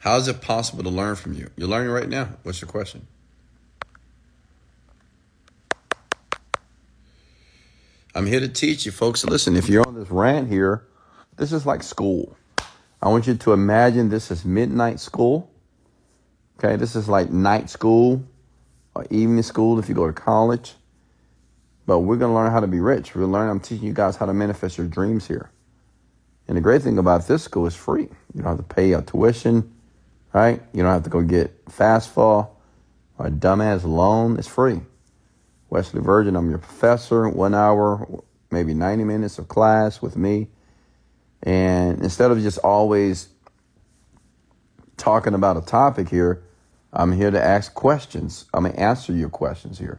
How 0.00 0.16
is 0.16 0.28
it 0.28 0.42
possible 0.42 0.84
to 0.84 0.90
learn 0.90 1.16
from 1.16 1.32
you? 1.32 1.48
You're 1.56 1.68
learning 1.68 1.92
right 1.92 2.10
now. 2.10 2.28
What's 2.42 2.60
your 2.60 2.68
question? 2.68 3.06
I'm 8.16 8.26
here 8.26 8.38
to 8.38 8.48
teach 8.48 8.86
you, 8.86 8.92
folks. 8.92 9.24
Listen, 9.24 9.56
if 9.56 9.68
you're 9.68 9.84
on 9.84 9.96
this 9.96 10.08
rant 10.08 10.48
here, 10.48 10.86
this 11.36 11.52
is 11.52 11.66
like 11.66 11.82
school. 11.82 12.36
I 13.02 13.08
want 13.08 13.26
you 13.26 13.34
to 13.34 13.52
imagine 13.52 14.08
this 14.08 14.30
is 14.30 14.44
midnight 14.44 15.00
school. 15.00 15.50
Okay, 16.56 16.76
this 16.76 16.94
is 16.94 17.08
like 17.08 17.30
night 17.30 17.68
school 17.68 18.22
or 18.94 19.04
evening 19.10 19.42
school 19.42 19.80
if 19.80 19.88
you 19.88 19.96
go 19.96 20.06
to 20.06 20.12
college. 20.12 20.74
But 21.86 22.00
we're 22.00 22.16
going 22.16 22.30
to 22.30 22.34
learn 22.36 22.52
how 22.52 22.60
to 22.60 22.68
be 22.68 22.78
rich. 22.78 23.16
We're 23.16 23.22
gonna 23.22 23.32
learn. 23.32 23.50
I'm 23.50 23.58
teaching 23.58 23.84
you 23.84 23.92
guys 23.92 24.14
how 24.14 24.26
to 24.26 24.32
manifest 24.32 24.78
your 24.78 24.86
dreams 24.86 25.26
here. 25.26 25.50
And 26.46 26.56
the 26.56 26.60
great 26.60 26.82
thing 26.82 26.98
about 26.98 27.26
this 27.26 27.42
school 27.42 27.66
is 27.66 27.74
free. 27.74 28.08
You 28.32 28.42
don't 28.42 28.44
have 28.44 28.58
to 28.58 28.74
pay 28.74 28.92
a 28.92 29.02
tuition, 29.02 29.74
right? 30.32 30.62
You 30.72 30.84
don't 30.84 30.92
have 30.92 31.02
to 31.02 31.10
go 31.10 31.20
get 31.20 31.64
FAFSA 31.66 32.48
or 33.18 33.26
a 33.26 33.30
dumbass 33.30 33.82
loan. 33.82 34.38
It's 34.38 34.46
free. 34.46 34.82
Wesley 35.74 36.00
Virgin, 36.00 36.36
I'm 36.36 36.50
your 36.50 36.60
professor. 36.60 37.28
One 37.28 37.52
hour, 37.52 38.06
maybe 38.52 38.74
90 38.74 39.02
minutes 39.02 39.40
of 39.40 39.48
class 39.48 40.00
with 40.00 40.16
me. 40.16 40.46
And 41.42 42.00
instead 42.00 42.30
of 42.30 42.40
just 42.40 42.58
always 42.58 43.28
talking 44.96 45.34
about 45.34 45.56
a 45.56 45.62
topic 45.62 46.08
here, 46.08 46.44
I'm 46.92 47.10
here 47.10 47.32
to 47.32 47.42
ask 47.42 47.74
questions. 47.74 48.44
I'm 48.54 48.62
going 48.62 48.74
to 48.74 48.80
answer 48.80 49.12
your 49.12 49.30
questions 49.30 49.76
here. 49.76 49.98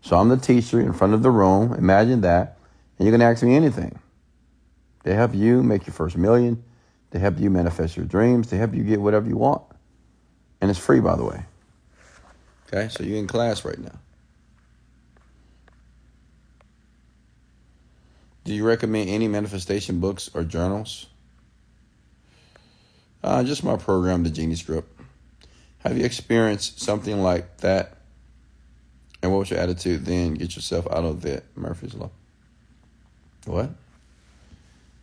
So 0.00 0.16
I'm 0.16 0.28
the 0.28 0.36
teacher 0.36 0.80
in 0.80 0.92
front 0.92 1.12
of 1.12 1.24
the 1.24 1.30
room. 1.32 1.74
Imagine 1.74 2.20
that. 2.20 2.56
And 2.96 3.06
you 3.06 3.10
can 3.10 3.20
ask 3.20 3.42
me 3.42 3.56
anything. 3.56 3.98
They 5.02 5.14
help 5.14 5.34
you 5.34 5.64
make 5.64 5.88
your 5.88 5.94
first 5.94 6.16
million. 6.16 6.62
They 7.10 7.18
help 7.18 7.40
you 7.40 7.50
manifest 7.50 7.96
your 7.96 8.06
dreams. 8.06 8.48
They 8.48 8.58
help 8.58 8.74
you 8.74 8.84
get 8.84 9.00
whatever 9.00 9.28
you 9.28 9.36
want. 9.36 9.64
And 10.60 10.70
it's 10.70 10.78
free, 10.78 11.00
by 11.00 11.16
the 11.16 11.24
way. 11.24 11.46
Okay, 12.68 12.88
so 12.90 13.02
you're 13.02 13.18
in 13.18 13.26
class 13.26 13.64
right 13.64 13.80
now. 13.80 13.98
Do 18.50 18.56
you 18.56 18.66
recommend 18.66 19.08
any 19.08 19.28
manifestation 19.28 20.00
books 20.00 20.28
or 20.34 20.42
journals? 20.42 21.06
Uh, 23.22 23.44
just 23.44 23.62
my 23.62 23.76
program, 23.76 24.24
The 24.24 24.30
Genie 24.30 24.56
Script. 24.56 24.92
Have 25.84 25.96
you 25.96 26.04
experienced 26.04 26.80
something 26.80 27.22
like 27.22 27.58
that? 27.58 27.98
And 29.22 29.30
what 29.30 29.38
was 29.38 29.50
your 29.50 29.60
attitude 29.60 30.04
then? 30.04 30.34
Get 30.34 30.56
yourself 30.56 30.88
out 30.90 31.04
of 31.04 31.24
it. 31.26 31.44
Murphy's 31.54 31.94
Law. 31.94 32.10
What? 33.44 33.70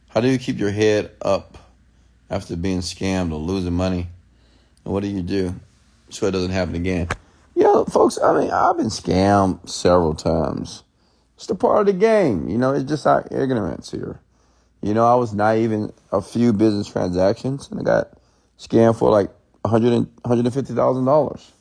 How 0.10 0.20
do 0.20 0.28
you 0.28 0.40
keep 0.40 0.60
your 0.60 0.72
head 0.72 1.12
up 1.22 1.58
after 2.30 2.58
being 2.58 2.80
scammed 2.80 3.32
or 3.32 3.40
losing 3.40 3.72
money? 3.72 4.08
And 4.84 4.94
what 4.94 5.04
do 5.04 5.08
you 5.08 5.22
do 5.22 5.56
so 6.10 6.26
it 6.26 6.32
doesn't 6.32 6.52
happen 6.52 6.76
again? 6.76 7.08
Yeah, 7.56 7.86
folks, 7.86 8.20
I 8.22 8.42
mean, 8.42 8.52
I've 8.52 8.76
been 8.76 8.88
scammed 8.88 9.70
several 9.70 10.16
times. 10.16 10.84
It's 11.38 11.46
the 11.46 11.56
part 11.56 11.82
of 11.82 11.86
the 11.86 11.94
game. 11.94 12.50
You 12.50 12.58
know, 12.58 12.74
it's 12.74 12.90
just 12.90 13.06
our 13.06 13.26
ignorance 13.30 13.92
here. 13.92 14.20
You 14.82 14.96
know, 14.96 15.06
I 15.06 15.14
was 15.16 15.36
naive 15.36 15.72
in 15.72 15.94
a 16.12 16.20
few 16.20 16.52
business 16.52 16.88
transactions 16.88 17.70
and 17.70 17.80
I 17.80 17.84
got 17.84 18.18
scammed 18.58 18.98
for 18.98 19.12
like 19.12 19.30
$100 19.64 20.08
$150,000. 20.26 21.52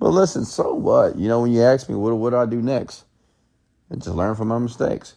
But 0.00 0.08
listen, 0.08 0.44
so 0.44 0.74
what? 0.74 1.16
You 1.16 1.28
know, 1.28 1.42
when 1.42 1.52
you 1.52 1.62
ask 1.62 1.88
me, 1.88 1.94
what, 1.94 2.12
what 2.14 2.30
do 2.30 2.36
I 2.36 2.46
do 2.46 2.60
next? 2.60 3.04
And 3.88 4.02
just 4.02 4.16
learn 4.16 4.34
from 4.34 4.48
my 4.48 4.58
mistakes. 4.58 5.14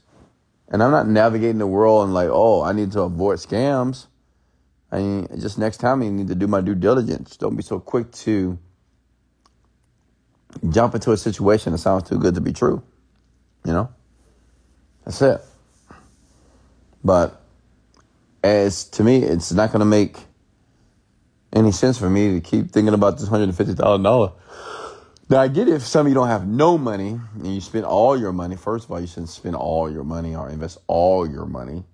And 0.68 0.84
I'm 0.84 0.92
not 0.92 1.08
navigating 1.08 1.58
the 1.58 1.68
world 1.68 2.06
and 2.06 2.14
like, 2.14 2.30
oh, 2.32 2.62
I 2.62 2.74
need 2.74 2.92
to 2.92 3.02
avoid 3.02 3.40
scams. 3.40 4.06
I 4.92 5.00
mean, 5.00 5.28
just 5.40 5.58
next 5.58 5.78
time 5.78 6.04
you 6.04 6.12
need 6.12 6.28
to 6.28 6.36
do 6.36 6.48
my 6.48 6.62
due 6.62 6.76
diligence. 6.76 7.36
Don't 7.36 7.56
be 7.56 7.64
so 7.64 7.80
quick 7.80 8.12
to 8.12 8.60
jump 10.70 10.94
into 10.94 11.12
a 11.12 11.18
situation 11.18 11.72
that 11.72 11.80
sounds 11.80 12.08
too 12.08 12.20
good 12.20 12.36
to 12.36 12.42
be 12.42 12.54
true. 12.54 12.84
You 13.66 13.74
know? 13.74 13.90
That's 15.06 15.22
it. 15.22 15.42
But 17.04 17.42
as 18.44 18.86
to 18.92 19.04
me, 19.04 19.24
it's 19.24 19.52
not 19.52 19.72
going 19.72 19.80
to 19.80 19.86
make 19.86 20.18
any 21.54 21.72
sense 21.72 21.98
for 21.98 22.10
me 22.10 22.34
to 22.34 22.42
keep 22.42 22.72
thinking 22.72 22.94
about 22.94 23.18
this 23.18 23.30
$150,000. 23.30 24.34
Now, 25.30 25.40
I 25.40 25.48
get 25.48 25.68
it 25.68 25.76
if 25.76 25.84
some 25.84 26.06
of 26.06 26.10
you 26.10 26.14
don't 26.14 26.28
have 26.28 26.46
no 26.46 26.78
money 26.78 27.20
and 27.36 27.48
you 27.48 27.62
spend 27.62 27.86
all 27.86 28.20
your 28.20 28.34
money. 28.34 28.56
First 28.56 28.86
of 28.86 28.92
all, 28.92 29.00
you 29.00 29.08
shouldn't 29.08 29.30
spend 29.30 29.56
all 29.56 29.90
your 29.90 30.04
money 30.04 30.36
or 30.36 30.50
invest 30.50 30.78
all 30.88 31.30
your 31.30 31.46
money, 31.46 31.86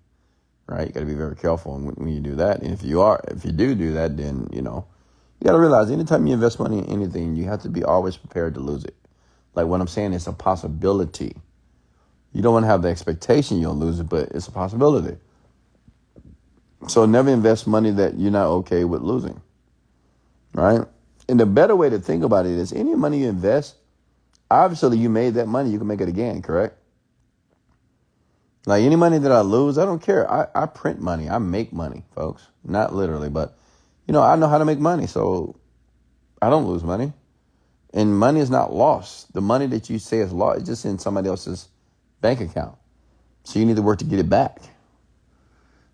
right? 0.68 0.88
You 0.88 0.94
got 0.94 1.02
to 1.02 1.06
be 1.06 1.14
very 1.14 1.36
careful 1.36 1.78
when 1.80 2.10
you 2.10 2.20
do 2.20 2.36
that. 2.36 2.62
And 2.62 2.74
if 2.74 2.84
you 2.84 3.02
are, 3.02 3.22
if 3.28 3.46
you 3.46 3.52
do 3.52 3.76
do 3.76 3.94
that, 3.94 4.18
then, 4.18 4.48
you 4.52 4.62
know, 4.62 4.88
you 5.40 5.46
got 5.46 5.52
to 5.52 5.60
realize 5.60 5.92
anytime 5.92 6.26
you 6.26 6.34
invest 6.34 6.60
money 6.60 6.80
in 6.80 6.86
anything, 6.86 7.36
you 7.36 7.46
have 7.46 7.62
to 7.62 7.70
be 7.70 7.84
always 7.84 8.18
prepared 8.18 8.56
to 8.56 8.60
lose 8.60 8.84
it. 8.84 8.96
Like 9.54 9.68
what 9.68 9.82
I'm 9.82 9.88
saying, 9.88 10.14
it's 10.14 10.26
a 10.26 10.34
possibility. 10.34 11.36
You 12.38 12.44
don't 12.44 12.54
want 12.54 12.66
to 12.66 12.68
have 12.68 12.84
the 12.84 12.90
expectation 12.90 13.60
you'll 13.60 13.74
lose 13.74 14.00
it, 14.00 14.04
but 14.04 14.30
it's 14.30 14.48
a 14.48 14.52
possibility. 14.52 15.18
So 16.88 17.08
never 17.08 17.32
invest 17.32 17.66
money 17.66 17.90
that 17.90 18.20
you're 18.20 18.30
not 18.30 18.46
okay 18.60 18.84
with 18.84 19.02
losing. 19.02 19.42
Right? 20.54 20.82
And 21.28 21.40
the 21.40 21.48
better 21.48 21.76
way 21.76 21.90
to 21.90 21.98
think 21.98 22.24
about 22.24 22.46
it 22.46 22.52
is 22.52 22.72
any 22.72 22.94
money 22.94 23.22
you 23.22 23.30
invest, 23.30 23.78
obviously 24.52 25.00
you 25.00 25.10
made 25.10 25.34
that 25.34 25.48
money, 25.48 25.72
you 25.72 25.80
can 25.80 25.88
make 25.88 26.00
it 26.00 26.10
again, 26.10 26.44
correct? 26.44 26.78
Like 28.68 28.84
any 28.84 28.98
money 28.98 29.18
that 29.18 29.32
I 29.32 29.42
lose, 29.42 29.80
I 29.80 29.86
don't 29.86 30.04
care. 30.04 30.32
I, 30.32 30.46
I 30.54 30.68
print 30.68 31.02
money. 31.02 31.28
I 31.28 31.40
make 31.40 31.74
money, 31.74 32.04
folks. 32.14 32.46
Not 32.64 32.94
literally, 32.94 33.32
but 33.32 33.58
you 34.06 34.14
know, 34.14 34.22
I 34.22 34.36
know 34.36 34.48
how 34.48 34.60
to 34.60 34.66
make 34.66 34.78
money, 34.78 35.08
so 35.08 35.56
I 36.40 36.52
don't 36.52 36.68
lose 36.68 36.84
money. 36.84 37.14
And 37.96 38.16
money 38.16 38.42
is 38.42 38.52
not 38.52 38.72
lost. 38.72 39.34
The 39.34 39.42
money 39.42 39.66
that 39.66 39.90
you 39.90 39.98
say 39.98 40.20
is 40.20 40.32
lost 40.32 40.60
is 40.60 40.68
just 40.68 40.86
in 40.86 41.00
somebody 41.00 41.30
else's 41.30 41.70
bank 42.22 42.42
account. 42.42 42.78
So 43.44 43.60
you 43.60 43.66
need 43.66 43.76
to 43.78 43.82
work 43.82 44.00
to 44.00 44.06
get 44.06 44.20
it 44.20 44.30
back. 44.30 44.60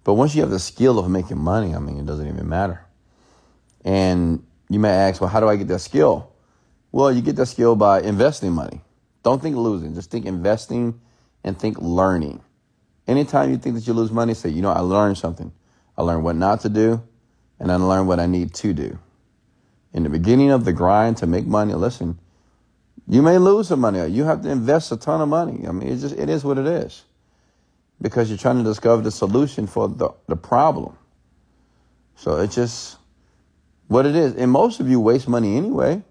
But 0.03 0.15
once 0.15 0.35
you 0.35 0.41
have 0.41 0.49
the 0.49 0.59
skill 0.59 0.99
of 0.99 1.09
making 1.09 1.37
money, 1.37 1.73
I 1.73 1.79
mean, 1.79 1.97
it 1.99 2.05
doesn't 2.05 2.27
even 2.27 2.49
matter. 2.49 2.83
And 3.85 4.45
you 4.69 4.79
may 4.79 4.89
ask, 4.89 5.21
well, 5.21 5.29
how 5.29 5.39
do 5.39 5.47
I 5.47 5.55
get 5.55 5.67
that 5.69 5.79
skill? 5.79 6.31
Well, 6.91 7.11
you 7.11 7.21
get 7.21 7.35
that 7.37 7.47
skill 7.47 7.75
by 7.75 8.01
investing 8.01 8.51
money. 8.51 8.81
Don't 9.23 9.41
think 9.41 9.55
losing, 9.55 9.93
just 9.95 10.11
think 10.11 10.25
investing 10.25 10.99
and 11.43 11.57
think 11.57 11.77
learning. 11.79 12.41
Anytime 13.07 13.51
you 13.51 13.57
think 13.57 13.75
that 13.75 13.87
you 13.87 13.93
lose 13.93 14.11
money, 14.11 14.33
say, 14.33 14.49
you 14.49 14.61
know, 14.61 14.71
I 14.71 14.79
learned 14.79 15.17
something. 15.17 15.51
I 15.97 16.03
learned 16.03 16.23
what 16.23 16.35
not 16.35 16.61
to 16.61 16.69
do, 16.69 17.01
and 17.59 17.71
I 17.71 17.75
learned 17.75 18.07
what 18.07 18.19
I 18.19 18.25
need 18.25 18.53
to 18.55 18.73
do. 18.73 18.97
In 19.93 20.03
the 20.03 20.09
beginning 20.09 20.51
of 20.51 20.65
the 20.65 20.73
grind 20.73 21.17
to 21.17 21.27
make 21.27 21.45
money, 21.45 21.73
listen, 21.73 22.19
you 23.07 23.21
may 23.21 23.37
lose 23.37 23.67
some 23.67 23.81
money. 23.81 24.05
You 24.07 24.23
have 24.23 24.41
to 24.43 24.49
invest 24.49 24.91
a 24.91 24.97
ton 24.97 25.21
of 25.21 25.29
money. 25.29 25.67
I 25.67 25.71
mean, 25.71 25.89
it 25.89 25.97
just 25.97 26.15
it 26.15 26.29
is 26.29 26.43
what 26.43 26.57
it 26.57 26.67
is. 26.67 27.03
Because 28.01 28.29
you're 28.29 28.37
trying 28.37 28.57
to 28.57 28.63
discover 28.63 29.01
the 29.01 29.11
solution 29.11 29.67
for 29.67 29.87
the, 29.87 30.09
the 30.27 30.35
problem. 30.35 30.97
So 32.15 32.39
it's 32.39 32.55
just 32.55 32.97
what 33.87 34.05
it 34.05 34.15
is. 34.15 34.35
And 34.35 34.51
most 34.51 34.79
of 34.79 34.89
you 34.89 34.99
waste 34.99 35.27
money 35.27 35.57
anyway. 35.57 36.01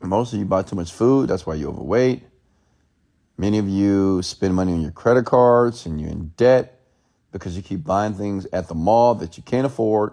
Most 0.00 0.32
of 0.32 0.38
you 0.38 0.44
buy 0.44 0.62
too 0.62 0.76
much 0.76 0.92
food, 0.92 1.28
that's 1.28 1.44
why 1.44 1.54
you're 1.54 1.70
overweight. 1.70 2.22
Many 3.36 3.58
of 3.58 3.68
you 3.68 4.22
spend 4.22 4.54
money 4.54 4.72
on 4.72 4.80
your 4.80 4.92
credit 4.92 5.26
cards 5.26 5.86
and 5.86 6.00
you're 6.00 6.10
in 6.10 6.28
debt 6.36 6.80
because 7.32 7.56
you 7.56 7.62
keep 7.62 7.84
buying 7.84 8.14
things 8.14 8.46
at 8.52 8.68
the 8.68 8.74
mall 8.74 9.14
that 9.16 9.36
you 9.36 9.42
can't 9.42 9.66
afford 9.66 10.12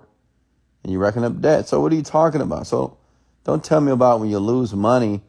and 0.83 0.91
you 0.91 0.99
reckon 0.99 1.23
up 1.23 1.39
debt. 1.39 1.67
So 1.67 1.79
what 1.79 1.91
are 1.91 1.95
you 1.95 2.03
talking 2.03 2.41
about? 2.41 2.67
So 2.67 2.97
don't 3.45 3.63
tell 3.63 3.79
me 3.79 3.91
about 3.91 4.19
when 4.19 4.29
you 4.29 4.39
lose 4.39 4.73
money 4.73 5.21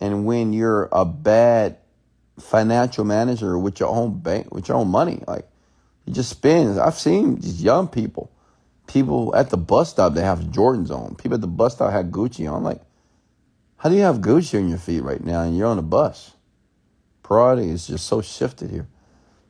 and 0.00 0.26
when 0.26 0.52
you're 0.52 0.88
a 0.92 1.04
bad 1.04 1.78
financial 2.38 3.04
manager 3.04 3.56
with 3.56 3.78
your 3.78 3.88
own 3.88 4.18
bank, 4.18 4.52
with 4.52 4.68
your 4.68 4.76
own 4.76 4.88
money. 4.88 5.22
Like 5.26 5.48
you 6.04 6.12
just 6.12 6.30
spend. 6.30 6.78
I've 6.78 6.98
seen 6.98 7.36
these 7.36 7.62
young 7.62 7.88
people, 7.88 8.30
people 8.88 9.34
at 9.36 9.50
the 9.50 9.56
bus 9.56 9.90
stop 9.90 10.14
that 10.14 10.24
have 10.24 10.40
Jordans 10.40 10.90
on. 10.90 11.14
People 11.14 11.36
at 11.36 11.40
the 11.40 11.46
bus 11.46 11.74
stop 11.74 11.92
have 11.92 12.06
Gucci 12.06 12.50
on. 12.50 12.64
Like, 12.64 12.82
how 13.76 13.88
do 13.88 13.94
you 13.94 14.02
have 14.02 14.18
Gucci 14.18 14.58
on 14.58 14.68
your 14.68 14.78
feet 14.78 15.02
right 15.02 15.22
now 15.22 15.42
and 15.42 15.56
you're 15.56 15.68
on 15.68 15.78
a 15.78 15.82
bus? 15.82 16.32
Priority 17.22 17.70
is 17.70 17.86
just 17.86 18.06
so 18.06 18.20
shifted 18.20 18.70
here. 18.70 18.88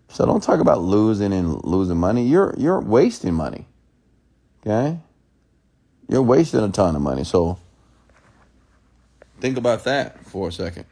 So 0.08 0.26
don't 0.26 0.42
talk 0.42 0.60
about 0.60 0.82
losing 0.82 1.32
and 1.32 1.64
losing 1.64 1.96
money. 1.96 2.26
You're 2.26 2.54
you're 2.58 2.80
wasting 2.80 3.32
money. 3.32 3.66
Okay? 4.60 4.98
You're 6.08 6.22
wasting 6.22 6.60
a 6.60 6.68
ton 6.68 6.94
of 6.94 7.02
money. 7.02 7.24
So 7.24 7.58
Think 9.44 9.58
about 9.58 9.84
that 9.84 10.24
for 10.24 10.48
a 10.48 10.52
second. 10.52 10.86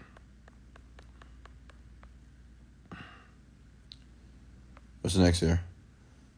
What's 5.00 5.16
next 5.16 5.40
here? 5.40 5.62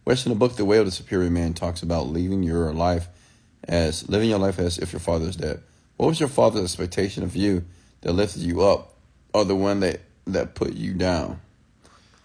Wes 0.05 0.25
in 0.25 0.31
the 0.31 0.39
book 0.39 0.55
The 0.55 0.65
Way 0.65 0.79
of 0.79 0.87
the 0.87 0.93
Superior 0.93 1.29
Man 1.29 1.55
talks 1.55 1.83
about 1.83 2.07
leaving 2.07 2.45
your 2.45 2.73
life 2.73 3.09
as 3.67 4.09
living 4.09 4.31
your 4.31 4.39
life 4.39 4.61
as 4.61 4.79
if 4.79 4.93
your 4.93 5.01
father 5.01 5.27
is 5.27 5.35
dead. 5.35 5.61
What 5.97 6.07
was 6.07 6.21
your 6.21 6.29
father's 6.29 6.63
expectation 6.63 7.25
of 7.25 7.35
you 7.35 7.65
that 8.03 8.13
lifted 8.13 8.43
you 8.43 8.63
up, 8.63 8.95
or 9.33 9.45
the 9.45 9.57
one 9.57 9.81
that 9.81 10.01
that 10.29 10.55
put 10.55 10.75
you 10.75 10.95
down? 10.95 11.41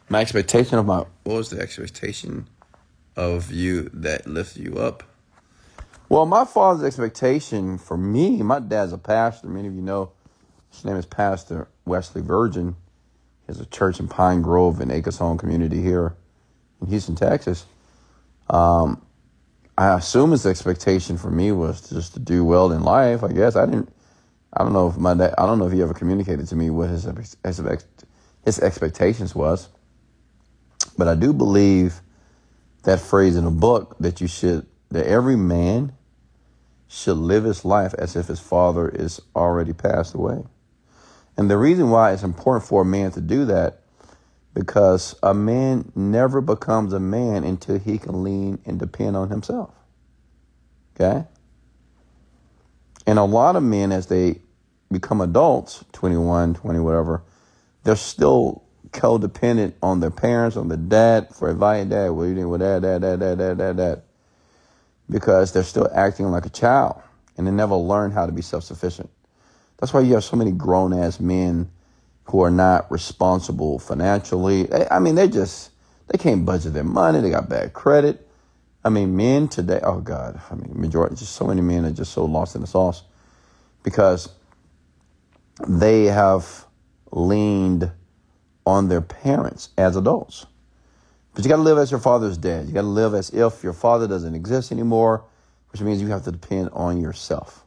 My 0.07 0.21
expectation 0.21 0.77
of 0.77 0.85
my 0.85 0.97
what 1.23 1.33
was 1.33 1.49
the 1.49 1.61
expectation 1.61 2.47
of 3.15 3.51
you 3.51 3.89
that 3.91 4.27
lifted 4.27 4.61
you 4.61 4.77
up? 4.77 5.08
Well, 6.09 6.25
my 6.25 6.43
father's 6.43 6.83
expectation 6.83 7.77
for 7.77 7.95
me, 7.95 8.41
my 8.41 8.59
dad's 8.59 8.93
a 8.93 8.97
pastor. 8.97 9.47
Many 9.47 9.67
of 9.67 9.75
you 9.75 9.81
know 9.81 10.11
his 10.71 10.83
name 10.83 10.95
is 10.95 11.05
Pastor 11.05 11.67
Wesley 11.85 12.23
Virgin. 12.23 12.75
He 13.41 13.45
has 13.49 13.59
a 13.59 13.65
church 13.67 13.99
in 13.99 14.07
Pine 14.07 14.41
Grove 14.41 14.81
in 14.81 14.89
Acres 14.89 15.19
Home 15.19 15.37
community 15.37 15.83
here 15.83 16.15
in 16.81 16.87
Houston, 16.87 17.13
Texas. 17.13 17.67
Um, 18.49 19.05
I 19.77 19.95
assume 19.95 20.31
his 20.31 20.47
expectation 20.47 21.15
for 21.15 21.29
me 21.29 21.51
was 21.51 21.87
just 21.89 22.15
to 22.15 22.19
do 22.19 22.43
well 22.43 22.71
in 22.71 22.81
life. 22.81 23.23
I 23.23 23.27
guess 23.27 23.55
I 23.55 23.67
didn't. 23.67 23.93
I 24.51 24.63
don't 24.63 24.73
know 24.73 24.87
if 24.89 24.97
my 24.97 25.13
dad. 25.13 25.35
I 25.37 25.45
don't 25.45 25.59
know 25.59 25.67
if 25.67 25.73
he 25.73 25.81
ever 25.83 25.93
communicated 25.93 26.47
to 26.47 26.55
me 26.55 26.71
what 26.71 26.89
his 26.89 27.03
his, 27.03 27.67
his 28.43 28.59
expectations 28.59 29.35
was. 29.35 29.69
But 30.97 31.07
I 31.07 31.13
do 31.13 31.33
believe 31.33 32.01
that 32.81 32.99
phrase 32.99 33.35
in 33.35 33.45
the 33.45 33.51
book 33.51 33.95
that 33.99 34.21
you 34.21 34.27
should 34.27 34.65
that 34.89 35.05
every 35.05 35.35
man 35.35 35.93
should 36.89 37.17
live 37.17 37.43
his 37.43 37.63
life 37.63 37.93
as 37.97 38.15
if 38.15 38.27
his 38.27 38.39
father 38.39 38.89
is 38.89 39.21
already 39.35 39.71
passed 39.71 40.15
away. 40.15 40.43
And 41.37 41.49
the 41.49 41.57
reason 41.57 41.91
why 41.91 42.11
it's 42.11 42.23
important 42.23 42.67
for 42.67 42.81
a 42.81 42.85
man 42.85 43.11
to 43.11 43.21
do 43.21 43.45
that, 43.45 43.81
because 44.55 45.15
a 45.21 45.33
man 45.33 45.91
never 45.95 46.41
becomes 46.41 46.91
a 46.91 46.99
man 46.99 47.43
until 47.43 47.77
he 47.77 47.99
can 47.99 48.23
lean 48.23 48.59
and 48.65 48.79
depend 48.79 49.15
on 49.15 49.29
himself. 49.29 49.71
Okay? 50.95 51.25
And 53.05 53.19
a 53.19 53.23
lot 53.23 53.55
of 53.55 53.63
men, 53.63 53.91
as 53.91 54.07
they 54.07 54.41
become 54.91 55.21
adults, 55.21 55.85
21, 55.93 56.55
20, 56.55 56.79
whatever, 56.79 57.23
they're 57.83 57.95
still 57.95 58.63
codependent 58.89 59.73
on 59.83 59.99
their 59.99 60.09
parents, 60.09 60.57
on 60.57 60.67
their 60.67 60.77
dad 60.77 61.33
for 61.33 61.51
advice. 61.51 61.85
Dad, 61.85 62.09
what 62.09 62.23
you 62.23 62.33
doing 62.33 62.49
with 62.49 62.61
that, 62.61 62.81
dad, 62.81 63.01
dad, 63.01 63.19
dad, 63.19 63.37
dad, 63.37 63.57
dad, 63.57 63.77
dad 63.77 64.01
because 65.09 65.51
they're 65.51 65.63
still 65.63 65.89
acting 65.93 66.27
like 66.27 66.45
a 66.45 66.49
child 66.49 67.01
and 67.37 67.47
they 67.47 67.51
never 67.51 67.75
learn 67.75 68.11
how 68.11 68.25
to 68.25 68.31
be 68.31 68.41
self 68.41 68.63
sufficient. 68.63 69.09
That's 69.77 69.93
why 69.93 70.01
you 70.01 70.13
have 70.15 70.23
so 70.23 70.35
many 70.37 70.51
grown 70.51 70.93
ass 70.93 71.19
men 71.19 71.71
who 72.25 72.41
are 72.41 72.51
not 72.51 72.91
responsible 72.91 73.79
financially. 73.79 74.67
I 74.91 74.99
mean, 74.99 75.15
they 75.15 75.27
just, 75.27 75.71
they 76.07 76.17
can't 76.17 76.45
budget 76.45 76.73
their 76.73 76.83
money. 76.83 77.21
They 77.21 77.29
got 77.29 77.49
bad 77.49 77.73
credit. 77.73 78.27
I 78.83 78.89
mean, 78.89 79.15
men 79.15 79.47
today, 79.47 79.79
oh 79.83 79.99
God, 79.99 80.39
I 80.49 80.55
mean, 80.55 80.71
majority, 80.73 81.15
just 81.15 81.35
so 81.35 81.47
many 81.47 81.61
men 81.61 81.85
are 81.85 81.91
just 81.91 82.13
so 82.13 82.25
lost 82.25 82.55
in 82.55 82.61
the 82.61 82.67
sauce 82.67 83.03
because 83.83 84.29
they 85.67 86.05
have 86.05 86.65
leaned 87.11 87.91
on 88.65 88.87
their 88.87 89.01
parents 89.01 89.69
as 89.77 89.95
adults. 89.95 90.45
But 91.33 91.43
you 91.43 91.49
got 91.49 91.57
to 91.57 91.61
live 91.61 91.77
as 91.77 91.91
your 91.91 91.99
father's 91.99 92.37
dead. 92.37 92.67
You 92.67 92.73
got 92.73 92.81
to 92.81 92.87
live 92.87 93.13
as 93.13 93.29
if 93.29 93.63
your 93.63 93.73
father 93.73 94.07
doesn't 94.07 94.35
exist 94.35 94.71
anymore, 94.71 95.23
which 95.71 95.81
means 95.81 96.01
you 96.01 96.07
have 96.07 96.23
to 96.23 96.31
depend 96.31 96.69
on 96.73 96.99
yourself. 96.99 97.63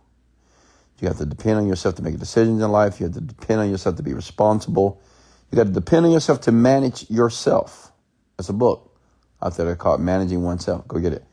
You 1.00 1.08
have 1.08 1.18
to 1.18 1.26
depend 1.26 1.58
on 1.58 1.66
yourself 1.66 1.96
to 1.96 2.02
make 2.02 2.16
decisions 2.18 2.62
in 2.62 2.70
life. 2.70 3.00
You 3.00 3.06
have 3.06 3.14
to 3.14 3.20
depend 3.20 3.60
on 3.60 3.68
yourself 3.68 3.96
to 3.96 4.04
be 4.04 4.14
responsible. 4.14 5.00
You 5.50 5.56
got 5.56 5.64
to 5.64 5.72
depend 5.72 6.06
on 6.06 6.12
yourself 6.12 6.42
to 6.42 6.52
manage 6.52 7.10
yourself. 7.10 7.90
That's 8.36 8.48
a 8.48 8.52
book 8.52 8.96
out 9.42 9.56
there 9.56 9.74
called 9.74 10.00
Managing 10.00 10.42
Oneself. 10.42 10.86
Go 10.86 11.00
get 11.00 11.12
it. 11.12 11.24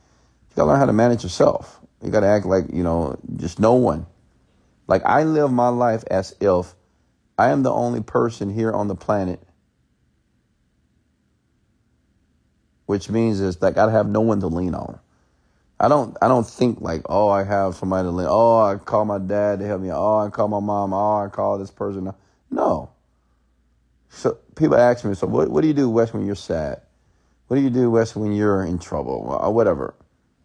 You 0.49 0.55
got 0.55 0.63
to 0.63 0.67
learn 0.69 0.79
how 0.79 0.87
to 0.87 0.93
manage 0.93 1.21
yourself. 1.23 1.79
You 2.03 2.09
got 2.09 2.21
to 2.21 2.27
act 2.27 2.45
like, 2.45 2.65
you 2.73 2.83
know, 2.83 3.19
just 3.35 3.59
no 3.59 3.73
one. 3.73 4.07
Like 4.87 5.03
I 5.05 5.23
live 5.23 5.51
my 5.51 5.69
life 5.69 6.03
as 6.09 6.35
if 6.41 6.73
I 7.37 7.49
am 7.49 7.61
the 7.61 7.71
only 7.71 8.01
person 8.01 8.53
here 8.53 8.71
on 8.71 8.87
the 8.87 8.95
planet 8.95 9.39
which 12.89 13.07
means 13.07 13.39
is 13.39 13.61
like 13.61 13.77
I 13.77 13.91
have 13.91 14.09
no 14.09 14.21
one 14.21 14.39
to 14.39 14.47
lean 14.47 14.73
on. 14.73 14.97
I 15.79 15.87
don't 15.87 16.17
I 16.23 16.27
don't 16.27 16.47
think 16.47 16.81
like, 16.81 17.03
oh, 17.07 17.29
I 17.29 17.43
have 17.43 17.75
somebody 17.75 18.07
to 18.07 18.11
lean. 18.11 18.25
Oh, 18.27 18.61
I 18.61 18.77
call 18.77 19.05
my 19.05 19.19
dad 19.19 19.59
to 19.59 19.67
help 19.67 19.81
me. 19.81 19.91
Oh, 19.91 20.17
I 20.17 20.31
call 20.31 20.47
my 20.47 20.59
mom. 20.59 20.91
Oh, 20.91 21.23
I 21.23 21.27
call 21.27 21.59
this 21.59 21.69
person. 21.69 22.11
No. 22.49 22.89
So 24.09 24.39
people 24.55 24.75
ask 24.75 25.05
me, 25.05 25.13
so 25.13 25.27
what, 25.27 25.51
what 25.51 25.61
do 25.61 25.67
you 25.67 25.75
do, 25.75 25.87
Wes, 25.87 26.13
when 26.15 26.25
you're 26.25 26.33
sad? 26.33 26.81
What 27.45 27.57
do 27.57 27.61
you 27.61 27.69
do, 27.69 27.91
Wes, 27.91 28.15
when 28.15 28.31
you're 28.33 28.65
in 28.65 28.79
trouble 28.79 29.23
or 29.29 29.45
uh, 29.45 29.49
whatever? 29.51 29.93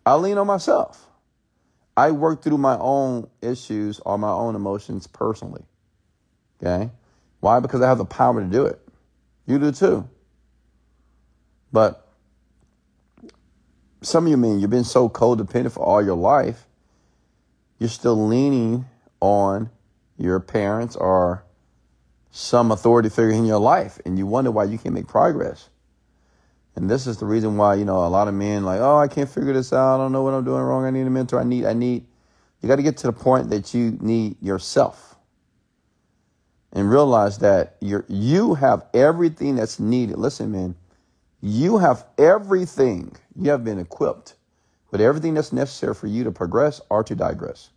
I 0.04 0.16
lean 0.16 0.36
on 0.36 0.46
myself. 0.46 1.06
I 1.96 2.10
work 2.10 2.42
through 2.42 2.58
my 2.58 2.76
own 2.78 3.26
issues 3.40 4.00
or 4.00 4.18
my 4.18 4.28
own 4.28 4.54
emotions 4.54 5.06
personally. 5.06 5.64
Okay? 6.62 6.90
Why? 7.40 7.60
Because 7.60 7.80
I 7.80 7.88
have 7.88 7.96
the 7.96 8.04
power 8.04 8.38
to 8.42 8.46
do 8.46 8.66
it. 8.66 8.80
You 9.46 9.58
do 9.58 9.72
too. 9.72 10.06
But 11.72 12.03
some 14.04 14.26
of 14.26 14.30
you 14.30 14.36
men, 14.36 14.60
you've 14.60 14.70
been 14.70 14.84
so 14.84 15.08
codependent 15.08 15.72
for 15.72 15.84
all 15.84 16.02
your 16.02 16.16
life, 16.16 16.66
you're 17.78 17.88
still 17.88 18.26
leaning 18.26 18.84
on 19.20 19.70
your 20.16 20.38
parents 20.40 20.96
or 20.96 21.44
some 22.30 22.70
authority 22.70 23.08
figure 23.08 23.30
in 23.30 23.44
your 23.44 23.60
life, 23.60 23.98
and 24.04 24.18
you 24.18 24.26
wonder 24.26 24.50
why 24.50 24.64
you 24.64 24.78
can't 24.78 24.94
make 24.94 25.06
progress. 25.06 25.68
And 26.76 26.90
this 26.90 27.06
is 27.06 27.18
the 27.18 27.26
reason 27.26 27.56
why, 27.56 27.74
you 27.74 27.84
know, 27.84 28.04
a 28.04 28.08
lot 28.08 28.26
of 28.26 28.34
men 28.34 28.64
like, 28.64 28.80
oh, 28.80 28.98
I 28.98 29.06
can't 29.06 29.30
figure 29.30 29.52
this 29.52 29.72
out. 29.72 29.94
I 29.94 29.98
don't 29.98 30.12
know 30.12 30.22
what 30.22 30.34
I'm 30.34 30.44
doing 30.44 30.60
wrong. 30.60 30.84
I 30.84 30.90
need 30.90 31.06
a 31.06 31.10
mentor. 31.10 31.40
I 31.40 31.44
need, 31.44 31.64
I 31.64 31.72
need. 31.72 32.06
You 32.60 32.68
got 32.68 32.76
to 32.76 32.82
get 32.82 32.96
to 32.98 33.06
the 33.06 33.12
point 33.12 33.50
that 33.50 33.74
you 33.74 33.96
need 34.00 34.42
yourself 34.42 35.14
and 36.72 36.90
realize 36.90 37.38
that 37.38 37.76
you 37.80 38.04
you 38.08 38.54
have 38.54 38.84
everything 38.92 39.54
that's 39.54 39.78
needed. 39.78 40.16
Listen, 40.16 40.50
man, 40.50 40.74
you 41.44 41.76
have 41.76 42.06
everything. 42.16 43.14
You 43.36 43.50
have 43.50 43.64
been 43.64 43.78
equipped 43.78 44.34
with 44.90 45.02
everything 45.02 45.34
that's 45.34 45.52
necessary 45.52 45.94
for 45.94 46.06
you 46.06 46.24
to 46.24 46.32
progress 46.32 46.80
or 46.88 47.04
to 47.04 47.14
digress. 47.14 47.68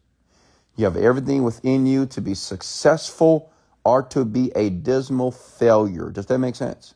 You 0.77 0.85
have 0.85 0.95
everything 0.95 1.43
within 1.43 1.85
you 1.85 2.05
to 2.07 2.21
be 2.21 2.33
successful 2.33 3.51
or 3.83 4.03
to 4.03 4.23
be 4.23 4.53
a 4.55 4.69
dismal 4.69 5.31
failure. 5.31 6.11
Does 6.11 6.27
that 6.27 6.37
make 6.37 6.55
sense? 6.55 6.95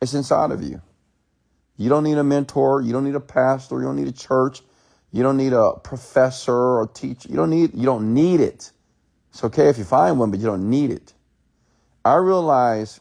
It's 0.00 0.14
inside 0.14 0.52
of 0.52 0.62
you. 0.62 0.80
You 1.76 1.88
don't 1.88 2.04
need 2.04 2.18
a 2.18 2.24
mentor. 2.24 2.80
You 2.80 2.92
don't 2.92 3.04
need 3.04 3.16
a 3.16 3.20
pastor. 3.20 3.78
You 3.78 3.86
don't 3.86 3.96
need 3.96 4.06
a 4.06 4.12
church. 4.12 4.62
You 5.10 5.24
don't 5.24 5.36
need 5.36 5.52
a 5.52 5.72
professor 5.82 6.54
or 6.54 6.86
teacher. 6.86 7.28
You 7.28 7.34
don't 7.34 7.50
need, 7.50 7.74
you 7.74 7.86
don't 7.86 8.14
need 8.14 8.40
it. 8.40 8.70
It's 9.30 9.42
okay 9.42 9.68
if 9.68 9.78
you 9.78 9.84
find 9.84 10.16
one, 10.16 10.30
but 10.30 10.38
you 10.38 10.46
don't 10.46 10.70
need 10.70 10.92
it. 10.92 11.12
I 12.04 12.14
realized 12.16 13.00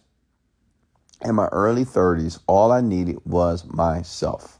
in 1.23 1.35
my 1.35 1.47
early 1.47 1.85
30s, 1.85 2.39
all 2.47 2.71
I 2.71 2.81
needed 2.81 3.17
was 3.25 3.65
myself. 3.65 4.59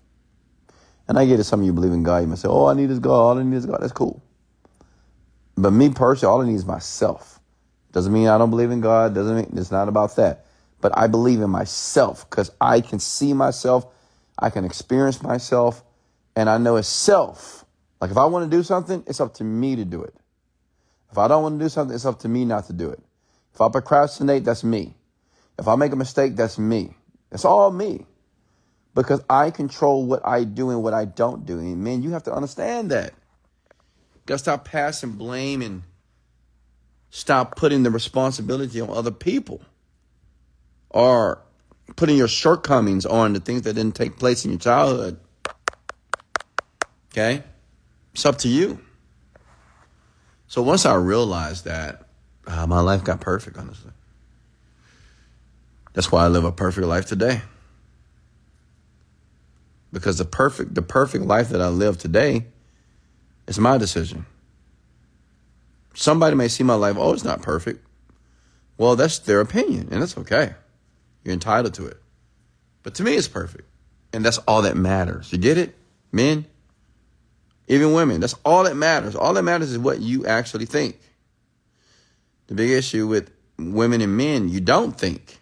And 1.07 1.17
I 1.17 1.25
get 1.25 1.39
it, 1.39 1.45
some 1.45 1.61
of 1.61 1.65
you 1.65 1.73
believe 1.73 1.93
in 1.93 2.03
God. 2.03 2.17
You 2.17 2.27
might 2.27 2.39
say, 2.39 2.49
oh, 2.49 2.65
I 2.65 2.73
need 2.73 2.89
is 2.89 2.99
God. 2.99 3.13
All 3.13 3.37
I 3.37 3.43
need 3.43 3.55
is 3.55 3.65
God. 3.65 3.79
That's 3.81 3.93
cool. 3.93 4.21
But 5.55 5.71
me 5.71 5.89
personally, 5.89 6.33
all 6.33 6.41
I 6.41 6.45
need 6.45 6.55
is 6.55 6.65
myself. 6.65 7.39
Doesn't 7.91 8.11
mean 8.11 8.27
I 8.27 8.37
don't 8.37 8.49
believe 8.49 8.71
in 8.71 8.81
God. 8.81 9.15
Doesn't 9.15 9.35
mean 9.35 9.53
it's 9.55 9.71
not 9.71 9.87
about 9.87 10.15
that. 10.17 10.45
But 10.81 10.95
I 10.97 11.07
believe 11.07 11.41
in 11.41 11.49
myself 11.49 12.29
because 12.29 12.51
I 12.59 12.81
can 12.81 12.99
see 12.99 13.33
myself. 13.33 13.87
I 14.37 14.49
can 14.49 14.65
experience 14.65 15.23
myself. 15.23 15.83
And 16.35 16.49
I 16.49 16.57
know 16.57 16.75
it's 16.75 16.87
self. 16.87 17.65
Like 17.99 18.11
if 18.11 18.17
I 18.17 18.25
want 18.25 18.49
to 18.49 18.55
do 18.55 18.61
something, 18.61 19.03
it's 19.07 19.19
up 19.19 19.33
to 19.35 19.43
me 19.43 19.75
to 19.75 19.85
do 19.85 20.03
it. 20.03 20.13
If 21.11 21.17
I 21.17 21.27
don't 21.27 21.41
want 21.41 21.57
to 21.57 21.65
do 21.65 21.69
something, 21.69 21.95
it's 21.95 22.05
up 22.05 22.19
to 22.19 22.27
me 22.27 22.45
not 22.45 22.67
to 22.67 22.73
do 22.73 22.89
it. 22.89 22.99
If 23.53 23.61
I 23.61 23.69
procrastinate, 23.69 24.43
that's 24.43 24.63
me. 24.63 24.93
If 25.57 25.67
I 25.67 25.75
make 25.75 25.91
a 25.91 25.95
mistake, 25.95 26.35
that's 26.35 26.57
me. 26.57 26.93
It's 27.31 27.45
all 27.45 27.71
me. 27.71 28.05
Because 28.93 29.23
I 29.29 29.51
control 29.51 30.05
what 30.05 30.25
I 30.25 30.43
do 30.43 30.69
and 30.69 30.81
what 30.81 30.93
I 30.93 31.05
don't 31.05 31.45
do. 31.45 31.59
And 31.59 31.83
man, 31.83 32.01
you 32.01 32.11
have 32.11 32.23
to 32.23 32.33
understand 32.33 32.91
that. 32.91 33.13
You 34.15 34.21
gotta 34.25 34.39
stop 34.39 34.65
passing 34.65 35.11
blame 35.11 35.61
and 35.61 35.83
stop 37.09 37.55
putting 37.55 37.83
the 37.83 37.91
responsibility 37.91 38.81
on 38.81 38.89
other 38.89 39.11
people. 39.11 39.61
Or 40.89 41.41
putting 41.95 42.17
your 42.17 42.27
shortcomings 42.27 43.05
on 43.05 43.33
the 43.33 43.39
things 43.39 43.63
that 43.63 43.73
didn't 43.73 43.95
take 43.95 44.17
place 44.17 44.45
in 44.45 44.51
your 44.51 44.59
childhood. 44.59 45.19
Okay? 47.11 47.43
It's 48.13 48.25
up 48.25 48.37
to 48.39 48.47
you. 48.47 48.79
So 50.47 50.61
once 50.61 50.85
I 50.85 50.95
realized 50.95 51.65
that, 51.65 52.07
uh, 52.47 52.65
my 52.67 52.79
life 52.79 53.03
got 53.03 53.19
perfect, 53.19 53.57
honestly. 53.57 53.91
That's 55.97 56.11
why 56.11 56.25
I 56.25 56.27
live 56.27 56.43
a 56.43 56.51
perfect 56.51 56.85
life 56.85 57.07
today. 57.07 57.41
Because 59.91 60.19
the 60.19 60.25
perfect 60.25 60.75
the 60.75 60.83
perfect 60.83 61.25
life 61.25 61.49
that 61.49 61.59
I 61.59 61.69
live 61.69 61.97
today 61.97 62.45
is 63.47 63.57
my 63.57 63.79
decision. 63.79 64.27
Somebody 65.95 66.35
may 66.35 66.49
see 66.49 66.63
my 66.63 66.75
life, 66.75 66.97
oh, 66.99 67.13
it's 67.13 67.23
not 67.23 67.41
perfect. 67.41 67.83
Well, 68.77 68.95
that's 68.95 69.17
their 69.17 69.41
opinion, 69.41 69.87
and 69.89 69.99
that's 70.03 70.15
okay. 70.19 70.53
You're 71.23 71.33
entitled 71.33 71.73
to 71.73 71.87
it. 71.87 71.99
But 72.83 72.93
to 72.93 73.03
me, 73.03 73.15
it's 73.15 73.27
perfect. 73.27 73.67
And 74.13 74.23
that's 74.23 74.37
all 74.37 74.61
that 74.61 74.77
matters. 74.77 75.31
You 75.31 75.39
get 75.39 75.57
it? 75.57 75.73
Men, 76.11 76.45
even 77.67 77.93
women, 77.93 78.21
that's 78.21 78.35
all 78.45 78.65
that 78.65 78.75
matters. 78.75 79.15
All 79.15 79.33
that 79.33 79.41
matters 79.41 79.71
is 79.71 79.79
what 79.79 79.99
you 79.99 80.27
actually 80.27 80.67
think. 80.67 80.99
The 82.45 82.53
big 82.53 82.69
issue 82.69 83.07
with 83.07 83.31
women 83.57 84.01
and 84.01 84.15
men, 84.15 84.47
you 84.47 84.61
don't 84.61 84.95
think. 84.95 85.39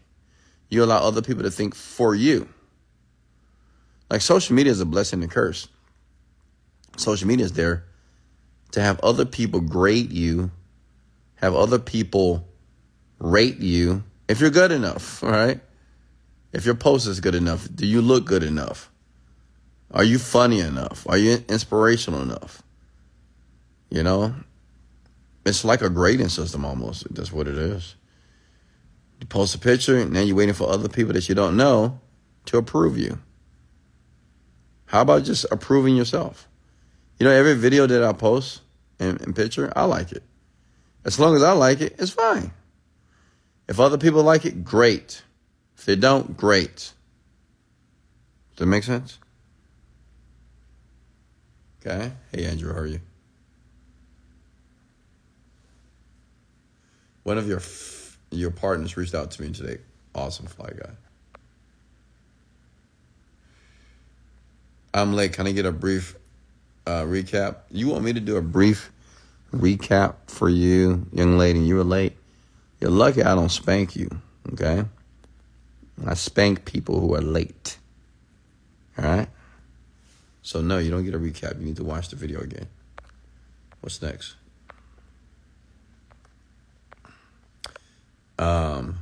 You 0.69 0.83
allow 0.83 0.97
other 0.97 1.21
people 1.21 1.43
to 1.43 1.51
think 1.51 1.75
for 1.75 2.15
you. 2.15 2.47
Like 4.09 4.21
social 4.21 4.55
media 4.55 4.71
is 4.71 4.81
a 4.81 4.85
blessing 4.85 5.21
and 5.21 5.31
a 5.31 5.33
curse. 5.33 5.67
Social 6.97 7.27
media 7.27 7.45
is 7.45 7.53
there 7.53 7.85
to 8.71 8.81
have 8.81 8.99
other 8.99 9.25
people 9.25 9.61
grade 9.61 10.11
you, 10.11 10.51
have 11.35 11.55
other 11.55 11.79
people 11.79 12.47
rate 13.19 13.59
you 13.59 14.03
if 14.27 14.39
you're 14.39 14.49
good 14.49 14.71
enough, 14.71 15.21
right? 15.23 15.59
If 16.51 16.65
your 16.65 16.75
post 16.75 17.07
is 17.07 17.19
good 17.19 17.35
enough, 17.35 17.67
do 17.73 17.85
you 17.85 18.01
look 18.01 18.25
good 18.25 18.43
enough? 18.43 18.89
Are 19.91 20.03
you 20.03 20.17
funny 20.19 20.61
enough? 20.61 21.05
Are 21.07 21.17
you 21.17 21.43
inspirational 21.49 22.21
enough? 22.21 22.63
You 23.89 24.03
know, 24.03 24.33
it's 25.45 25.63
like 25.63 25.81
a 25.81 25.89
grading 25.89 26.29
system 26.29 26.65
almost. 26.65 27.13
That's 27.13 27.31
what 27.31 27.47
it 27.47 27.57
is. 27.57 27.95
You 29.25 29.29
post 29.29 29.55
a 29.55 29.57
picture, 29.57 29.97
and 29.97 30.15
then 30.15 30.27
you're 30.27 30.35
waiting 30.35 30.53
for 30.53 30.69
other 30.69 30.87
people 30.87 31.13
that 31.13 31.27
you 31.27 31.33
don't 31.33 31.57
know 31.57 31.99
to 32.45 32.59
approve 32.59 32.95
you. 32.95 33.17
How 34.85 35.01
about 35.01 35.23
just 35.23 35.47
approving 35.49 35.95
yourself? 35.95 36.47
You 37.17 37.25
know, 37.25 37.31
every 37.31 37.55
video 37.55 37.87
that 37.87 38.03
I 38.03 38.13
post 38.13 38.61
and, 38.99 39.19
and 39.21 39.35
picture, 39.35 39.73
I 39.75 39.85
like 39.85 40.11
it. 40.11 40.21
As 41.05 41.19
long 41.19 41.35
as 41.35 41.41
I 41.41 41.53
like 41.53 41.81
it, 41.81 41.95
it's 41.97 42.11
fine. 42.11 42.51
If 43.67 43.79
other 43.79 43.97
people 43.97 44.21
like 44.21 44.45
it, 44.45 44.63
great. 44.63 45.23
If 45.75 45.85
they 45.85 45.95
don't, 45.95 46.37
great. 46.37 46.75
Does 46.75 48.59
that 48.59 48.67
make 48.67 48.83
sense? 48.83 49.17
Okay. 51.83 52.11
Hey, 52.31 52.45
Andrew, 52.45 52.71
how 52.71 52.81
are 52.81 52.85
you? 52.85 52.99
One 57.23 57.39
of 57.39 57.47
your 57.47 57.59
your 58.31 58.51
partners 58.51 58.97
reached 58.97 59.15
out 59.15 59.31
to 59.31 59.41
me 59.41 59.51
today. 59.51 59.77
Awesome 60.13 60.45
fly 60.45 60.71
guy. 60.77 60.91
I'm 64.93 65.13
late. 65.13 65.33
Can 65.33 65.45
I 65.45 65.51
get 65.51 65.65
a 65.65 65.71
brief 65.71 66.15
uh, 66.87 67.01
recap? 67.03 67.57
You 67.69 67.89
want 67.89 68.03
me 68.03 68.13
to 68.13 68.19
do 68.19 68.37
a 68.37 68.41
brief 68.41 68.91
recap 69.53 70.15
for 70.27 70.47
you, 70.47 71.05
young 71.11 71.37
lady? 71.37 71.59
You 71.59 71.75
were 71.75 71.83
late. 71.83 72.13
You're 72.79 72.91
lucky 72.91 73.23
I 73.23 73.35
don't 73.35 73.49
spank 73.49 73.95
you. 73.95 74.09
Okay. 74.53 74.85
I 76.05 76.13
spank 76.13 76.65
people 76.65 76.99
who 76.99 77.13
are 77.15 77.21
late. 77.21 77.77
All 78.97 79.05
right. 79.05 79.27
So 80.41 80.61
no, 80.61 80.77
you 80.77 80.91
don't 80.91 81.03
get 81.03 81.15
a 81.15 81.19
recap. 81.19 81.59
You 81.59 81.65
need 81.65 81.77
to 81.77 81.83
watch 81.83 82.09
the 82.09 82.15
video 82.15 82.39
again. 82.39 82.67
What's 83.81 84.01
next? 84.01 84.35
Um, 88.37 88.99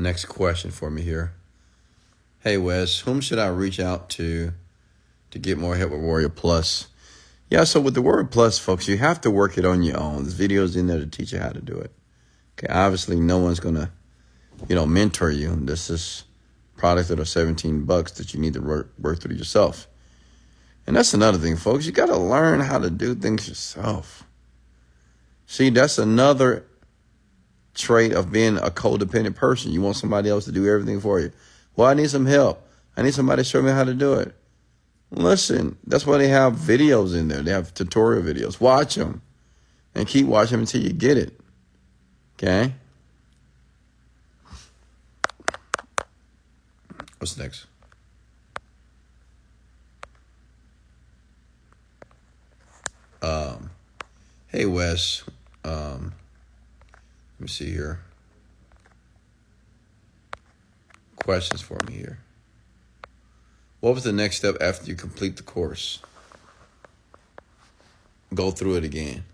next 0.00 0.26
question 0.26 0.70
for 0.70 0.90
me 0.90 1.02
here. 1.02 1.34
Hey 2.40 2.56
Wes, 2.56 3.00
whom 3.00 3.20
should 3.20 3.38
I 3.38 3.48
reach 3.48 3.78
out 3.78 4.08
to 4.10 4.52
to 5.30 5.38
get 5.38 5.58
more 5.58 5.76
help 5.76 5.92
with 5.92 6.00
Warrior 6.00 6.30
Plus? 6.30 6.88
Yeah, 7.50 7.64
so 7.64 7.80
with 7.80 7.94
the 7.94 8.02
Warrior 8.02 8.24
Plus, 8.24 8.58
folks, 8.58 8.88
you 8.88 8.96
have 8.98 9.20
to 9.20 9.30
work 9.30 9.58
it 9.58 9.64
on 9.64 9.82
your 9.82 9.98
own. 9.98 10.22
There's 10.22 10.38
videos 10.38 10.76
in 10.76 10.86
there 10.86 10.98
to 10.98 11.06
teach 11.06 11.32
you 11.32 11.38
how 11.38 11.50
to 11.50 11.60
do 11.60 11.76
it. 11.76 11.92
Okay, 12.58 12.72
obviously 12.72 13.20
no 13.20 13.38
one's 13.38 13.60
gonna, 13.60 13.92
you 14.68 14.74
know, 14.74 14.86
mentor 14.86 15.30
you. 15.30 15.54
This 15.56 15.90
is 15.90 16.24
product 16.76 17.08
that 17.10 17.20
are 17.20 17.24
17 17.24 17.84
bucks 17.84 18.12
that 18.12 18.32
you 18.32 18.40
need 18.40 18.54
to 18.54 18.60
work, 18.60 18.92
work 18.98 19.20
through 19.20 19.36
yourself. 19.36 19.86
And 20.86 20.96
that's 20.96 21.12
another 21.12 21.38
thing, 21.38 21.56
folks. 21.56 21.84
You 21.84 21.92
got 21.92 22.06
to 22.06 22.16
learn 22.16 22.60
how 22.60 22.78
to 22.78 22.90
do 22.90 23.14
things 23.14 23.48
yourself. 23.48 24.24
See, 25.46 25.68
that's 25.68 25.98
another 25.98 26.64
trait 27.74 28.12
of 28.12 28.32
being 28.32 28.56
a 28.58 28.70
codependent 28.70 29.36
person. 29.36 29.72
You 29.72 29.82
want 29.82 29.96
somebody 29.96 30.28
else 30.28 30.44
to 30.46 30.52
do 30.52 30.68
everything 30.68 31.00
for 31.00 31.20
you. 31.20 31.32
Well, 31.76 31.88
I 31.88 31.94
need 31.94 32.10
some 32.10 32.26
help. 32.26 32.66
I 32.96 33.02
need 33.02 33.14
somebody 33.14 33.42
to 33.42 33.48
show 33.48 33.62
me 33.62 33.70
how 33.70 33.84
to 33.84 33.94
do 33.94 34.14
it. 34.14 34.34
Listen, 35.10 35.76
that's 35.86 36.06
why 36.06 36.18
they 36.18 36.28
have 36.28 36.54
videos 36.54 37.16
in 37.16 37.28
there. 37.28 37.42
They 37.42 37.50
have 37.50 37.74
tutorial 37.74 38.22
videos. 38.22 38.60
Watch 38.60 38.94
them 38.94 39.22
and 39.94 40.06
keep 40.06 40.26
watching 40.26 40.52
them 40.52 40.60
until 40.60 40.82
you 40.82 40.92
get 40.92 41.16
it. 41.16 41.40
Okay? 42.36 42.72
What's 47.18 47.36
next? 47.36 47.66
Um, 53.22 53.70
hey, 54.48 54.64
Wes. 54.64 55.24
Um, 55.64 56.14
let 57.40 57.44
me 57.44 57.48
see 57.48 57.70
here. 57.70 58.00
Questions 61.16 61.62
for 61.62 61.78
me 61.88 61.94
here. 61.94 62.18
What 63.80 63.94
was 63.94 64.04
the 64.04 64.12
next 64.12 64.36
step 64.36 64.56
after 64.60 64.84
you 64.84 64.94
complete 64.94 65.38
the 65.38 65.42
course? 65.42 66.00
go 68.34 68.50
through 68.50 68.74
it 68.76 68.84
again. 68.84 69.24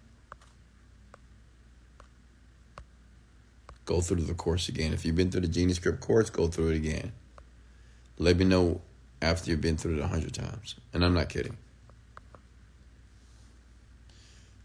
Go 3.86 4.00
through 4.00 4.22
the 4.22 4.34
course 4.34 4.68
again. 4.68 4.92
If 4.92 5.04
you've 5.04 5.16
been 5.16 5.32
through 5.32 5.40
the 5.40 5.48
Genie 5.48 5.74
Script 5.74 6.00
course, 6.00 6.30
go 6.30 6.46
through 6.46 6.70
it 6.70 6.76
again. 6.76 7.10
Let 8.18 8.36
me 8.36 8.44
know 8.44 8.82
after 9.20 9.50
you've 9.50 9.60
been 9.60 9.76
through 9.76 9.96
it 9.96 10.00
a 10.00 10.06
hundred 10.06 10.32
times. 10.32 10.76
And 10.94 11.04
I'm 11.04 11.12
not 11.12 11.28
kidding. 11.28 11.56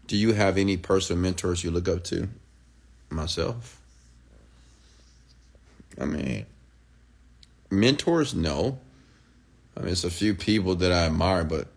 Do 0.06 0.16
you 0.16 0.32
have 0.32 0.56
any 0.56 0.76
personal 0.76 1.20
mentors 1.20 1.64
you 1.64 1.72
look 1.72 1.88
up 1.88 2.04
to? 2.04 2.28
Myself. 3.12 3.78
I 6.00 6.06
mean, 6.06 6.46
mentors, 7.70 8.34
no. 8.34 8.78
I 9.76 9.80
mean, 9.80 9.90
it's 9.90 10.04
a 10.04 10.10
few 10.10 10.34
people 10.34 10.74
that 10.76 10.92
I 10.92 11.06
admire, 11.06 11.44
but 11.44 11.68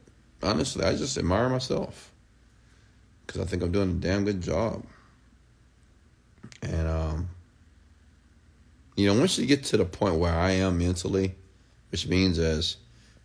honestly, 0.41 0.85
I 0.85 0.95
just 0.95 1.17
admire 1.17 1.49
myself 1.49 2.11
because 3.25 3.41
I 3.41 3.45
think 3.45 3.63
I'm 3.63 3.71
doing 3.71 3.91
a 3.91 3.93
damn 3.93 4.23
good 4.23 4.41
job. 4.41 4.85
And, 6.61 6.87
um, 6.87 7.29
you 8.95 9.07
know, 9.07 9.19
once 9.19 9.37
you 9.37 9.45
get 9.45 9.65
to 9.65 9.77
the 9.77 9.85
point 9.85 10.15
where 10.15 10.33
I 10.33 10.51
am 10.51 10.77
mentally, 10.77 11.35
which 11.89 12.07
means 12.07 12.39
as 12.39 12.77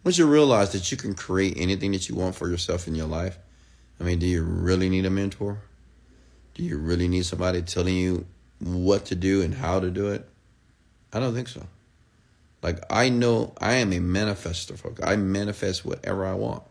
once 0.02 0.18
you 0.18 0.26
realize 0.26 0.72
that 0.72 0.90
you 0.90 0.96
can 0.96 1.14
create 1.14 1.54
anything 1.56 1.92
that 1.92 2.08
you 2.08 2.16
want 2.16 2.34
for 2.34 2.48
yourself 2.48 2.88
in 2.88 2.94
your 2.94 3.06
life, 3.06 3.38
I 4.00 4.04
mean, 4.04 4.18
do 4.18 4.26
you 4.26 4.42
really 4.42 4.88
need 4.88 5.06
a 5.06 5.10
mentor? 5.10 5.60
You 6.60 6.78
really 6.78 7.08
need 7.08 7.24
somebody 7.24 7.62
telling 7.62 7.96
you 7.96 8.26
what 8.58 9.06
to 9.06 9.14
do 9.14 9.42
and 9.42 9.54
how 9.54 9.80
to 9.80 9.90
do 9.90 10.08
it? 10.08 10.28
I 11.12 11.18
don't 11.18 11.34
think 11.34 11.48
so. 11.48 11.66
Like 12.62 12.80
I 12.90 13.08
know 13.08 13.54
I 13.58 13.74
am 13.74 13.92
a 13.92 13.96
manifester, 13.96 14.78
folks. 14.78 15.00
I 15.02 15.16
manifest 15.16 15.84
whatever 15.84 16.26
I 16.26 16.34
want. 16.34 16.62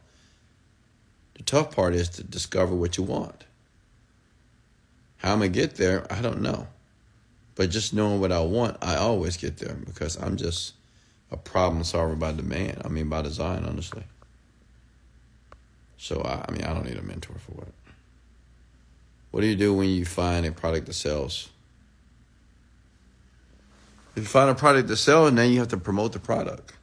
The 1.34 1.44
tough 1.44 1.76
part 1.76 1.96
is 1.96 2.10
to 2.10 2.24
discover 2.24 2.76
what 2.76 2.98
you 2.98 3.04
want. 3.04 3.46
How 5.18 5.34
I'm 5.34 5.40
gonna 5.40 5.50
get 5.50 5.76
there, 5.76 6.06
I 6.12 6.22
don't 6.22 6.42
know. 6.42 6.68
But 7.56 7.72
just 7.72 7.94
knowing 7.94 8.22
what 8.22 8.32
I 8.32 8.42
want, 8.42 8.78
I 8.82 8.96
always 8.96 9.38
get 9.38 9.58
there 9.58 9.76
because 9.86 10.22
I'm 10.22 10.38
just 10.38 10.74
a 11.32 11.38
problem 11.38 11.84
solver 11.84 12.16
by 12.16 12.32
demand. 12.32 12.84
I 12.86 12.90
mean 12.90 13.10
by 13.10 13.24
design, 13.24 13.66
honestly. 13.66 14.04
So 15.98 16.22
I, 16.22 16.46
I 16.48 16.52
mean 16.52 16.64
I 16.64 16.74
don't 16.74 16.86
need 16.86 16.98
a 16.98 17.02
mentor 17.02 17.36
for 17.40 17.54
what. 17.54 17.68
What 19.32 19.42
do 19.42 19.48
you 19.48 19.56
do 19.56 19.74
when 19.74 19.90
you 19.90 20.06
find 20.06 20.46
a 20.46 20.52
product 20.52 20.88
that 20.88 20.94
sells? 20.94 21.50
If 24.16 24.24
you 24.24 24.30
find 24.30 24.50
a 24.50 24.56
product 24.56 24.88
to 24.88 24.96
sell, 24.98 25.28
and 25.28 25.38
then 25.38 25.52
you 25.52 25.60
have 25.60 25.68
to 25.70 25.78
promote 25.78 26.14
the 26.14 26.20
product. 26.20 26.74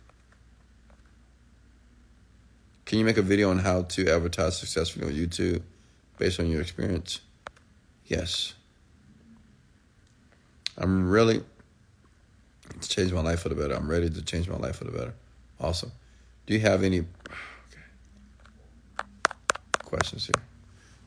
Can 2.84 3.00
you 3.00 3.04
make 3.04 3.18
a 3.18 3.22
video 3.22 3.50
on 3.50 3.58
how 3.58 3.82
to 3.82 4.08
advertise 4.08 4.56
successfully 4.56 5.06
on 5.06 5.12
YouTube 5.12 5.62
based 6.18 6.38
on 6.38 6.48
your 6.48 6.60
experience? 6.60 7.20
Yes. 8.06 8.54
I'm 10.78 11.10
really 11.10 11.42
to 12.80 12.88
change 12.88 13.12
my 13.12 13.22
life 13.22 13.40
for 13.40 13.48
the 13.48 13.54
better. 13.54 13.74
I'm 13.74 13.90
ready 13.90 14.08
to 14.08 14.22
change 14.22 14.48
my 14.48 14.56
life 14.56 14.76
for 14.76 14.84
the 14.84 14.92
better. 14.92 15.14
Awesome. 15.60 15.90
Do 16.46 16.54
you 16.54 16.60
have 16.60 16.84
any 16.84 17.06
questions 19.82 20.26
here? 20.26 20.55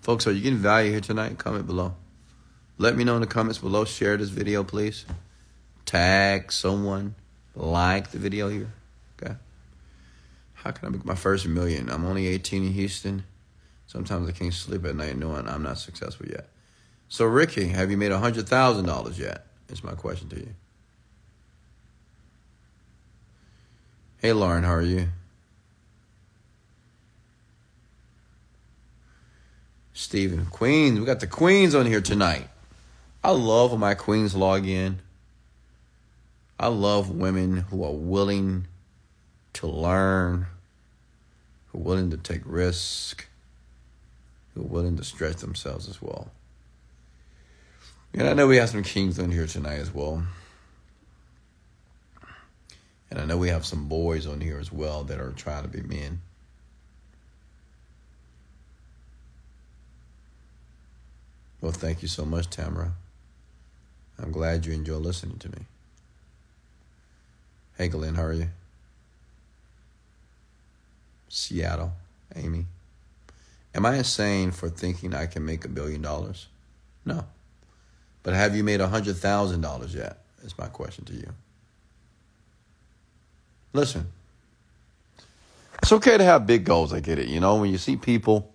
Folks, 0.10 0.26
are 0.26 0.32
you 0.32 0.42
getting 0.42 0.58
value 0.58 0.90
here 0.90 1.02
tonight? 1.02 1.38
Comment 1.38 1.68
below. 1.68 1.94
Let 2.80 2.98
me 2.98 3.04
know 3.04 3.14
in 3.14 3.22
the 3.22 3.28
comments 3.28 3.60
below. 3.60 3.86
Share 3.86 4.18
this 4.18 4.30
video, 4.30 4.64
please 4.64 5.06
tag 5.86 6.52
someone, 6.52 7.14
like 7.54 8.10
the 8.10 8.18
video 8.18 8.50
here. 8.50 8.74
Okay. 9.22 9.36
How 10.56 10.72
can 10.72 10.88
I 10.88 10.90
make 10.90 11.06
my 11.06 11.14
first 11.14 11.46
million? 11.46 11.92
I'm 11.92 12.06
only 12.06 12.26
18 12.26 12.66
in 12.66 12.74
Houston. 12.74 13.24
Sometimes 13.86 14.28
I 14.28 14.32
can't 14.32 14.52
sleep 14.52 14.84
at 14.86 14.96
night 14.96 15.16
knowing 15.16 15.48
I'm 15.48 15.62
not 15.62 15.78
successful 15.78 16.26
yet. 16.26 16.50
So, 17.08 17.26
Ricky, 17.26 17.68
have 17.68 17.92
you 17.92 17.98
made 17.98 18.12
$100,000 18.12 19.20
yet? 19.20 19.46
Is 19.70 19.84
my 19.84 19.94
question 19.94 20.28
to 20.30 20.38
you. 20.38 20.56
Hey, 24.18 24.34
Lauren, 24.34 24.64
how 24.64 24.74
are 24.74 24.82
you? 24.82 25.10
Stephen, 30.00 30.46
Queens. 30.46 30.98
We 30.98 31.06
got 31.06 31.20
the 31.20 31.28
Queens 31.28 31.76
on 31.76 31.86
here 31.86 32.00
tonight. 32.00 32.48
I 33.22 33.32
love 33.32 33.72
when 33.72 33.82
my 33.82 33.96
Queens 33.96 34.34
log 34.34 34.66
in. 34.66 35.02
I 36.58 36.68
love 36.68 37.12
women 37.12 37.58
who 37.70 37.84
are 37.84 37.92
willing 37.92 38.68
to 39.54 39.68
learn, 39.68 40.46
who 41.68 41.80
are 41.80 41.82
willing 41.82 42.12
to 42.12 42.18
take 42.18 42.44
risk, 42.46 43.28
who 44.54 44.62
are 44.62 44.68
willing 44.68 44.96
to 44.96 45.04
stretch 45.04 45.36
themselves 45.38 45.90
as 45.90 46.02
well. 46.02 46.32
And 48.14 48.26
I 48.26 48.34
know 48.34 48.48
we 48.48 48.56
have 48.56 48.70
some 48.70 48.84
kings 48.84 49.20
on 49.20 49.32
here 49.32 49.48
tonight 49.48 49.80
as 49.80 49.94
well. 49.94 50.24
And 53.12 53.20
I 53.20 53.26
know 53.26 53.38
we 53.38 53.50
have 53.50 53.66
some 53.66 53.90
boys 53.90 54.26
on 54.26 54.40
here 54.40 54.60
as 54.60 54.72
well 54.72 55.04
that 55.04 55.20
are 55.20 55.34
trying 55.34 55.64
to 55.64 55.70
be 55.70 55.82
men. 55.82 56.22
Well, 61.62 61.72
thank 61.72 62.02
you 62.02 62.08
so 62.08 62.26
much, 62.26 62.50
Tamara. 62.50 62.94
I'm 64.18 64.32
glad 64.32 64.66
you 64.66 64.74
enjoy 64.74 64.98
listening 64.98 65.40
to 65.40 65.50
me. 65.50 65.66
Hey, 67.78 67.88
Glenn, 67.88 68.16
how 68.16 68.24
are 68.24 68.34
you? 68.34 68.50
Seattle, 71.30 71.94
Amy. 72.36 72.66
Am 73.76 73.86
I 73.86 73.98
insane 73.98 74.52
for 74.52 74.70
thinking 74.70 75.14
I 75.14 75.28
can 75.28 75.46
make 75.46 75.64
a 75.64 75.70
billion 75.70 76.02
dollars? 76.02 76.48
No. 77.06 77.26
But 78.24 78.34
have 78.34 78.56
you 78.56 78.64
made 78.64 78.82
a 78.82 78.88
hundred 78.88 79.18
thousand 79.18 79.62
dollars 79.62 79.94
yet? 79.94 80.18
Is 80.44 80.58
my 80.58 80.68
question 80.68 81.06
to 81.06 81.14
you. 81.14 81.34
Listen, 83.74 84.08
it's 85.82 85.92
okay 85.92 86.18
to 86.18 86.24
have 86.24 86.48
big 86.48 86.64
goals. 86.64 86.92
I 86.92 87.00
get 87.00 87.20
it. 87.20 87.28
You 87.28 87.40
know, 87.40 87.58
when 87.58 87.72
you 87.72 87.78
see 87.78 87.96
people, 87.96 88.52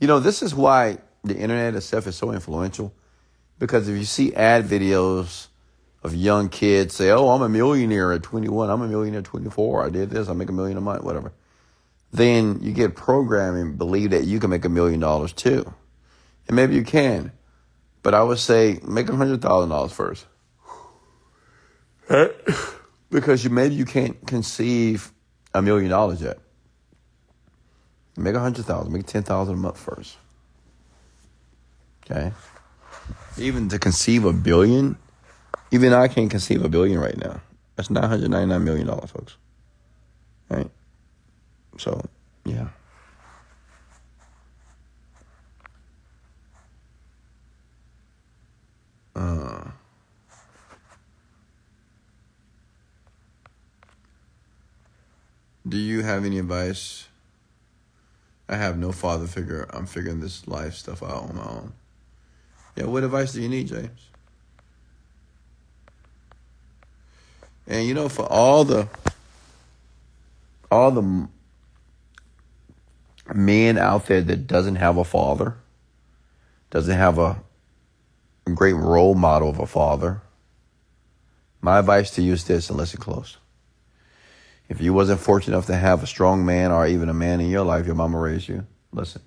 you 0.00 0.08
know, 0.08 0.20
this 0.20 0.42
is 0.42 0.54
why 0.54 0.98
the 1.24 1.36
internet 1.36 1.74
itself 1.74 2.06
is 2.06 2.16
so 2.16 2.32
influential. 2.32 2.92
Because 3.58 3.88
if 3.88 3.96
you 3.96 4.04
see 4.04 4.34
ad 4.34 4.64
videos 4.64 5.48
of 6.02 6.14
young 6.14 6.48
kids 6.48 6.94
say, 6.94 7.10
"Oh, 7.10 7.30
I'm 7.30 7.42
a 7.42 7.48
millionaire 7.48 8.12
at 8.12 8.22
21. 8.22 8.70
I'm 8.70 8.82
a 8.82 8.88
millionaire 8.88 9.20
at 9.20 9.24
24. 9.24 9.84
I 9.84 9.88
did 9.88 10.10
this. 10.10 10.28
I 10.28 10.32
make 10.32 10.48
a 10.48 10.52
million 10.52 10.76
a 10.76 10.80
month, 10.80 11.04
whatever." 11.04 11.32
Then 12.12 12.58
you 12.60 12.72
get 12.72 12.94
programming 12.94 13.76
believe 13.76 14.10
that 14.10 14.24
you 14.24 14.38
can 14.38 14.50
make 14.50 14.64
a 14.64 14.68
million 14.68 15.00
dollars 15.00 15.32
too, 15.32 15.72
and 16.46 16.56
maybe 16.56 16.74
you 16.74 16.82
can, 16.82 17.32
but 18.02 18.14
I 18.14 18.22
would 18.22 18.38
say 18.38 18.80
make 18.82 19.08
a 19.08 19.16
hundred 19.16 19.40
thousand 19.40 19.70
dollars 19.70 19.92
first, 19.92 20.26
because 23.10 23.44
you 23.44 23.50
maybe 23.50 23.74
you 23.74 23.86
can't 23.86 24.26
conceive 24.26 25.10
a 25.54 25.62
million 25.62 25.88
dollars 25.88 26.20
yet. 26.20 26.38
Make 28.16 28.34
a 28.34 28.40
hundred 28.40 28.66
thousand, 28.66 28.92
make 28.92 29.06
ten 29.06 29.22
thousand 29.22 29.54
a 29.54 29.58
month 29.58 29.78
first. 29.78 30.16
Okay. 32.04 32.32
Even 33.38 33.68
to 33.68 33.78
conceive 33.78 34.24
a 34.24 34.32
billion, 34.32 34.96
even 35.70 35.92
I 35.92 36.08
can't 36.08 36.30
conceive 36.30 36.64
a 36.64 36.68
billion 36.68 36.98
right 36.98 37.16
now. 37.16 37.40
That's 37.76 37.90
nine 37.90 38.04
hundred 38.04 38.30
ninety 38.30 38.46
nine 38.46 38.64
million 38.64 38.86
dollars, 38.86 39.10
folks. 39.10 39.36
Right? 40.48 40.70
So, 41.78 42.04
yeah. 42.44 42.68
Uh, 49.16 49.70
do 55.66 55.76
you 55.76 56.02
have 56.02 56.24
any 56.24 56.38
advice? 56.38 57.08
I 58.48 58.56
have 58.56 58.76
no 58.76 58.92
father 58.92 59.26
figure. 59.26 59.66
I'm 59.70 59.86
figuring 59.86 60.20
this 60.20 60.46
life 60.46 60.74
stuff 60.74 61.02
out 61.02 61.30
on 61.30 61.36
my 61.36 61.42
own. 61.42 61.72
Yeah, 62.76 62.84
what 62.84 63.04
advice 63.04 63.32
do 63.32 63.42
you 63.42 63.48
need, 63.48 63.68
James? 63.68 64.08
And 67.66 67.86
you 67.86 67.94
know, 67.94 68.08
for 68.08 68.24
all 68.24 68.64
the 68.64 68.88
all 70.70 70.90
the 70.90 71.28
men 73.34 73.78
out 73.78 74.06
there 74.06 74.22
that 74.22 74.46
doesn't 74.46 74.76
have 74.76 74.96
a 74.96 75.04
father, 75.04 75.54
doesn't 76.70 76.96
have 76.96 77.18
a 77.18 77.42
great 78.54 78.74
role 78.74 79.14
model 79.14 79.48
of 79.50 79.58
a 79.58 79.66
father, 79.66 80.22
my 81.60 81.78
advice 81.78 82.10
to 82.12 82.22
you 82.22 82.32
is 82.32 82.44
this, 82.44 82.68
and 82.68 82.78
listen 82.78 83.00
close. 83.00 83.36
If 84.68 84.80
you 84.80 84.92
wasn't 84.92 85.20
fortunate 85.20 85.54
enough 85.54 85.66
to 85.66 85.76
have 85.76 86.02
a 86.02 86.06
strong 86.06 86.44
man 86.44 86.72
or 86.72 86.86
even 86.86 87.08
a 87.08 87.14
man 87.14 87.40
in 87.40 87.50
your 87.50 87.64
life, 87.64 87.86
your 87.86 87.94
mama 87.94 88.18
raised 88.18 88.48
you, 88.48 88.66
listen. 88.92 89.22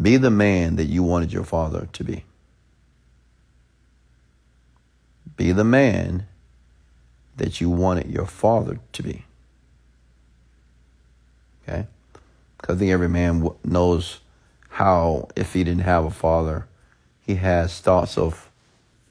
Be 0.00 0.16
the 0.16 0.30
man 0.30 0.76
that 0.76 0.86
you 0.86 1.02
wanted 1.02 1.32
your 1.32 1.44
father 1.44 1.88
to 1.92 2.04
be. 2.04 2.24
Be 5.36 5.52
the 5.52 5.64
man 5.64 6.26
that 7.36 7.60
you 7.60 7.70
wanted 7.70 8.10
your 8.10 8.26
father 8.26 8.78
to 8.92 9.02
be. 9.02 9.24
Okay? 11.62 11.86
Because 12.56 12.76
I 12.76 12.78
think 12.78 12.92
every 12.92 13.08
man 13.08 13.48
knows 13.64 14.20
how 14.68 15.28
if 15.36 15.52
he 15.52 15.64
didn't 15.64 15.82
have 15.82 16.04
a 16.04 16.10
father, 16.10 16.66
he 17.20 17.36
has 17.36 17.80
thoughts 17.80 18.18
of 18.18 18.50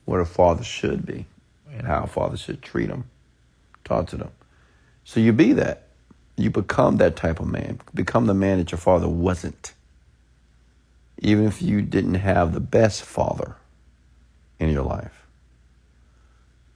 what 0.06 0.20
a 0.20 0.26
father 0.26 0.64
should 0.64 1.06
be 1.06 1.26
and 1.72 1.88
how 1.88 2.04
a 2.04 2.08
father 2.08 2.38
should 2.38 2.62
treat 2.62 2.90
him, 2.90 3.06
talk 3.84 4.08
to 4.08 4.18
them. 4.18 4.32
So 5.06 5.20
you 5.20 5.34
be 5.34 5.54
that. 5.54 5.88
You 6.36 6.50
become 6.50 6.98
that 6.98 7.16
type 7.16 7.40
of 7.40 7.48
man. 7.48 7.80
Become 7.94 8.26
the 8.26 8.34
man 8.34 8.58
that 8.58 8.72
your 8.72 8.80
father 8.80 9.08
wasn't. 9.08 9.74
Even 11.24 11.46
if 11.46 11.62
you 11.62 11.82
didn't 11.82 12.16
have 12.16 12.54
the 12.54 12.60
best 12.60 13.02
father 13.04 13.56
in 14.60 14.70
your 14.70 14.84
life. 14.84 15.26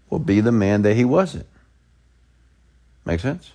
Well, 0.09 0.19
be 0.19 0.39
the 0.39 0.51
man 0.51 0.83
that 0.83 0.95
he 0.95 1.05
wasn't. 1.05 1.45
Make 3.05 3.19
sense? 3.19 3.51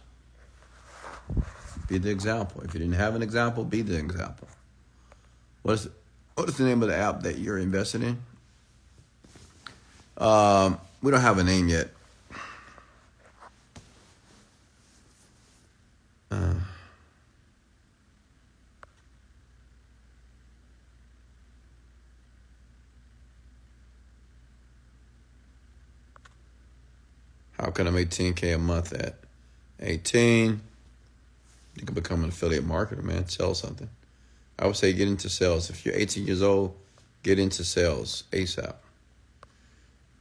Be 1.88 1.98
the 1.98 2.10
example. 2.10 2.62
If 2.62 2.74
you 2.74 2.80
didn't 2.80 2.94
have 2.94 3.14
an 3.14 3.22
example, 3.22 3.64
be 3.64 3.82
the 3.82 3.98
example. 3.98 4.48
What 5.62 5.74
is 5.74 5.88
what 6.34 6.48
is 6.48 6.56
the 6.56 6.64
name 6.64 6.82
of 6.82 6.88
the 6.88 6.96
app 6.96 7.22
that 7.22 7.38
you're 7.38 7.58
invested 7.58 8.02
in? 8.02 8.18
Um, 10.16 10.78
we 11.02 11.10
don't 11.10 11.20
have 11.20 11.38
a 11.38 11.44
name 11.44 11.68
yet. 11.68 11.88
Uh, 16.30 16.54
how 27.62 27.70
can 27.70 27.86
I 27.86 27.90
make 27.90 28.08
10K 28.08 28.56
a 28.56 28.58
month 28.58 28.92
at 28.92 29.14
18? 29.78 30.60
You 31.76 31.86
can 31.86 31.94
become 31.94 32.24
an 32.24 32.30
affiliate 32.30 32.66
marketer, 32.66 33.04
man. 33.04 33.28
Sell 33.28 33.54
something. 33.54 33.88
I 34.58 34.66
would 34.66 34.74
say 34.74 34.92
get 34.92 35.06
into 35.06 35.28
sales. 35.28 35.70
If 35.70 35.86
you're 35.86 35.94
18 35.94 36.26
years 36.26 36.42
old, 36.42 36.76
get 37.22 37.38
into 37.38 37.62
sales 37.62 38.24
ASAP. 38.32 38.74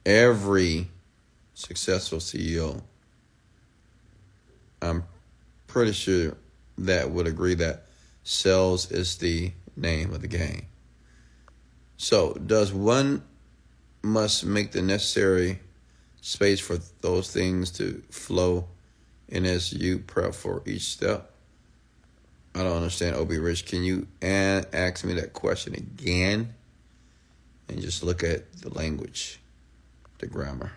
Every 0.05 0.87
successful 1.55 2.19
CEO, 2.19 2.83
I'm 4.79 5.03
pretty 5.65 5.93
sure 5.93 6.37
that 6.77 7.09
would 7.09 7.25
agree 7.25 7.55
that 7.55 7.85
sales 8.23 8.91
is 8.91 9.17
the 9.17 9.51
name 9.75 10.13
of 10.13 10.21
the 10.21 10.27
game. 10.27 10.67
So, 11.97 12.33
does 12.33 12.71
one 12.71 13.23
must 14.03 14.45
make 14.45 14.73
the 14.73 14.83
necessary 14.83 15.59
space 16.21 16.59
for 16.59 16.77
those 17.01 17.31
things 17.31 17.71
to 17.71 18.01
flow 18.09 18.67
in 19.27 19.45
as 19.45 19.73
you 19.73 19.99
prep 19.99 20.33
for 20.33 20.61
each 20.65 20.83
step? 20.83 21.31
I 22.53 22.63
don't 22.63 22.77
understand, 22.77 23.15
Obi 23.15 23.39
Rich. 23.39 23.65
Can 23.65 23.83
you 23.83 24.07
ask 24.21 25.03
me 25.03 25.13
that 25.13 25.33
question 25.33 25.73
again? 25.73 26.53
And 27.69 27.81
just 27.81 28.03
look 28.03 28.23
at 28.23 28.51
the 28.53 28.69
language, 28.69 29.39
the 30.19 30.27
grammar. 30.27 30.73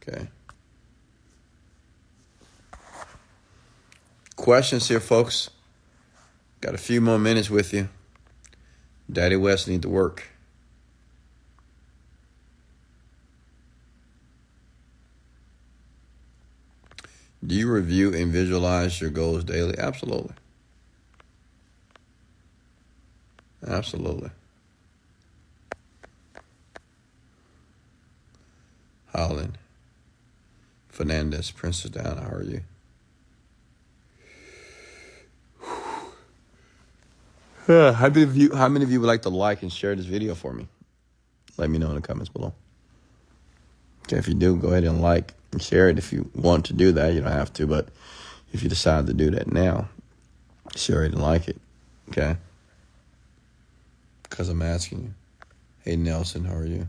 Okay. 0.00 0.28
Questions 4.36 4.88
here, 4.88 5.00
folks. 5.00 5.50
Got 6.62 6.74
a 6.74 6.78
few 6.78 7.00
more 7.00 7.18
minutes 7.18 7.50
with 7.50 7.74
you. 7.74 7.88
Daddy 9.10 9.36
Wes 9.36 9.66
need 9.66 9.82
to 9.82 9.88
work. 9.88 10.31
Do 17.44 17.56
you 17.56 17.70
review 17.70 18.14
and 18.14 18.30
visualize 18.30 19.00
your 19.00 19.10
goals 19.10 19.42
daily? 19.42 19.76
Absolutely. 19.76 20.34
Absolutely. 23.66 24.30
Holland. 29.08 29.58
Fernandez, 30.88 31.50
Princess 31.50 31.90
Down, 31.90 32.18
how 32.18 32.28
are 32.28 32.42
you? 32.42 32.60
Uh, 37.68 37.92
how 37.92 38.08
many 38.08 38.22
of 38.24 38.36
you 38.36 38.52
how 38.52 38.68
many 38.68 38.84
of 38.84 38.90
you 38.90 39.00
would 39.00 39.06
like 39.06 39.22
to 39.22 39.28
like 39.28 39.62
and 39.62 39.72
share 39.72 39.94
this 39.94 40.04
video 40.04 40.34
for 40.34 40.52
me? 40.52 40.66
Let 41.56 41.70
me 41.70 41.78
know 41.78 41.90
in 41.90 41.94
the 41.94 42.00
comments 42.00 42.28
below. 42.28 42.52
Okay, 44.02 44.16
if 44.16 44.26
you 44.26 44.34
do, 44.34 44.56
go 44.56 44.70
ahead 44.70 44.82
and 44.82 45.00
like 45.00 45.34
share 45.60 45.88
it 45.88 45.98
if 45.98 46.12
you 46.12 46.30
want 46.34 46.64
to 46.66 46.72
do 46.72 46.92
that. 46.92 47.12
You 47.12 47.20
don't 47.20 47.32
have 47.32 47.52
to, 47.54 47.66
but 47.66 47.88
if 48.52 48.62
you 48.62 48.68
decide 48.68 49.06
to 49.06 49.14
do 49.14 49.30
that 49.30 49.52
now, 49.52 49.88
share 50.76 51.04
it 51.04 51.12
and 51.12 51.22
like 51.22 51.48
it. 51.48 51.60
Okay? 52.10 52.36
Because 54.22 54.48
I'm 54.48 54.62
asking 54.62 55.02
you. 55.02 55.14
Hey, 55.84 55.96
Nelson, 55.96 56.44
how 56.44 56.54
are 56.54 56.66
you? 56.66 56.86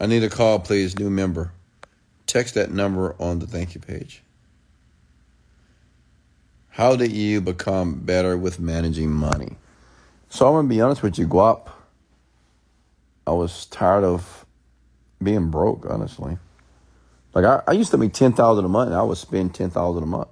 I 0.00 0.06
need 0.06 0.22
a 0.22 0.28
call, 0.28 0.60
please. 0.60 0.98
New 0.98 1.10
member. 1.10 1.50
Text 2.26 2.54
that 2.54 2.70
number 2.70 3.16
on 3.18 3.38
the 3.38 3.46
thank 3.46 3.74
you 3.74 3.80
page. 3.80 4.22
How 6.68 6.94
did 6.94 7.10
you 7.10 7.40
become 7.40 8.00
better 8.00 8.36
with 8.36 8.60
managing 8.60 9.10
money? 9.10 9.56
So 10.28 10.46
I'm 10.46 10.54
gonna 10.54 10.68
be 10.68 10.80
honest 10.80 11.02
with 11.02 11.18
you, 11.18 11.26
Guap. 11.26 11.68
I 13.28 13.32
was 13.32 13.66
tired 13.66 14.04
of 14.04 14.46
being 15.22 15.50
broke, 15.50 15.84
honestly. 15.86 16.38
Like 17.34 17.44
I, 17.44 17.62
I 17.66 17.72
used 17.72 17.90
to 17.90 17.98
make 17.98 18.14
ten 18.14 18.32
thousand 18.32 18.64
a 18.64 18.68
month 18.68 18.88
and 18.88 18.98
I 18.98 19.02
would 19.02 19.18
spend 19.18 19.54
ten 19.54 19.68
thousand 19.68 20.02
a 20.02 20.06
month. 20.06 20.30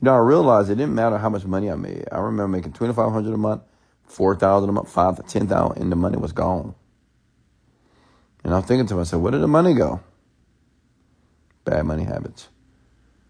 You 0.00 0.06
know, 0.06 0.14
I 0.14 0.18
realized 0.18 0.68
it 0.68 0.74
didn't 0.74 0.94
matter 0.94 1.16
how 1.16 1.30
much 1.30 1.46
money 1.46 1.70
I 1.70 1.74
made. 1.74 2.04
I 2.12 2.18
remember 2.18 2.48
making 2.48 2.74
twenty 2.74 2.92
five 2.92 3.10
hundred 3.12 3.32
a 3.32 3.38
month, 3.38 3.62
four 4.04 4.36
thousand 4.36 4.68
a 4.68 4.72
month, 4.72 4.90
five 4.90 5.26
ten 5.26 5.46
thousand, 5.46 5.80
and 5.80 5.90
the 5.90 5.96
money 5.96 6.18
was 6.18 6.32
gone. 6.32 6.74
And 8.44 8.54
I'm 8.54 8.62
thinking 8.62 8.86
to 8.88 8.94
myself, 8.94 9.22
where 9.22 9.32
did 9.32 9.40
the 9.40 9.48
money 9.48 9.72
go? 9.72 10.00
Bad 11.64 11.86
money 11.86 12.04
habits. 12.04 12.48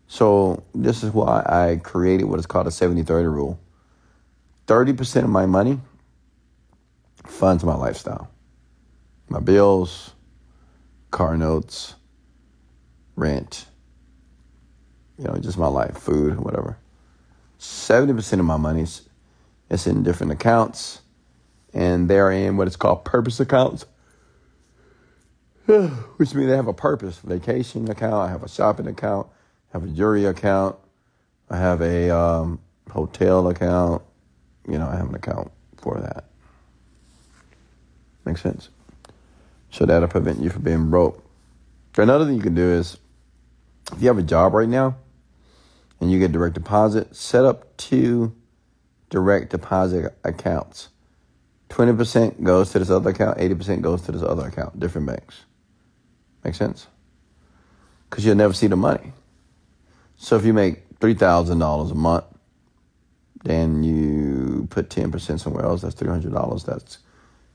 So 0.09 0.65
this 0.75 1.05
is 1.05 1.13
why 1.13 1.45
I 1.47 1.81
created 1.83 2.25
what 2.25 2.41
is 2.41 2.47
called 2.47 2.67
a 2.67 2.71
70-30 2.71 3.25
rule. 3.25 3.61
30% 4.67 5.25
of 5.25 5.31
my 5.31 5.47
money 5.47 5.81
funds 7.27 7.65
my 7.65 7.75
lifestyle 7.75 8.31
my 9.29 9.41
bills, 9.41 10.12
car 11.11 11.37
notes, 11.37 11.95
rent, 13.16 13.66
you 15.18 15.24
know, 15.24 15.37
just 15.39 15.59
my 15.59 15.66
life, 15.66 15.99
food, 15.99 16.39
whatever. 16.41 16.79
70% 17.59 18.35
of 18.35 18.45
my 18.45 18.57
money 18.57 18.87
is 19.68 19.87
in 19.87 20.03
different 20.03 20.33
accounts, 20.33 21.01
and 21.74 22.09
they're 22.09 22.31
in 22.31 22.57
what 22.57 22.68
is 22.68 22.76
called 22.76 23.05
purpose 23.05 23.41
accounts, 23.41 23.85
which 25.66 26.35
means 26.35 26.49
they 26.49 26.57
have 26.57 26.68
a 26.68 26.72
purpose. 26.72 27.18
Vacation 27.18 27.91
account, 27.91 28.14
I 28.14 28.29
have 28.29 28.43
a 28.43 28.49
shopping 28.49 28.87
account, 28.87 29.26
I 29.72 29.79
have 29.79 29.85
a 29.85 29.89
jewelry 29.89 30.24
account, 30.24 30.76
I 31.51 31.57
have 31.57 31.83
a 31.83 32.11
um, 32.11 32.61
hotel 32.91 33.49
account, 33.49 34.03
you 34.68 34.79
know, 34.79 34.87
I 34.87 34.97
have 34.97 35.09
an 35.09 35.14
account 35.14 35.51
for 35.79 35.99
that. 36.01 36.24
Makes 38.24 38.43
sense? 38.43 38.68
So 39.71 39.87
that'll 39.87 40.09
prevent 40.09 40.41
you 40.41 40.51
from 40.51 40.62
being 40.62 40.91
broke. 40.91 41.25
Another 41.97 42.25
thing 42.25 42.37
you 42.37 42.43
can 42.43 42.55
do 42.55 42.71
is 42.71 42.97
if 43.93 44.01
you 44.01 44.07
have 44.07 44.19
a 44.19 44.23
job 44.23 44.55
right 44.55 44.69
now 44.69 44.97
and 46.01 46.12
you 46.12 46.21
get 46.21 46.31
direct 46.31 46.55
deposit, 46.55 47.16
set 47.16 47.45
up 47.45 47.77
two 47.77 48.35
direct 49.11 49.51
deposit 49.51 50.16
accounts. 50.23 50.91
20% 51.71 52.43
goes 52.43 52.71
to 52.71 52.79
this 52.79 52.89
other 52.89 53.11
account, 53.11 53.39
80% 53.39 53.81
goes 53.81 54.03
to 54.03 54.12
this 54.12 54.23
other 54.23 54.47
account, 54.47 54.79
different 54.79 55.09
banks. 55.09 55.45
Make 56.45 56.55
sense? 56.55 56.87
Because 58.09 58.25
you'll 58.25 58.37
never 58.37 58.55
see 58.55 58.69
the 58.69 58.77
money. 58.77 59.12
So 60.16 60.37
if 60.37 60.45
you 60.45 60.53
make 60.53 60.99
$3,000 61.01 61.91
a 61.91 61.95
month, 61.95 62.25
then 63.45 63.83
you 63.83 64.66
put 64.71 64.89
10% 64.89 65.41
somewhere 65.41 65.64
else, 65.64 65.83
that's 65.83 65.95
$300. 65.95 66.64
That's 66.64 66.99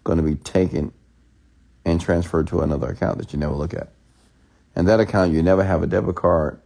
going 0.04 0.18
to 0.18 0.24
be 0.24 0.36
taken 0.36 0.92
and 1.86 2.00
transferred 2.00 2.48
to 2.48 2.62
another 2.62 2.90
account 2.90 3.18
that 3.18 3.34
you 3.34 3.40
never 3.40 3.54
look 3.54 3.74
at. 3.74 3.90
And 4.76 4.88
that 4.88 5.00
account, 5.00 5.32
you 5.32 5.44
never 5.44 5.64
have 5.64 5.84
a 5.84 5.88
debit 5.88 6.16
card. 6.16 6.60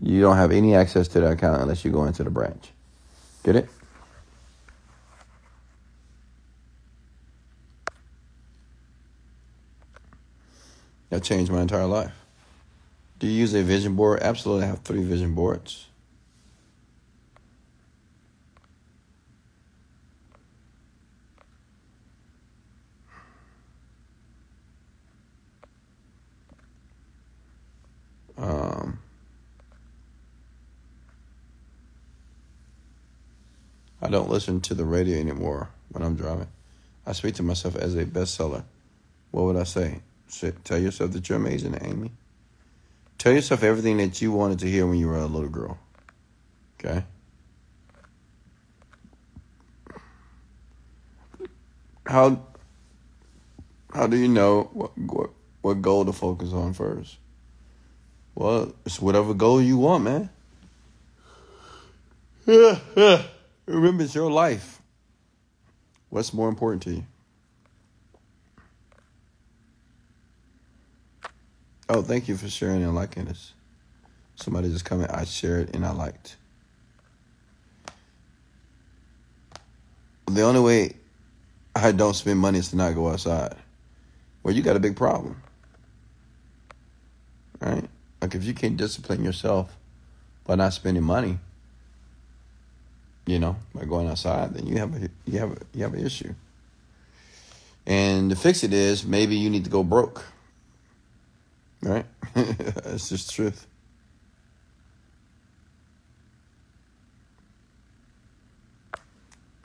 You 0.00 0.20
don't 0.20 0.36
have 0.36 0.52
any 0.52 0.74
access 0.74 1.08
to 1.08 1.20
that 1.20 1.32
account 1.32 1.62
unless 1.62 1.84
you 1.84 1.90
go 1.90 2.04
into 2.04 2.24
the 2.24 2.30
branch. 2.30 2.70
Get 3.44 3.56
it? 3.56 3.68
That 11.10 11.22
changed 11.22 11.52
my 11.52 11.60
entire 11.60 11.86
life. 11.86 12.12
Do 13.18 13.26
you 13.26 13.34
use 13.34 13.54
a 13.54 13.62
vision 13.62 13.94
board? 13.94 14.20
Absolutely. 14.22 14.64
I 14.64 14.68
have 14.68 14.80
three 14.80 15.04
vision 15.04 15.34
boards. 15.34 15.86
Um, 28.42 28.98
I 34.02 34.08
don't 34.08 34.28
listen 34.28 34.60
to 34.62 34.74
the 34.74 34.84
radio 34.84 35.16
anymore 35.18 35.70
when 35.90 36.02
I'm 36.02 36.16
driving. 36.16 36.48
I 37.06 37.12
speak 37.12 37.36
to 37.36 37.44
myself 37.44 37.76
as 37.76 37.94
a 37.94 38.04
bestseller. 38.04 38.64
What 39.30 39.44
would 39.44 39.56
I 39.56 39.62
say? 39.62 40.00
tell 40.64 40.78
yourself 40.78 41.12
that 41.12 41.28
you're 41.28 41.38
amazing, 41.38 41.78
Amy. 41.82 42.10
Tell 43.18 43.32
yourself 43.32 43.62
everything 43.62 43.98
that 43.98 44.20
you 44.20 44.32
wanted 44.32 44.58
to 44.60 44.66
hear 44.68 44.86
when 44.86 44.98
you 44.98 45.06
were 45.06 45.18
a 45.18 45.26
little 45.26 45.48
girl. 45.48 45.78
Okay? 46.80 47.04
How 52.06 52.42
how 53.94 54.06
do 54.08 54.16
you 54.16 54.26
know 54.26 54.70
what 54.72 54.98
what, 54.98 55.30
what 55.60 55.82
goal 55.82 56.04
to 56.06 56.12
focus 56.12 56.52
on 56.52 56.72
first? 56.72 57.18
Well, 58.34 58.74
it's 58.84 59.00
whatever 59.00 59.34
goal 59.34 59.60
you 59.60 59.76
want, 59.78 60.04
man. 60.04 60.30
Remember, 63.66 64.04
it's 64.04 64.14
your 64.14 64.30
life. 64.30 64.80
What's 66.10 66.34
more 66.34 66.48
important 66.48 66.82
to 66.82 66.90
you? 66.90 67.04
Oh, 71.88 72.02
thank 72.02 72.28
you 72.28 72.36
for 72.36 72.48
sharing 72.48 72.82
and 72.82 72.94
liking 72.94 73.26
this. 73.26 73.52
Somebody 74.36 74.70
just 74.70 74.84
commented, 74.84 75.14
I 75.14 75.24
shared 75.24 75.74
and 75.74 75.84
I 75.84 75.92
liked. 75.92 76.36
The 80.26 80.42
only 80.42 80.60
way 80.60 80.96
I 81.74 81.92
don't 81.92 82.14
spend 82.14 82.38
money 82.38 82.58
is 82.58 82.68
to 82.68 82.76
not 82.76 82.94
go 82.94 83.08
outside. 83.08 83.54
Well, 84.42 84.54
you 84.54 84.62
got 84.62 84.76
a 84.76 84.80
big 84.80 84.96
problem. 84.96 85.42
Right? 87.60 87.88
Like 88.22 88.36
if 88.36 88.44
you 88.44 88.54
can't 88.54 88.76
discipline 88.76 89.24
yourself 89.24 89.76
by 90.44 90.54
not 90.54 90.72
spending 90.72 91.02
money, 91.02 91.40
you 93.26 93.40
know, 93.40 93.56
by 93.74 93.84
going 93.84 94.08
outside, 94.08 94.54
then 94.54 94.66
you 94.68 94.78
have 94.78 94.94
a 94.94 95.08
you 95.26 95.40
have 95.40 95.50
a 95.50 95.58
you 95.74 95.82
have 95.82 95.92
an 95.92 96.06
issue. 96.06 96.32
And 97.84 98.30
to 98.30 98.36
fix 98.36 98.62
it 98.62 98.72
is 98.72 99.04
maybe 99.04 99.34
you 99.34 99.50
need 99.50 99.64
to 99.64 99.70
go 99.70 99.82
broke. 99.82 100.24
Right? 101.82 102.06
it's 102.36 103.08
just 103.08 103.34
truth. 103.34 103.66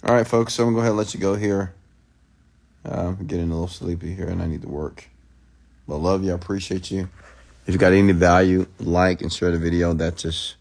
All 0.03 0.15
right, 0.15 0.27
folks, 0.27 0.55
so 0.55 0.63
I'm 0.63 0.69
gonna 0.69 0.77
go 0.77 0.79
ahead 0.79 0.91
and 0.91 0.97
let 0.97 1.13
you 1.13 1.19
go 1.19 1.35
here. 1.35 1.75
Uh, 2.83 3.09
I'm 3.19 3.27
getting 3.27 3.51
a 3.51 3.53
little 3.53 3.67
sleepy 3.67 4.15
here 4.15 4.27
and 4.27 4.41
I 4.41 4.47
need 4.47 4.63
to 4.63 4.69
work. 4.69 5.09
But 5.87 5.97
love 5.97 6.23
you, 6.23 6.31
I 6.31 6.35
appreciate 6.35 6.89
you. 6.89 7.09
If 7.67 7.73
you 7.73 7.79
got 7.79 7.91
any 7.91 8.13
value, 8.13 8.65
like 8.79 9.21
and 9.21 9.31
share 9.31 9.51
the 9.51 9.57
video. 9.57 9.93
That's 9.93 10.23
just 10.23 10.55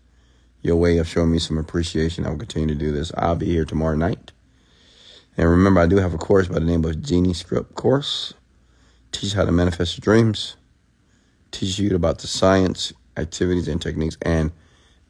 your 0.62 0.74
way 0.74 0.98
of 0.98 1.06
showing 1.06 1.30
me 1.30 1.38
some 1.38 1.56
appreciation. 1.56 2.26
I 2.26 2.30
will 2.30 2.38
continue 2.38 2.66
to 2.66 2.74
do 2.74 2.90
this. 2.90 3.12
I'll 3.16 3.36
be 3.36 3.46
here 3.46 3.64
tomorrow 3.64 3.94
night. 3.94 4.32
And 5.36 5.48
remember, 5.48 5.80
I 5.80 5.86
do 5.86 5.98
have 5.98 6.14
a 6.14 6.18
course 6.18 6.48
by 6.48 6.54
the 6.54 6.64
name 6.64 6.84
of 6.84 7.00
Genie 7.00 7.32
Script 7.32 7.76
Course. 7.76 8.34
Teach 9.12 9.34
how 9.34 9.44
to 9.44 9.52
manifest 9.52 9.96
your 9.96 10.02
dreams. 10.02 10.56
Teach 11.52 11.78
you 11.78 11.94
about 11.94 12.18
the 12.18 12.26
science, 12.26 12.92
activities, 13.16 13.68
and 13.68 13.80
techniques, 13.80 14.18
and 14.22 14.50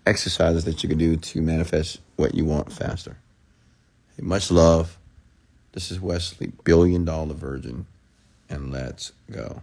exercises 0.05 0.65
that 0.65 0.83
you 0.83 0.91
can 0.91 0.99
do 0.99 1.17
to 1.17 1.41
manifest 1.41 2.01
what 2.17 2.35
you 2.35 2.45
want 2.45 2.71
faster. 2.71 3.17
Hey, 4.17 4.23
much 4.23 4.51
love. 4.51 4.99
This 5.73 5.91
is 5.91 5.99
Wesley, 5.99 6.53
Billion 6.63 7.07
Dollar 7.07 7.33
Virgin, 7.33 7.87
and 8.51 8.71
let's 8.71 9.13
go. 9.31 9.63